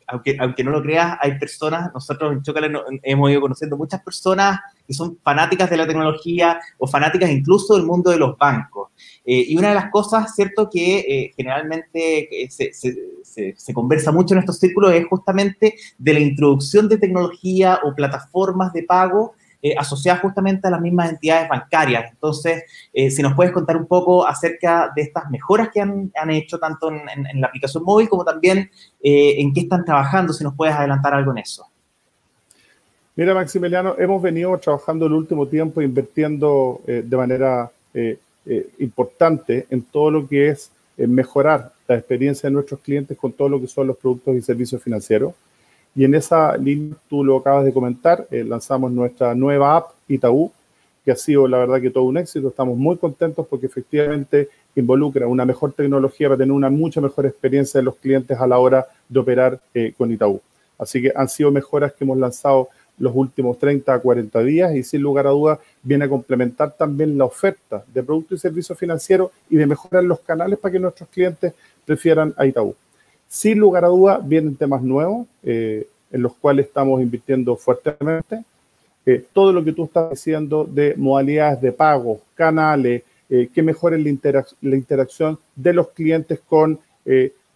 aunque, 0.09 0.37
aunque 0.41 0.65
no 0.65 0.71
lo 0.71 0.83
creas, 0.83 1.19
hay 1.21 1.39
personas, 1.39 1.93
nosotros 1.93 2.33
en 2.33 2.43
Chocale 2.43 2.73
hemos 3.03 3.31
ido 3.31 3.41
conociendo 3.43 3.77
muchas 3.77 4.03
personas 4.03 4.59
que 4.87 4.95
son 4.95 5.19
fanáticas 5.23 5.69
de 5.69 5.77
la 5.77 5.87
tecnología 5.87 6.59
o 6.79 6.87
fanáticas 6.87 7.31
incluso 7.31 7.77
del 7.77 7.85
mundo 7.85 8.11
de 8.11 8.17
los 8.17 8.37
bancos. 8.39 8.89
Eh, 9.25 9.45
y 9.49 9.57
una 9.59 9.69
de 9.69 9.75
las 9.75 9.91
cosas, 9.91 10.35
cierto, 10.35 10.71
que 10.71 10.99
eh, 11.01 11.33
generalmente 11.37 12.45
eh, 12.45 12.49
se, 12.51 13.75
conversa 13.75 14.11
mucho 14.11 14.35
en 14.35 14.41
estos 14.41 14.59
círculos 14.59 14.93
es 14.93 15.07
justamente 15.07 15.75
de 15.99 16.13
la 16.15 16.21
introducción 16.21 16.89
de 16.89 16.97
tecnología 16.97 17.81
o 17.85 17.95
plataformas 17.95 18.73
de 18.73 18.85
pago 18.85 19.35
eh, 19.61 19.75
asociadas 19.77 20.23
justamente 20.23 20.69
a 20.69 20.71
las 20.71 20.81
mismas 20.81 21.11
entidades 21.11 21.49
bancarias. 21.49 22.13
Entonces, 22.13 22.63
eh, 22.93 23.11
si 23.11 23.23
nos 23.23 23.35
puedes 23.35 23.53
contar 23.53 23.77
un 23.77 23.87
poco 23.87 24.25
acerca 24.25 24.93
de 24.95 25.03
estas 25.03 25.29
mejoras 25.31 25.71
que 25.75 25.81
han, 25.81 26.13
han 26.15 26.31
hecho 26.31 26.61
tanto 26.61 26.93
en, 26.93 27.41
la 27.41 27.49
aplicación 27.49 27.83
móvil 27.83 28.09
como 28.09 28.25
también 28.25 28.71
eh, 29.03 29.35
en 29.41 29.53
qué 29.53 29.63
están 29.63 29.85
trabajando, 29.85 30.33
si 30.33 30.45
nos 30.45 30.55
puedes 30.55 30.77
adelantar 30.77 31.13
algo 31.13 31.33
en 31.33 31.39
eso. 31.39 31.67
Mira, 33.17 33.35
Maximiliano, 33.35 33.97
hemos 33.99 34.23
venido 34.23 34.57
trabajando 34.59 35.07
el 35.07 35.13
último 35.13 35.49
tiempo 35.49 35.83
invirtiendo 35.83 36.81
de 36.87 37.17
manera 37.17 37.69
importante 38.79 39.67
en 39.71 39.83
todo 39.83 40.13
lo 40.13 40.29
que 40.29 40.51
es 40.51 40.71
mejorar 40.97 41.73
la 41.89 41.97
experiencia 41.97 42.49
de 42.49 42.55
nuestros 42.55 42.79
clientes 42.79 43.19
con 43.19 43.33
todo 43.33 43.49
lo 43.49 43.61
que 43.61 43.67
son 43.67 43.89
los 43.89 43.97
productos 43.97 44.37
y 44.37 44.41
servicios 44.41 44.81
financieros. 44.81 45.35
Y 45.99 46.05
en 46.05 46.15
esa 46.15 46.57
línea, 46.57 46.95
tú 47.09 47.25
lo 47.25 47.39
acabas 47.39 47.65
de 47.65 47.73
comentar, 47.73 48.25
eh, 48.31 48.45
lanzamos 48.45 48.93
nuestra 48.93 49.35
nueva 49.35 49.75
app 49.75 49.91
Itaú, 50.07 50.53
que 51.05 51.11
ha 51.11 51.17
sido 51.17 51.49
la 51.49 51.59
verdad 51.59 51.81
que 51.81 51.91
todo 51.91 52.05
un 52.05 52.17
éxito. 52.17 52.47
Estamos 52.47 52.79
muy 52.79 52.97
contentos 52.99 53.45
porque 53.49 53.67
efectivamente 53.67 54.49
involucra 54.77 55.27
una 55.27 55.45
mejor 55.45 55.73
tecnología 55.73 56.29
para 56.29 56.39
tener 56.39 56.53
una 56.53 56.71
mucha 56.71 57.01
mejor 57.01 57.27
experiencia 57.27 57.81
de 57.81 57.85
los 57.85 57.97
clientes 57.97 58.39
a 58.39 58.47
la 58.47 58.61
hora 58.61 58.87
de 59.09 59.19
operar 59.19 59.61
eh, 59.75 59.93
con 59.99 60.13
Itaú. 60.13 60.41
Así 60.79 61.03
que 61.03 61.13
han 61.17 61.29
sido 61.29 61.51
mejoras 61.51 61.93
que 61.93 62.05
hemos 62.05 62.17
lanzado 62.17 62.69
los 62.97 63.13
últimos 63.17 63.59
30 63.59 63.93
a 63.93 63.99
40 63.99 64.41
días 64.45 64.77
y 64.77 64.85
sin 64.85 65.03
lugar 65.03 65.27
a 65.27 65.31
dudas 65.31 65.59
viene 65.83 66.05
a 66.05 66.09
complementar 66.09 66.77
también 66.77 67.19
la 67.19 67.25
oferta 67.25 67.83
de 67.93 68.05
productos 68.05 68.39
y 68.39 68.41
servicios 68.41 68.79
financieros 68.79 69.33
y 69.51 69.57
de 69.57 69.67
mejorar 69.67 70.05
los 70.05 70.21
canales 70.21 70.61
para 70.61 70.71
que 70.71 70.79
nuestros 70.79 71.09
clientes 71.09 71.55
prefieran 71.85 72.33
a 72.37 72.47
Itaú. 72.47 72.77
Sin 73.29 73.59
lugar 73.59 73.85
a 73.85 73.89
duda, 73.89 74.21
vienen 74.25 74.57
temas 74.57 74.83
nuevos 74.83 75.27
eh, 75.43 75.87
en 76.11 76.23
los 76.23 76.35
cuales 76.35 76.67
estamos 76.67 77.03
invirtiendo 77.03 77.57
fuertemente. 77.57 78.43
Eh, 79.05 79.25
todo 79.33 79.53
lo 79.53 79.63
que 79.63 79.73
tú 79.73 79.85
estás 79.85 80.11
diciendo 80.11 80.65
de 80.65 80.95
modalidades 80.97 81.61
de 81.61 81.73
pago, 81.73 82.21
canales, 82.35 83.03
eh, 83.29 83.49
que 83.53 83.63
mejoren 83.63 84.03
la, 84.03 84.09
interac 84.09 84.49
la, 84.63 84.77
interacción 84.77 85.39
de 85.55 85.75
los 85.75 85.89
clientes 85.91 86.41
con 86.49 86.81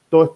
todas 0.08 0.30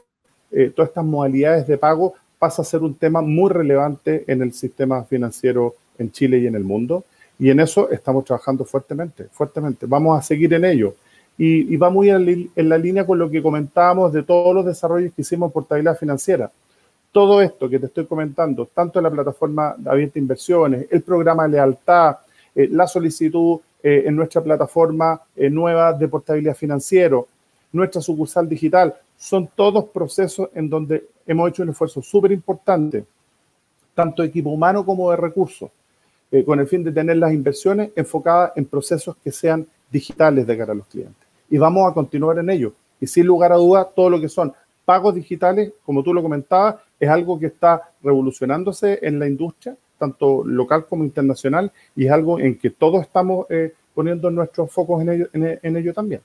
estas 0.51 1.05
modalidades 1.05 1.67
de 1.67 1.79
pago, 1.79 2.15
pasa 2.39 2.63
a 2.63 2.65
ser 2.65 2.83
un 2.83 2.95
tema 2.95 3.21
muy 3.23 3.51
relevante 3.51 4.25
en 4.27 4.43
el 4.43 4.53
sistema 4.53 5.05
financiero 5.05 5.75
en 5.99 6.11
Chile 6.11 6.39
y 6.39 6.47
en 6.47 6.55
el 6.55 6.65
mundo. 6.65 7.05
Y 7.39 7.51
en 7.51 7.61
eso 7.61 7.91
estamos 7.91 8.25
trabajando 8.25 8.65
fuertemente, 8.65 9.25
fuertemente. 9.31 9.87
Vamos 9.87 10.19
a 10.19 10.23
seguir 10.23 10.53
en 10.55 10.65
ello 10.65 10.95
y, 11.39 11.77
va 11.77 11.91
muy 11.91 12.11
en, 12.11 12.51
la 12.57 12.79
línea 12.79 13.07
con 13.07 13.19
lo 13.19 13.31
que 13.31 13.43
comentábamos 13.43 14.13
de 14.13 14.23
todos 14.23 14.55
los 14.55 14.65
desarrollos 14.65 15.13
que 15.13 15.23
hicimos 15.23 15.49
en 15.49 15.53
portabilidad 15.53 15.99
financiera. 15.99 16.51
Todo 17.13 17.41
esto 17.41 17.69
que 17.69 17.79
te 17.79 17.87
estoy 17.87 18.07
comentando, 18.07 18.67
tanto 18.73 18.99
en 18.99 19.05
la 19.05 19.11
plataforma 19.11 19.75
de 19.77 19.91
abierta 19.91 20.19
inversiones, 20.19 20.87
el 20.91 21.03
programa 21.03 21.45
de 21.45 21.51
lealtad, 21.51 22.19
eh, 22.55 22.69
la 22.71 22.87
solicitud 22.87 23.61
eh, 23.83 24.05
en 24.07 24.17
nuestra 24.17 24.43
plataforma 24.43 25.21
eh, 25.35 25.51
nueva 25.51 25.93
de 25.93 26.09
portabilidad 26.09 26.57
financiero, 26.57 27.29
nuestra 27.73 28.01
sucursal 28.01 28.49
digital, 28.49 28.95
son 29.17 29.49
todos 29.55 29.85
procesos 29.87 30.49
en 30.55 30.69
donde 30.71 31.09
hemos 31.27 31.49
hecho 31.51 31.63
un 31.63 31.71
esfuerzo 31.71 32.01
súper 32.01 32.33
importante, 32.33 33.05
tanto 33.95 34.23
de 34.23 34.29
equipo 34.29 34.51
humano 34.51 34.85
como 34.85 35.11
de 35.11 35.17
recursos, 35.17 35.71
con 36.45 36.61
el 36.61 36.67
fin 36.67 36.85
de 36.85 36.93
tener 36.93 37.17
las 37.17 37.33
inversiones 37.33 37.91
enfocadas 37.97 38.53
en 38.57 38.67
procesos 38.67 39.17
que 39.23 39.33
sean 39.33 39.67
digitales 39.91 40.47
de 40.47 40.59
cara 40.59 40.73
a 40.73 40.75
los 40.75 40.87
clientes 40.87 41.26
y 41.51 41.59
vamos 41.59 41.91
a 41.91 41.95
continuar 41.95 42.39
en 42.39 42.51
ello. 42.51 42.73
Y 43.01 43.07
sin 43.07 43.27
lugar 43.27 43.53
a 43.53 43.57
dudas, 43.57 43.89
todo 43.95 44.11
lo 44.11 44.21
que 44.21 44.29
son 44.29 44.53
pagos 44.85 45.15
digitales, 45.15 45.73
como 45.85 46.03
tú 46.03 46.15
lo 46.15 46.23
comentabas, 46.23 46.77
es 46.99 47.09
algo 47.09 47.39
que 47.39 47.47
está 47.47 47.91
revolucionándose 48.03 48.99
en 49.03 49.19
la 49.19 49.27
industria, 49.27 49.77
tanto 49.99 50.45
local 50.45 50.87
como 50.87 51.05
internacional, 51.05 51.73
y 51.95 52.07
es 52.07 52.13
algo 52.13 52.39
en 52.39 52.59
que 52.59 52.71
todos 52.71 53.03
estamos 53.03 53.47
eh, 53.51 53.73
poniendo 53.95 54.31
nuestros 54.31 54.71
focos 54.71 55.03
en 55.03 55.09
ello, 55.11 55.27
en, 55.33 55.59
en 55.63 55.77
ello 55.77 55.93
también. 55.93 56.21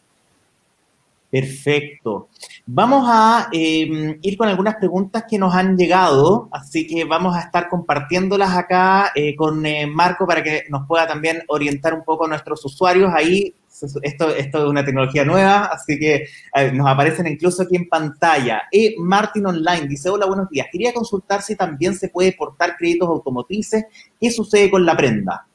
Perfecto. 1.31 2.27
Vamos 2.65 3.05
a 3.07 3.47
eh, 3.53 4.19
ir 4.21 4.37
con 4.37 4.49
algunas 4.49 4.75
preguntas 4.75 5.23
que 5.29 5.37
nos 5.37 5.55
han 5.55 5.77
llegado, 5.77 6.49
así 6.51 6.85
que 6.85 7.05
vamos 7.05 7.37
a 7.37 7.39
estar 7.39 7.69
compartiéndolas 7.69 8.53
acá 8.53 9.13
eh, 9.15 9.33
con 9.33 9.65
eh, 9.65 9.87
Marco 9.87 10.27
para 10.27 10.43
que 10.43 10.63
nos 10.69 10.85
pueda 10.85 11.07
también 11.07 11.41
orientar 11.47 11.93
un 11.93 12.03
poco 12.03 12.25
a 12.25 12.27
nuestros 12.27 12.65
usuarios. 12.65 13.13
Ahí 13.15 13.55
esto, 14.01 14.29
es 14.29 14.53
una 14.53 14.85
tecnología 14.85 15.25
nueva, 15.25 15.65
así 15.65 15.99
que 15.99 16.27
nos 16.73 16.87
aparecen 16.87 17.27
incluso 17.27 17.63
aquí 17.63 17.75
en 17.75 17.87
pantalla. 17.89 18.63
E 18.71 18.95
Martin 18.97 19.45
Online 19.45 19.87
dice, 19.87 20.09
hola, 20.09 20.25
buenos 20.25 20.49
días. 20.49 20.67
Quería 20.71 20.93
consultar 20.93 21.41
si 21.41 21.55
también 21.55 21.95
se 21.95 22.09
puede 22.09 22.33
portar 22.33 22.75
créditos 22.77 23.09
automotrices. 23.09 23.85
¿Qué 24.19 24.31
sucede 24.31 24.69
con 24.69 24.85
la 24.85 24.95
prenda? 24.95 25.45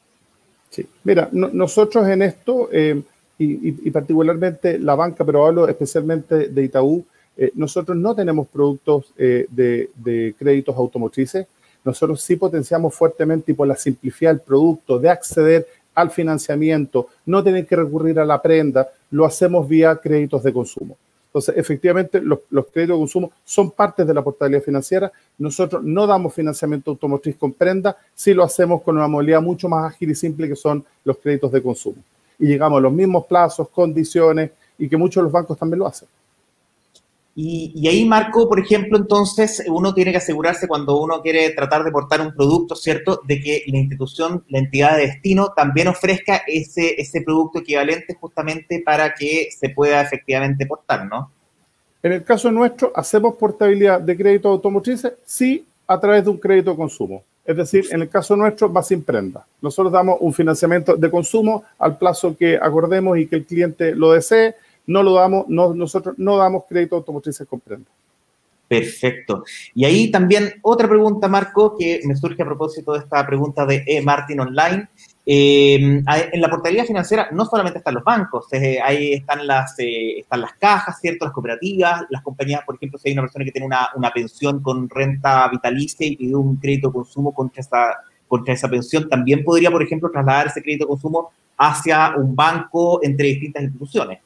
Sí, 0.70 0.87
mira, 1.05 1.29
no, 1.33 1.49
nosotros 1.49 2.07
en 2.09 2.22
esto, 2.22 2.68
eh, 2.72 3.01
y, 3.39 3.91
particularmente 3.91 4.79
la 4.79 4.95
banca, 4.95 5.24
pero 5.24 5.47
hablo 5.47 5.68
especialmente 5.68 6.49
de 6.49 6.64
Itaú, 6.64 7.05
eh, 7.37 7.51
nosotros 7.55 7.97
no 7.97 8.14
tenemos 8.14 8.47
productos 8.49 9.12
eh, 9.16 9.47
de, 9.51 9.91
de 9.95 10.35
créditos 10.39 10.74
automotrices. 10.77 11.47
Nosotros 11.85 12.20
sí 12.20 12.37
potenciamos 12.37 12.95
fuertemente 12.95 13.53
y 13.53 13.55
por 13.55 13.68
la 13.68 13.77
simplicidad 13.77 14.33
del 14.33 14.41
producto, 14.41 14.99
de 14.99 15.11
acceder 15.11 15.66
al 15.97 16.11
financiamiento, 16.11 17.09
no 17.24 17.42
tener 17.42 17.66
que 17.66 17.74
recurrir 17.74 18.20
a 18.20 18.24
la 18.24 18.40
prenda, 18.40 18.88
lo 19.11 19.24
hacemos 19.24 19.66
vía 19.66 19.97
créditos 19.97 20.42
de 20.44 20.53
consumo. 20.53 20.97
Entonces, 21.28 21.57
efectivamente, 21.57 22.20
los, 22.20 22.40
los, 22.51 22.66
créditos 22.66 22.97
de 22.97 23.01
consumo 23.01 23.32
son 23.44 23.70
parte 23.70 24.05
de 24.05 24.14
la 24.14 24.22
portabilidad 24.22 24.62
financiera. 24.62 25.12
Nosotros 25.38 25.82
no 25.82 26.07
damos 26.07 26.32
financiamiento 26.32 26.92
automotriz 26.92 27.36
con 27.36 27.53
prenda, 27.53 27.97
sí 28.14 28.32
lo 28.32 28.44
hacemos 28.44 28.82
con 28.82 28.97
una 28.97 29.09
modalidad 29.09 29.42
mucho 29.42 29.68
más 29.68 29.92
ágil 29.92 30.11
y 30.11 30.14
simple 30.14 30.49
que 30.49 30.57
son 30.57 30.84
los 31.05 31.16
créditos 31.18 31.51
de 31.51 31.62
consumo. 31.62 31.97
Y 32.38 32.47
llegamos 32.47 32.78
a 32.78 32.82
los 32.82 32.92
mismos 32.92 33.26
plazos, 33.26 33.68
condiciones 33.70 34.51
y 34.78 34.88
que 34.88 34.97
muchos 34.97 35.22
de 35.22 35.24
los 35.24 35.32
bancos 35.32 35.59
también 35.59 35.78
lo 35.80 35.86
hacen. 35.86 36.09
Y, 37.39 37.87
ahí, 37.87 38.07
Marco, 38.07 38.49
por 38.49 38.59
ejemplo, 38.59 38.97
entonces 38.97 39.62
uno 39.68 39.93
tiene 39.93 40.11
que 40.11 40.16
asegurarse 40.16 40.66
cuando 40.66 40.99
uno 40.99 41.20
quiere 41.20 41.51
tratar 41.51 41.84
de 41.84 41.91
portar 41.91 42.22
un 42.22 42.34
producto, 42.34 42.74
¿cierto?, 42.74 43.20
de 43.24 43.39
que 43.41 43.62
la 43.66 43.76
institución, 43.76 44.43
la 44.49 44.59
entidad 44.59 44.97
de 44.97 45.09
destino, 45.09 45.53
también 45.55 45.89
ofrezca 45.89 46.41
ese, 46.47 46.99
ese 46.99 47.20
producto 47.20 47.59
equivalente 47.59 48.16
justamente 48.18 48.82
para 48.82 49.12
que 49.12 49.51
se 49.55 49.68
pueda 49.68 50.01
efectivamente 50.01 50.64
portar, 50.64 51.05
¿no? 51.05 51.30
En 52.03 52.12
el 52.12 52.24
caso 52.24 52.51
nuestro, 52.51 52.91
¿hacemos 52.97 53.34
portabilidad 53.34 54.01
de 54.01 54.16
crédito 54.16 54.49
automotrices? 54.49 55.12
Sí, 55.26 55.66
a 55.87 56.01
través 56.01 56.24
de 56.24 56.30
un 56.30 56.39
crédito 56.39 56.70
de 56.70 56.76
consumo. 56.78 57.22
Es 57.45 57.55
decir, 57.55 57.84
en 57.91 58.01
el 58.01 58.09
caso 58.09 58.34
nuestro 58.34 58.72
va 58.72 58.82
sin 58.82 59.03
prenda. 59.03 59.47
Nosotros 59.61 59.93
damos 59.93 60.16
un 60.20 60.32
financiamiento 60.32 60.97
de 60.97 61.11
consumo 61.11 61.64
al 61.78 61.99
plazo 61.99 62.34
que 62.34 62.57
acordemos 62.57 63.18
y 63.18 63.26
que 63.26 63.37
el 63.37 63.45
cliente 63.45 63.95
lo 63.95 64.12
desee 64.12 64.55
no 64.87 65.03
lo 65.03 65.14
damos, 65.14 65.47
no, 65.49 65.74
nosotros 65.74 66.14
no 66.18 66.37
damos 66.37 66.64
crédito 66.68 66.97
automotrices 66.97 67.47
con 67.47 67.61
prenda. 67.61 67.91
Perfecto. 68.68 69.45
Y 69.74 69.84
ahí 69.84 70.11
también 70.11 70.55
otra 70.62 70.89
pregunta, 70.89 71.28
Marco, 71.28 71.76
que 71.76 72.01
me 72.05 72.16
surge 72.16 72.43
a 72.43 72.47
propósito 72.47 72.93
de 72.93 73.01
esta 73.01 73.24
pregunta 73.24 73.64
de 73.64 73.84
E. 73.87 74.03
Martin 74.03 74.41
Online. 74.41 74.89
Eh, 75.28 75.74
en 75.74 76.41
la 76.41 76.49
portabilidad 76.49 76.84
financiera 76.84 77.28
no 77.32 77.47
solamente 77.47 77.78
están 77.78 77.95
los 77.95 78.05
bancos, 78.05 78.47
eh, 78.53 78.78
ahí 78.80 79.14
están 79.14 79.45
las, 79.45 79.76
eh, 79.80 80.20
están 80.20 80.41
las 80.41 80.53
cajas, 80.53 81.01
¿cierto? 81.01 81.24
Las 81.24 81.34
cooperativas, 81.34 82.05
las 82.11 82.22
compañías, 82.22 82.61
por 82.64 82.76
ejemplo, 82.76 82.97
si 82.97 83.09
hay 83.09 83.14
una 83.14 83.22
persona 83.22 83.45
que 83.45 83.51
tiene 83.51 83.66
una, 83.66 83.89
una 83.97 84.12
pensión 84.12 84.62
con 84.62 84.89
renta 84.89 85.49
vitalicia 85.49 86.07
y 86.07 86.16
pide 86.16 86.37
un 86.37 86.57
crédito 86.59 86.89
de 86.89 86.95
consumo 86.95 87.34
contra 87.34 87.61
esa, 87.61 87.97
contra 88.28 88.55
esa 88.55 88.68
pensión, 88.68 89.09
también 89.09 89.43
podría, 89.43 89.70
por 89.70 89.82
ejemplo, 89.82 90.11
trasladar 90.12 90.47
ese 90.47 90.62
crédito 90.62 90.84
de 90.84 90.91
consumo 90.91 91.30
hacia 91.59 92.14
un 92.16 92.37
banco 92.37 93.01
entre 93.03 93.26
distintas 93.26 93.64
instituciones. 93.64 94.20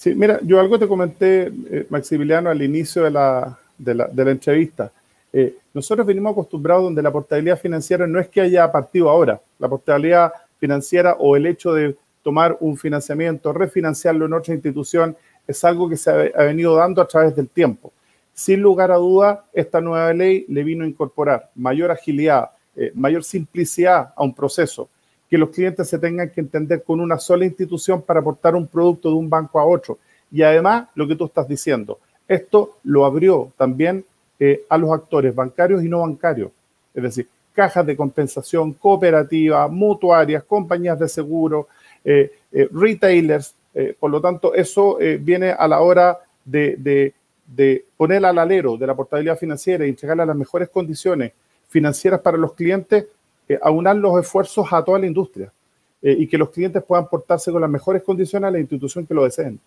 Sí, 0.00 0.14
mira, 0.14 0.40
yo 0.42 0.58
algo 0.58 0.78
te 0.78 0.88
comenté, 0.88 1.52
eh, 1.70 1.86
Maximiliano, 1.90 2.48
al 2.48 2.62
inicio 2.62 3.04
de 3.04 3.10
la, 3.10 3.58
de 3.76 3.94
la, 3.94 4.30
entrevista. 4.30 4.90
Eh, 5.30 5.58
nosotros 5.74 6.06
venimos 6.06 6.32
acostumbrados 6.32 6.84
donde 6.84 7.02
la 7.02 7.12
portabilidad 7.12 7.60
financiera 7.60 8.06
no 8.06 8.18
es 8.18 8.26
que 8.30 8.40
haya 8.40 8.72
partido 8.72 9.10
ahora. 9.10 9.38
La 9.58 9.68
portabilidad 9.68 10.32
financiera 10.58 11.16
o 11.18 11.36
el 11.36 11.44
hecho 11.44 11.74
de 11.74 11.98
tomar 12.22 12.56
un 12.60 12.78
financiamiento, 12.78 13.52
refinanciarlo 13.52 14.24
en 14.24 14.32
otra 14.32 14.54
institución, 14.54 15.14
es 15.46 15.62
algo 15.64 15.86
que 15.86 15.98
se 15.98 16.10
ha, 16.10 16.14
ha 16.14 16.44
venido 16.44 16.74
dando 16.76 17.02
a 17.02 17.06
través 17.06 17.36
del 17.36 17.50
tiempo. 17.50 17.92
Sin 18.32 18.62
lugar 18.62 18.90
a 18.90 18.96
duda, 18.96 19.44
esta 19.52 19.82
nueva 19.82 20.14
ley 20.14 20.46
le 20.48 20.64
vino 20.64 20.84
a 20.84 20.88
incorporar 20.88 21.50
mayor 21.54 21.90
agilidad, 21.90 22.52
eh, 22.74 22.90
mayor 22.94 23.22
simplicidad 23.22 24.14
a 24.16 24.22
un 24.22 24.34
proceso 24.34 24.88
que 25.30 25.38
los 25.38 25.50
clientes 25.50 25.88
se 25.88 25.98
tengan 26.00 26.28
que 26.28 26.40
entender 26.40 26.82
con 26.82 27.00
una 27.00 27.16
sola 27.16 27.44
institución 27.44 28.02
para 28.02 28.18
aportar 28.18 28.56
un 28.56 28.66
producto 28.66 29.08
de 29.08 29.14
un 29.14 29.30
banco 29.30 29.60
a 29.60 29.64
otro. 29.64 29.98
Y 30.32 30.42
además, 30.42 30.88
lo 30.96 31.06
que 31.06 31.14
tú 31.14 31.26
estás 31.26 31.46
diciendo, 31.46 32.00
esto 32.26 32.78
lo 32.82 33.04
abrió 33.04 33.52
también 33.56 34.04
eh, 34.38 34.64
a 34.68 34.76
los 34.76 34.90
actores 34.90 35.34
bancarios 35.34 35.84
y 35.84 35.88
no 35.88 36.00
bancarios, 36.00 36.50
es 36.94 37.02
decir, 37.02 37.28
cajas 37.52 37.86
de 37.86 37.96
compensación, 37.96 38.72
cooperativas, 38.72 39.70
mutuarias, 39.70 40.42
compañías 40.44 40.98
de 40.98 41.08
seguro, 41.08 41.68
eh, 42.04 42.32
eh, 42.52 42.68
retailers. 42.72 43.54
por 44.00 44.10
lo 44.10 44.20
tanto, 44.20 44.52
eso 44.52 44.98
viene 45.20 45.50
a 45.50 45.68
la 45.68 45.80
hora 45.80 46.18
de, 46.44 47.14
poner 47.96 48.24
al 48.24 48.38
alero 48.38 48.76
de 48.76 48.86
la 48.86 48.96
portabilidad 48.96 49.38
financiera 49.38 49.86
y 49.86 49.90
entregarle 49.90 50.26
las 50.26 50.36
mejores 50.36 50.68
condiciones 50.70 51.32
financieras 51.68 52.20
para 52.20 52.36
los 52.36 52.54
clientes, 52.54 53.06
aunar 53.62 53.96
los 53.96 54.20
esfuerzos 54.20 54.72
a 54.72 54.84
toda 54.84 54.98
la 54.98 55.06
industria 55.06 55.52
y 56.02 56.26
que 56.26 56.38
los 56.38 56.50
clientes 56.50 56.82
puedan 56.82 57.08
portarse 57.08 57.52
con 57.52 57.60
las 57.60 57.70
mejores 57.70 58.02
condiciones 58.02 58.48
a 58.48 58.50
la 58.50 58.58
institución 58.58 59.06
que 59.06 59.14
lo 59.14 59.24
deseen. 59.24 59.60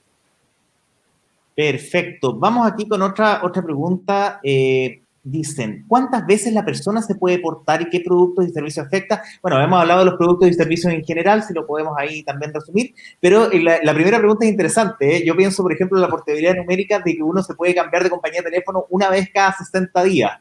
Perfecto. 1.56 2.34
Vamos 2.34 2.70
aquí 2.72 2.88
con 2.88 3.02
otra, 3.02 3.42
otra 3.44 3.62
pregunta. 3.62 4.40
Eh, 4.44 5.02
dicen, 5.26 5.86
¿cuántas 5.88 6.26
veces 6.26 6.52
la 6.52 6.66
persona 6.66 7.02
se 7.02 7.16
puede 7.16 7.40
portar 7.40 7.82
y 7.82 7.90
qué 7.90 8.02
productos 8.02 8.46
y 8.46 8.50
servicios 8.50 8.86
afecta? 8.86 9.24
Bueno, 9.42 9.62
hemos 9.62 9.80
hablado 9.80 10.00
de 10.00 10.06
los 10.08 10.16
productos 10.16 10.50
y 10.50 10.54
servicios 10.54 10.92
en 10.92 11.04
general, 11.04 11.44
si 11.44 11.54
lo 11.54 11.66
podemos 11.66 11.94
ahí 11.98 12.24
también 12.24 12.54
resumir, 12.54 12.94
pero 13.22 13.52
eh, 13.52 13.62
la, 13.62 13.94
primera 13.94 14.18
pregunta 14.18 14.46
es 14.46 14.52
interesante. 14.52 15.18
¿eh? 15.18 15.24
Yo 15.26 15.36
pienso, 15.36 15.64
por 15.64 15.72
ejemplo, 15.72 15.98
en 15.98 16.02
la 16.02 16.10
portabilidad 16.10 16.56
numérica 16.56 17.00
de 17.00 17.16
que 17.16 17.24
uno 17.24 17.42
se 17.42 17.54
puede 17.54 17.74
cambiar 17.74 18.04
de 18.04 18.10
compañía 18.10 18.42
de 18.42 18.50
teléfono 18.50 18.86
una 18.90 19.10
vez 19.10 19.30
cada 19.34 19.54
60 19.54 20.04
días. 20.04 20.32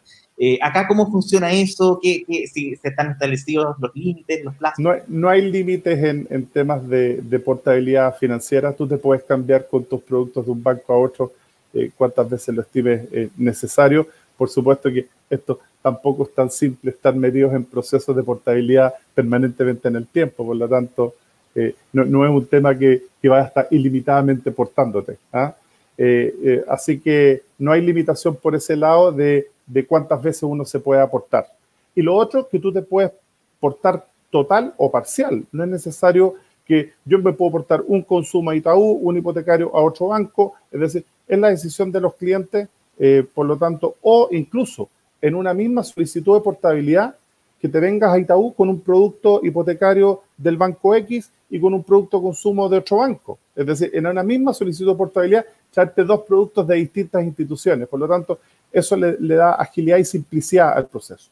Eh, 0.45 0.59
acá, 0.61 0.89
¿cómo 0.89 1.09
funciona 1.09 1.53
eso? 1.53 2.01
¿Qué, 2.03 2.25
si 2.53 2.75
se 2.75 2.89
están 2.89 3.13
establecidos 3.13 3.77
los 3.79 3.95
límites, 3.95 4.45
los 4.45 4.57
plazos? 4.57 4.85
No, 5.07 5.29
hay 5.29 5.49
límites 5.49 6.03
en, 6.03 6.47
temas 6.47 6.89
de, 6.89 7.41
portabilidad 7.45 8.17
financiera. 8.19 8.73
Tú 8.73 8.89
te 8.89 8.97
puedes 8.97 9.23
cambiar 9.23 9.69
con 9.69 9.85
tus 9.85 10.03
productos 10.03 10.45
de 10.45 10.51
un 10.51 10.61
banco 10.61 10.93
a 10.93 10.99
otro 10.99 11.33
eh, 11.73 11.93
cuantas 11.97 12.29
veces 12.29 12.57
lo 12.57 12.63
estimes 12.63 13.03
eh, 13.13 13.29
necesario. 13.37 14.09
Por 14.37 14.49
supuesto 14.49 14.91
que 14.93 15.07
esto 15.31 15.61
tampoco 15.81 16.25
es 16.25 16.35
tan 16.35 16.51
simple 16.51 16.91
estar 16.91 17.15
medidos 17.15 17.55
en 17.55 17.65
procesos 17.65 18.17
de 18.17 18.25
portabilidad 18.25 18.93
permanentemente 19.15 19.87
en 19.87 19.95
el 19.95 20.09
tiempo. 20.09 20.45
Por 20.45 20.57
lo 20.57 20.69
tanto, 20.69 21.15
no, 21.93 22.25
es 22.25 22.31
un 22.33 22.47
tema 22.47 22.77
que, 22.77 23.05
que 23.21 23.29
vaya 23.29 23.45
a 23.45 23.47
estar 23.47 23.69
ilimitadamente 23.71 24.51
portándote. 24.51 25.19
¿ah? 25.33 25.55
así 26.69 26.99
que 26.99 27.43
no 27.59 27.71
hay 27.71 27.81
limitación 27.81 28.35
por 28.35 28.57
ese 28.57 28.75
lado 28.75 29.13
de 29.13 29.52
de 29.67 29.87
cuántas 29.87 30.23
veces 30.23 30.43
uno 30.45 30.65
se 30.65 30.81
puede 30.81 31.01
aportar. 31.01 31.47
Y 31.95 32.03
lo 32.03 32.15
otro, 32.15 32.49
que 32.49 32.59
tú 32.59 32.73
te 32.73 32.83
puedes 32.83 33.13
portar 33.61 34.07
total 34.31 34.75
o 34.77 34.91
parcial. 34.91 35.45
No 35.53 35.65
es 35.65 35.71
necesario 35.71 36.35
que 36.65 36.93
yo 37.05 37.19
me 37.19 37.33
puedo 37.33 37.53
portar 37.53 37.83
un 37.87 38.03
consumo 38.03 38.51
a 38.51 38.57
Itaú, 38.57 38.99
un 39.03 39.17
hipotecario 39.17 39.75
a 39.75 39.83
otro 39.83 40.09
banco. 40.09 40.55
Es 40.71 40.81
decir, 40.81 41.05
es 41.29 41.39
la 41.39 41.49
decisión 41.49 41.93
de 41.93 42.01
los 42.01 42.15
clientes, 42.15 42.69
eh, 42.99 43.27
por 43.35 43.47
lo 43.47 43.57
tanto, 43.57 43.97
o 44.03 44.29
incluso 44.33 44.89
en 45.21 45.35
una 45.35 45.55
misma 45.55 45.85
solicitud 45.85 46.35
de 46.35 46.41
portabilidad, 46.41 47.17
que 47.61 47.69
te 47.69 47.79
vengas 47.79 48.13
a 48.13 48.19
Itaú 48.19 48.53
con 48.55 48.69
un 48.69 48.81
producto 48.81 49.41
hipotecario 49.45 50.23
del 50.37 50.57
banco 50.57 50.97
X 50.97 51.31
y 51.49 51.61
con 51.61 51.73
un 51.73 51.85
producto 51.85 52.21
consumo 52.21 52.69
de 52.69 52.79
otro 52.79 52.97
banco. 52.97 53.39
Es 53.55 53.65
decir, 53.65 53.91
en 53.95 54.05
una 54.05 54.25
misma 54.25 54.53
solicitud 54.53 54.91
de 54.91 54.97
portabilidad, 54.97 55.47
traerte 55.71 56.03
dos 56.03 56.23
productos 56.23 56.67
de 56.67 56.75
distintas 56.75 57.23
instituciones. 57.23 57.87
Por 57.87 58.01
lo 58.01 58.09
tanto, 58.09 58.41
eso 58.73 58.97
le, 58.97 59.35
da 59.35 59.53
agilidad 59.53 59.99
y 59.99 60.05
simplicidad 60.05 60.77
al 60.77 60.87
proceso. 60.87 61.31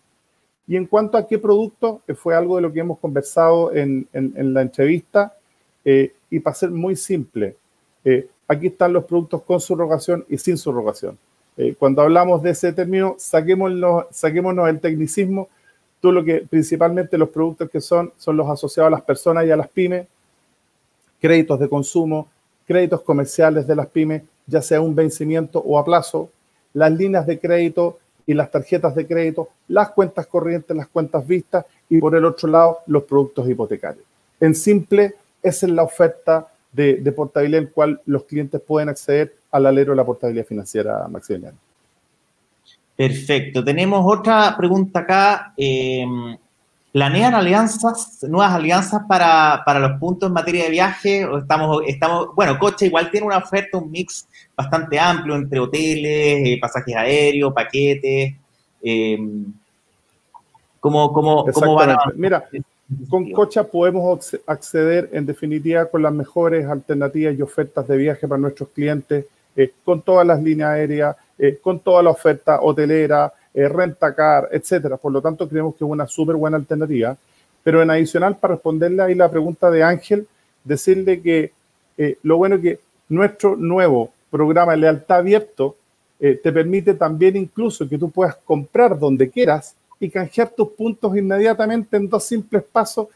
Y 0.67 0.77
en 0.77 0.87
cuanto 0.87 1.17
a 1.17 1.27
qué 1.27 1.39
producto, 1.39 2.03
que 2.07 2.15
fue 2.15 2.37
algo 2.37 2.57
de 2.57 2.63
lo 2.63 2.73
que 2.73 2.81
hemos 2.81 2.99
conversado 2.99 3.75
en, 3.75 4.07
la 4.13 4.63
entrevista, 4.63 5.35
eh, 5.85 6.13
y 6.29 6.39
para 6.41 6.55
ser 6.55 6.71
muy 6.71 6.95
simple, 6.95 7.57
eh, 8.05 8.29
aquí 8.47 8.69
están 8.69 8.93
los 8.93 9.05
productos 9.05 9.43
con 9.43 9.61
subrogación 9.61 10.25
y 10.29 10.39
sin 10.39 10.57
subrogación. 10.57 11.19
Eh, 11.57 11.75
cuando 11.79 12.03
hablamos 12.03 12.43
de 12.43 12.51
ese 12.51 12.73
término, 12.73 13.17
saquémonos, 13.19 14.07
saquémonos 14.11 14.69
el 14.69 14.81
tecnicismo. 14.81 15.49
Tú 16.01 16.13
lo 16.13 16.25
que 16.25 16.47
principalmente 16.49 17.19
los 17.19 17.29
productos 17.29 17.69
que 17.69 17.81
son, 17.81 18.13
son 18.17 18.37
los 18.37 18.49
asociados 18.49 18.89
a 18.89 18.91
las 18.91 19.03
personas 19.03 19.47
y 19.47 19.51
a 19.51 19.57
las 19.57 19.69
pymes, 19.69 20.07
créditos 21.21 21.61
de 21.61 21.69
consumo, 21.69 22.29
créditos 22.67 23.03
comerciales 23.03 23.67
de 23.67 23.77
las 23.77 23.87
pymes, 23.89 24.23
ya 24.47 24.63
sea 24.63 24.81
un 24.81 24.95
vencimiento 24.95 25.59
o 25.61 25.79
a 25.79 25.85
plazo, 25.85 26.31
las 26.75 26.93
líneas 26.93 27.27
de 27.27 27.39
crédito 27.39 27.99
y 28.27 28.35
las 28.35 28.51
tarjetas 28.51 28.95
de 28.95 29.07
crédito, 29.07 29.49
las 29.69 29.91
cuentas 29.91 30.27
corrientes, 30.27 30.77
las 30.77 30.89
cuentas 30.89 31.27
vistas 31.27 31.65
y 31.89 31.99
por 31.99 32.15
el 32.15 32.25
otro 32.25 32.49
lado 32.49 32.79
los 32.87 33.03
productos 33.05 33.49
hipotecarios. 33.49 34.05
En 34.39 34.55
simple, 34.55 35.15
esa 35.43 35.67
es 35.67 35.73
la 35.73 35.83
oferta 35.83 36.49
de, 36.73 37.13
portabilidad 37.15 37.63
en 37.63 37.69
cual 37.69 38.01
los 38.07 38.25
clientes 38.25 38.61
pueden 38.61 38.89
acceder 38.89 39.35
al 39.51 39.67
alero 39.67 39.93
de 39.93 39.97
la 39.97 40.05
portabilidad 40.05 40.47
financiera, 40.47 41.09
Maximiliano. 41.09 41.59
Perfecto. 42.97 43.65
Tenemos 43.65 44.05
otra 44.07 44.55
pregunta 44.57 45.01
acá. 45.01 45.55
Eh, 45.57 46.05
¿Planean 46.93 47.35
alianzas, 47.35 48.19
nuevas 48.25 48.53
alianzas 48.53 49.03
para, 49.09 49.63
los 49.79 49.99
puntos 50.01 50.27
en 50.27 50.33
materia 50.33 50.65
de 50.65 50.71
viaje? 50.71 51.25
¿O 51.25 51.39
estamos, 51.39 51.83
estamos, 51.87 52.35
bueno, 52.35 52.59
Coche 52.59 52.87
igual 52.87 53.11
tiene 53.11 53.27
una 53.27 53.39
oferta, 53.39 53.79
un 53.79 53.91
mix 53.91 54.27
bastante 54.57 54.99
amplio 54.99 55.37
entre 55.37 55.61
hoteles, 55.61 56.49
eh, 56.49 56.59
pasajes 56.61 56.97
aéreos, 56.97 57.53
paquetes. 57.53 58.35
Eh, 58.83 59.19
¿Cómo, 60.81 61.13
cómo, 61.13 61.45
cómo 61.53 61.75
van 61.75 61.91
a... 61.91 61.99
Mira, 62.17 62.49
con 63.09 63.31
Cocha 63.31 63.65
podemos 63.65 64.37
acceder 64.47 65.11
en 65.13 65.27
definitiva 65.27 65.87
con 65.87 66.03
las 66.03 66.13
mejores 66.13 66.67
alternativas 66.67 67.39
y 67.39 67.43
ofertas 67.43 67.87
de 67.87 67.97
viaje 67.97 68.27
para 68.27 68.41
nuestros 68.41 68.71
clientes, 68.71 69.27
eh, 69.55 69.73
con 69.85 70.03
todas 70.03 70.27
las 70.27 70.43
líneas 70.43 70.71
aéreas, 70.71 71.17
eh, 71.39 71.59
con 71.63 71.79
toda 71.81 72.03
la 72.03 72.11
oferta 72.11 72.61
hotelera, 72.61 73.33
eh, 73.53 73.69
rentacar, 73.69 74.49
etcétera. 74.53 74.97
Por 74.97 75.13
lo 75.13 75.21
tanto, 75.21 75.49
creemos 75.49 75.75
que 75.75 75.85
es 75.85 75.91
una 75.91 76.07
súper 76.07 76.37
buena 76.37 76.57
alternativa. 76.57 77.17
Pero 77.63 77.83
en 77.83 77.91
adicional, 77.91 78.37
para 78.37 78.55
responderle 78.55 79.03
ahí 79.03 79.15
la 79.15 79.31
pregunta 79.31 79.71
de 79.71 79.83
Ángel, 79.83 80.27
decirle 80.65 81.21
que 81.21 81.53
eh, 81.99 82.17
lo 82.23 82.37
bueno 82.37 82.57
es 82.57 82.63
que 82.63 82.81
nuestro 83.09 83.57
nuevo 83.57 84.13
programa 84.31 84.73
de 84.73 84.79
lealtad 84.79 85.19
abierto 85.19 85.77
eh, 86.21 86.41
te 86.43 86.53
permite 86.53 86.95
también 86.95 87.37
incluso 87.37 87.89
que 87.89 87.99
tú 87.99 88.11
puedas 88.11 88.37
comprar 88.37 88.99
donde 88.99 89.29
quieras 89.29 89.75
y 89.99 90.09
canjear 90.09 90.51
tus 90.51 90.69
puntos 90.69 91.17
inmediatamente 91.17 91.97
en 91.97 92.09
dos 92.09 92.25
simples 92.25 92.63
pasos, 92.63 93.09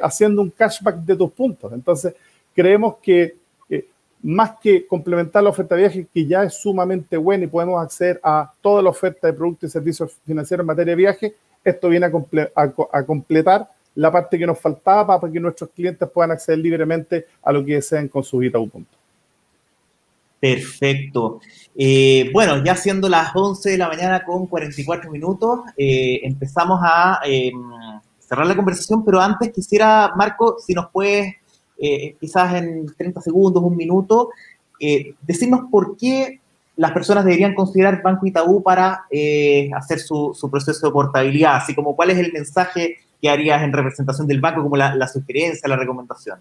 haciendo 0.00 0.42
un 0.42 0.50
cashback 0.50 0.96
de 0.98 1.16
tus 1.16 1.32
puntos. 1.32 1.72
Entonces, 1.72 2.14
creemos 2.54 2.96
que 3.02 3.34
más 4.22 4.52
que 4.60 4.86
complementar 4.86 5.42
la 5.42 5.50
oferta 5.50 5.74
de 5.74 5.82
viaje, 5.82 6.06
que 6.12 6.26
ya 6.26 6.44
es 6.44 6.54
sumamente 6.54 7.16
buena 7.16 7.44
y 7.44 7.48
podemos 7.48 7.82
acceder 7.82 8.20
a 8.22 8.52
toda 8.60 8.82
la 8.82 8.90
oferta 8.90 9.26
de 9.26 9.32
productos 9.32 9.68
y 9.68 9.72
servicios 9.72 10.16
financieros 10.24 10.62
en 10.62 10.68
materia 10.68 10.92
de 10.92 10.96
viaje, 10.96 11.34
esto 11.64 11.88
viene 11.88 12.06
a, 12.06 13.04
completar 13.04 13.70
la 13.94 14.10
parte 14.10 14.38
que 14.38 14.46
nos 14.46 14.58
faltaba 14.58 15.20
para 15.20 15.32
que 15.32 15.40
nuestros 15.40 15.70
clientes 15.70 16.08
puedan 16.08 16.32
acceder 16.32 16.58
libremente 16.58 17.26
a 17.42 17.52
lo 17.52 17.64
que 17.64 17.74
deseen 17.74 18.08
con 18.08 18.24
su 18.24 18.38
Punto. 18.38 18.98
Perfecto. 20.40 21.40
Eh, 21.76 22.28
bueno, 22.32 22.64
ya 22.64 22.74
siendo 22.74 23.08
las 23.08 23.30
11 23.34 23.70
de 23.70 23.78
la 23.78 23.86
mañana 23.86 24.24
con 24.24 24.46
44 24.46 25.08
minutos, 25.10 25.60
eh, 25.76 26.20
empezamos 26.24 26.80
a 26.82 27.20
em, 27.24 27.54
cerrar 28.18 28.46
la 28.46 28.56
conversación, 28.56 29.04
pero 29.04 29.20
antes 29.20 29.52
quisiera, 29.52 30.12
Marco, 30.16 30.56
si 30.58 30.74
nos 30.74 30.90
puedes 30.90 31.36
eh, 31.84 32.14
quizás 32.20 32.54
en 32.54 32.86
30 32.96 33.20
segundos, 33.20 33.60
un 33.60 33.76
minuto, 33.76 34.30
eh, 34.78 35.14
decirnos 35.22 35.62
por 35.68 35.96
qué 35.96 36.38
las 36.76 36.92
personas 36.92 37.24
deberían 37.24 37.56
considerar 37.56 38.00
Banco 38.02 38.24
Itaú 38.24 38.62
para 38.62 39.06
eh, 39.10 39.68
hacer 39.74 39.98
su, 39.98 40.48
proceso 40.48 40.86
de 40.86 40.92
portabilidad, 40.92 41.56
así 41.56 41.74
como 41.74 41.96
cuál 41.96 42.10
es 42.10 42.18
el 42.18 42.32
mensaje 42.32 42.98
que 43.20 43.28
harías 43.28 43.64
en 43.64 43.72
representación 43.72 44.28
del 44.28 44.40
banco, 44.40 44.62
como 44.62 44.76
la, 44.76 45.08
sugerencia, 45.08 45.68
la 45.68 45.74
recomendación. 45.74 46.38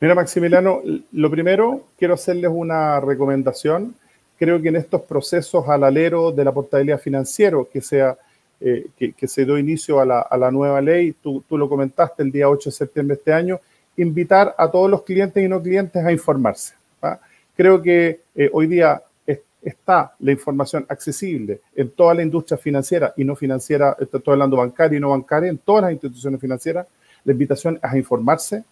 Mira, 0.00 0.16
Maximiliano, 0.16 0.80
lo 1.12 1.30
primero, 1.30 1.86
quiero 1.96 2.14
hacerles 2.14 2.50
una 2.52 2.98
recomendación. 2.98 3.94
Creo 4.36 4.60
que 4.60 4.70
en 4.70 4.76
estos 4.76 5.02
procesos 5.02 5.68
al 5.68 5.84
alero 5.84 6.32
de 6.32 6.44
la 6.44 6.52
portabilidad 6.52 6.98
financiera, 6.98 7.58
que, 7.72 7.80
sea, 7.80 8.18
que, 8.58 9.28
se 9.28 9.44
dio 9.44 9.56
inicio 9.56 10.00
a 10.00 10.04
la, 10.04 10.20
a 10.20 10.36
la 10.36 10.50
nueva 10.50 10.80
ley, 10.80 11.12
tú, 11.12 11.44
tú, 11.48 11.56
lo 11.56 11.68
comentaste 11.68 12.24
el 12.24 12.32
día 12.32 12.48
8 12.48 12.70
de 12.70 12.74
septiembre 12.74 13.14
de 13.14 13.20
este 13.20 13.32
año, 13.32 13.60
invitar 14.02 14.54
a 14.56 14.70
todos 14.70 14.90
los 14.90 15.02
clientes 15.02 15.42
y 15.42 15.48
no 15.48 15.62
clientes 15.62 16.04
a 16.04 16.12
informarse. 16.12 16.74
Creo 17.56 17.82
que 17.82 18.20
eh, 18.34 18.48
hoy 18.52 18.66
día 18.66 19.02
está 19.62 20.14
la 20.20 20.32
información 20.32 20.86
accesible 20.88 21.60
en 21.74 21.90
toda 21.90 22.14
la 22.14 22.22
industria 22.22 22.56
financiera 22.56 23.12
y 23.16 23.24
no 23.24 23.36
financiera, 23.36 23.96
estoy 24.00 24.32
hablando 24.32 24.56
bancaria 24.56 24.96
y 24.96 25.00
no 25.00 25.10
bancaria, 25.10 25.50
en 25.50 25.58
todas 25.58 25.82
las 25.82 25.92
instituciones 25.92 26.40
financieras. 26.40 26.86
La 27.24 27.32
invitación 27.32 27.78
es 27.82 27.92
a 27.92 27.96
informarse, 27.96 28.64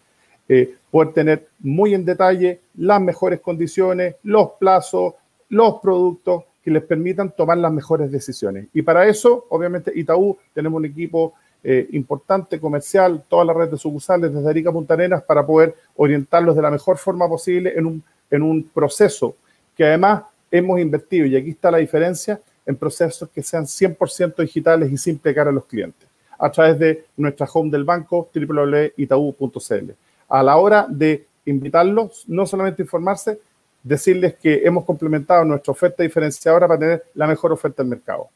eh, 0.48 0.76
poder 0.90 1.12
tener 1.12 1.48
muy 1.58 1.94
en 1.94 2.04
detalle 2.04 2.60
las 2.76 3.00
mejores 3.00 3.40
condiciones, 3.40 4.16
los 4.22 4.52
plazos, 4.58 5.14
los 5.50 5.80
productos 5.80 6.44
que 6.62 6.70
les 6.70 6.82
permitan 6.82 7.30
tomar 7.36 7.58
las 7.58 7.72
mejores 7.72 8.10
decisiones. 8.10 8.68
Y 8.72 8.82
para 8.82 9.06
eso, 9.06 9.46
obviamente, 9.50 9.92
Itaú 9.94 10.38
tenemos 10.54 10.78
un 10.78 10.86
equipo 10.86 11.34
eh, 11.62 11.88
importante 11.92 12.60
comercial, 12.60 13.24
toda 13.28 13.44
la 13.44 13.52
red 13.52 13.68
de 13.68 13.76
sucursales 13.76 14.32
desde 14.32 14.48
Arica 14.48 14.70
a 14.70 14.72
Punta 14.72 14.94
Arenas 14.94 15.22
para 15.22 15.44
poder 15.44 15.74
orientarlos 15.96 16.54
de 16.54 16.62
la 16.62 16.70
mejor 16.70 16.98
forma 16.98 17.28
posible 17.28 17.72
en 17.76 17.86
un, 17.86 18.02
en 18.30 18.42
un 18.42 18.62
proceso 18.64 19.36
que 19.76 19.84
además 19.84 20.22
hemos 20.50 20.80
invertido, 20.80 21.26
y 21.26 21.36
aquí 21.36 21.50
está 21.50 21.70
la 21.70 21.78
diferencia, 21.78 22.40
en 22.64 22.76
procesos 22.76 23.28
que 23.30 23.42
sean 23.42 23.64
100% 23.64 24.36
digitales 24.36 24.92
y 24.92 24.96
sin 24.98 25.18
pegar 25.18 25.48
a 25.48 25.52
los 25.52 25.64
clientes 25.64 26.08
a 26.38 26.50
través 26.50 26.78
de 26.78 27.06
nuestra 27.16 27.46
home 27.52 27.70
del 27.70 27.84
banco 27.84 28.30
www.itau.cl. 28.32 29.90
A 30.28 30.42
la 30.42 30.56
hora 30.56 30.86
de 30.88 31.26
invitarlos, 31.46 32.24
no 32.28 32.46
solamente 32.46 32.82
informarse, 32.82 33.40
decirles 33.82 34.36
que 34.36 34.62
hemos 34.64 34.84
complementado 34.84 35.44
nuestra 35.44 35.72
oferta 35.72 36.02
diferenciadora 36.02 36.68
para 36.68 36.78
tener 36.78 37.04
la 37.14 37.26
mejor 37.26 37.52
oferta 37.52 37.82
del 37.82 37.90
mercado. 37.90 38.28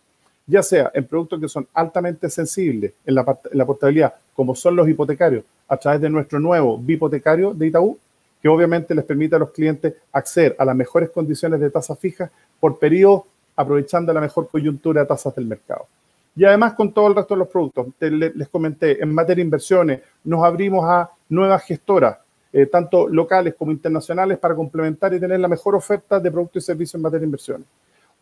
Ya 0.47 0.62
sea 0.62 0.90
en 0.95 1.07
productos 1.07 1.40
que 1.40 1.49
son 1.49 1.66
altamente 1.72 2.28
sensibles 2.28 2.93
en 3.07 3.14
la, 3.14 3.38
en 3.51 3.59
la 3.59 3.66
portabilidad, 3.66 4.14
como 4.34 4.55
son 4.55 4.76
los 4.76 4.88
hipotecarios, 4.88 5.45
a 5.68 5.76
través 5.76 6.01
de 6.01 6.11
nuestro 6.11 6.38
nuevo 6.38 6.78
bipotecario 6.78 7.55
de 7.55 7.68
Itaú, 7.68 7.99
que 8.43 8.49
obviamente 8.49 8.95
les 8.95 9.05
permite 9.05 9.36
a 9.36 9.38
los 9.38 9.53
clientes 9.53 9.95
acceder 10.12 10.57
a 10.59 10.64
las 10.64 10.74
mejores 10.74 11.11
condiciones 11.11 11.61
de 11.61 11.70
tasa 11.70 11.95
fija 11.95 12.30
por 12.59 12.78
periodo, 12.78 13.26
aprovechando 13.55 14.12
la 14.12 14.20
mejor 14.20 14.49
coyuntura 14.49 15.03
de 15.03 15.07
tasas 15.07 15.34
del 15.36 15.47
mercado. 15.47 15.86
Y 16.34 16.45
además 16.45 16.74
con 16.74 16.93
todo 16.93 17.09
el 17.09 17.14
resto 17.14 17.34
de 17.34 17.38
los 17.38 17.49
productos. 17.49 17.86
Les 18.01 18.49
comenté, 18.49 19.03
en 19.03 19.14
materia 19.14 19.36
de 19.36 19.47
inversiones, 19.47 20.01
nos 20.24 20.43
abrimos 20.43 20.84
a 20.88 21.11
nuevas 21.28 21.62
gestoras, 21.62 22.18
eh, 22.53 22.66
tanto 22.66 23.09
locales 23.09 23.55
como 23.55 23.70
internacionales, 23.70 24.38
para 24.38 24.55
complementar 24.55 25.14
y 25.14 25.20
tener 25.20 25.38
la 25.38 25.49
mejor 25.49 25.74
oferta 25.74 26.18
de 26.18 26.30
productos 26.30 26.64
y 26.64 26.66
servicios 26.66 26.97
en 26.97 27.03
materia 27.03 27.20
de 27.20 27.26
inversiones. 27.26 27.66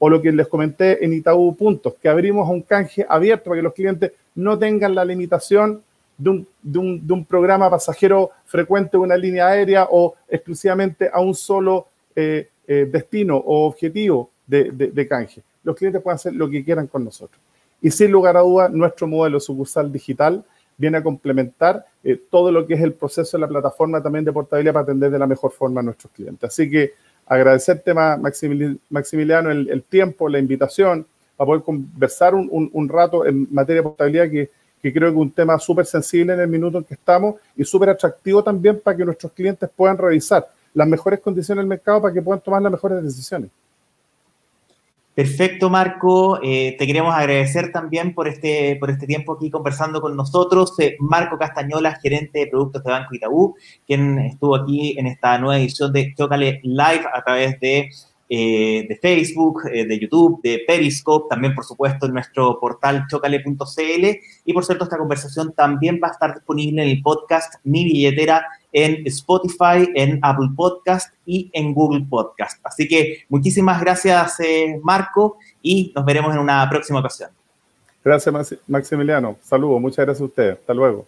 O 0.02 0.08
lo 0.08 0.20
que 0.20 0.32
les 0.32 0.48
comenté 0.48 1.04
en 1.04 1.12
Itaú 1.12 1.54
Puntos, 1.54 1.94
que 2.00 2.08
abrimos 2.08 2.48
un 2.48 2.62
canje 2.62 3.06
abierto 3.08 3.50
para 3.50 3.58
que 3.58 3.62
los 3.62 3.74
clientes 3.74 4.12
no 4.34 4.58
tengan 4.58 4.94
la 4.94 5.04
limitación 5.04 5.82
de 6.16 6.30
un, 6.30 6.48
de 6.62 6.78
un, 6.78 7.06
de 7.06 7.12
un 7.12 7.24
programa 7.24 7.70
pasajero 7.70 8.30
frecuente 8.44 8.92
de 8.92 8.98
una 8.98 9.16
línea 9.16 9.48
aérea 9.48 9.88
o 9.90 10.14
exclusivamente 10.28 11.10
a 11.12 11.20
un 11.20 11.34
solo 11.34 11.86
eh, 12.16 12.48
eh, 12.66 12.88
destino 12.90 13.36
o 13.36 13.66
objetivo 13.66 14.30
de, 14.46 14.70
de, 14.70 14.86
de 14.88 15.08
canje. 15.08 15.42
Los 15.62 15.76
clientes 15.76 16.02
pueden 16.02 16.16
hacer 16.16 16.34
lo 16.34 16.48
que 16.48 16.64
quieran 16.64 16.86
con 16.86 17.04
nosotros. 17.04 17.40
Y 17.82 17.90
sin 17.90 18.10
lugar 18.10 18.36
a 18.36 18.40
duda, 18.40 18.68
nuestro 18.68 19.06
modelo 19.06 19.38
sucursal 19.38 19.92
digital 19.92 20.44
viene 20.76 20.96
a 20.96 21.02
complementar 21.02 21.84
eh, 22.02 22.18
todo 22.30 22.50
lo 22.50 22.66
que 22.66 22.72
es 22.72 22.80
el 22.80 22.94
proceso 22.94 23.36
de 23.36 23.42
la 23.42 23.48
plataforma 23.48 24.02
también 24.02 24.24
de 24.24 24.32
portabilidad 24.32 24.72
para 24.72 24.84
atender 24.84 25.10
de 25.10 25.18
la 25.18 25.26
mejor 25.26 25.52
forma 25.52 25.80
a 25.80 25.84
nuestros 25.84 26.10
clientes. 26.12 26.48
Así 26.48 26.70
que 26.70 26.94
agradecerte, 27.30 27.94
Maximiliano, 27.94 29.52
el, 29.52 29.84
tiempo, 29.84 30.28
la 30.28 30.40
invitación, 30.40 31.06
para 31.36 31.46
poder 31.46 31.62
conversar 31.62 32.34
un, 32.34 32.88
rato 32.88 33.24
en 33.24 33.46
materia 33.52 33.82
de 33.82 33.88
portabilidad, 33.88 34.28
que, 34.28 34.50
que 34.82 34.92
creo 34.92 35.10
que 35.10 35.16
es 35.16 35.22
un 35.22 35.30
tema 35.30 35.56
súper 35.60 35.86
sensible 35.86 36.34
en 36.34 36.40
el 36.40 36.48
minuto 36.48 36.78
en 36.78 36.84
que 36.84 36.94
estamos 36.94 37.36
y 37.56 37.64
súper 37.64 37.90
atractivo 37.90 38.42
también 38.42 38.80
para 38.80 38.96
que 38.96 39.04
nuestros 39.04 39.30
clientes 39.30 39.70
puedan 39.74 39.96
revisar 39.96 40.48
las 40.74 40.88
mejores 40.88 41.20
condiciones 41.20 41.62
del 41.62 41.68
mercado 41.68 42.02
para 42.02 42.12
que 42.12 42.20
puedan 42.20 42.40
tomar 42.40 42.62
las 42.62 42.72
mejores 42.72 43.00
decisiones. 43.00 43.48
Perfecto, 45.20 45.68
Marco. 45.68 46.40
Eh, 46.42 46.76
te 46.78 46.86
queremos 46.86 47.14
agradecer 47.14 47.72
también 47.72 48.14
por 48.14 48.26
este, 48.26 48.76
por 48.76 48.88
este 48.88 49.06
tiempo 49.06 49.34
aquí 49.34 49.50
conversando 49.50 50.00
con 50.00 50.16
nosotros. 50.16 50.72
Eh, 50.80 50.96
Marco 50.98 51.36
Castañola, 51.36 51.98
gerente 52.00 52.38
de 52.38 52.46
productos 52.46 52.82
de 52.82 52.90
Banco 52.90 53.14
Itaú, 53.14 53.54
quien 53.86 54.18
estuvo 54.20 54.56
aquí 54.56 54.98
en 54.98 55.08
esta 55.08 55.36
nueva 55.36 55.58
edición 55.58 55.92
de 55.92 56.14
Chocale 56.14 56.60
Live 56.62 57.04
a 57.12 57.22
través 57.22 57.60
de, 57.60 57.90
eh, 58.32 58.86
de 58.88 58.96
Facebook, 58.96 59.62
eh, 59.72 59.84
de 59.84 59.98
YouTube, 59.98 60.40
de 60.40 60.62
Periscope, 60.64 61.26
también 61.28 61.52
por 61.52 61.64
supuesto 61.64 62.06
en 62.06 62.12
nuestro 62.12 62.60
portal 62.60 63.04
chocale.cl. 63.10 64.06
Y 64.44 64.52
por 64.52 64.64
cierto, 64.64 64.84
esta 64.84 64.96
conversación 64.96 65.52
también 65.52 65.98
va 66.02 66.08
a 66.08 66.12
estar 66.12 66.34
disponible 66.34 66.84
en 66.84 66.90
el 66.90 67.02
podcast 67.02 67.54
Mi 67.64 67.82
Billetera 67.84 68.46
en 68.72 69.04
Spotify, 69.06 69.90
en 69.96 70.20
Apple 70.22 70.50
Podcast 70.54 71.12
y 71.26 71.50
en 71.52 71.74
Google 71.74 72.06
Podcast. 72.08 72.60
Así 72.62 72.86
que 72.86 73.24
muchísimas 73.28 73.80
gracias, 73.80 74.38
eh, 74.38 74.78
Marco, 74.80 75.38
y 75.60 75.92
nos 75.94 76.04
veremos 76.04 76.32
en 76.32 76.40
una 76.40 76.68
próxima 76.70 77.00
ocasión. 77.00 77.30
Gracias, 78.04 78.56
Maximiliano. 78.68 79.38
Saludos, 79.42 79.80
muchas 79.80 80.06
gracias 80.06 80.22
a 80.22 80.24
ustedes. 80.24 80.58
Hasta 80.58 80.72
luego. 80.72 81.04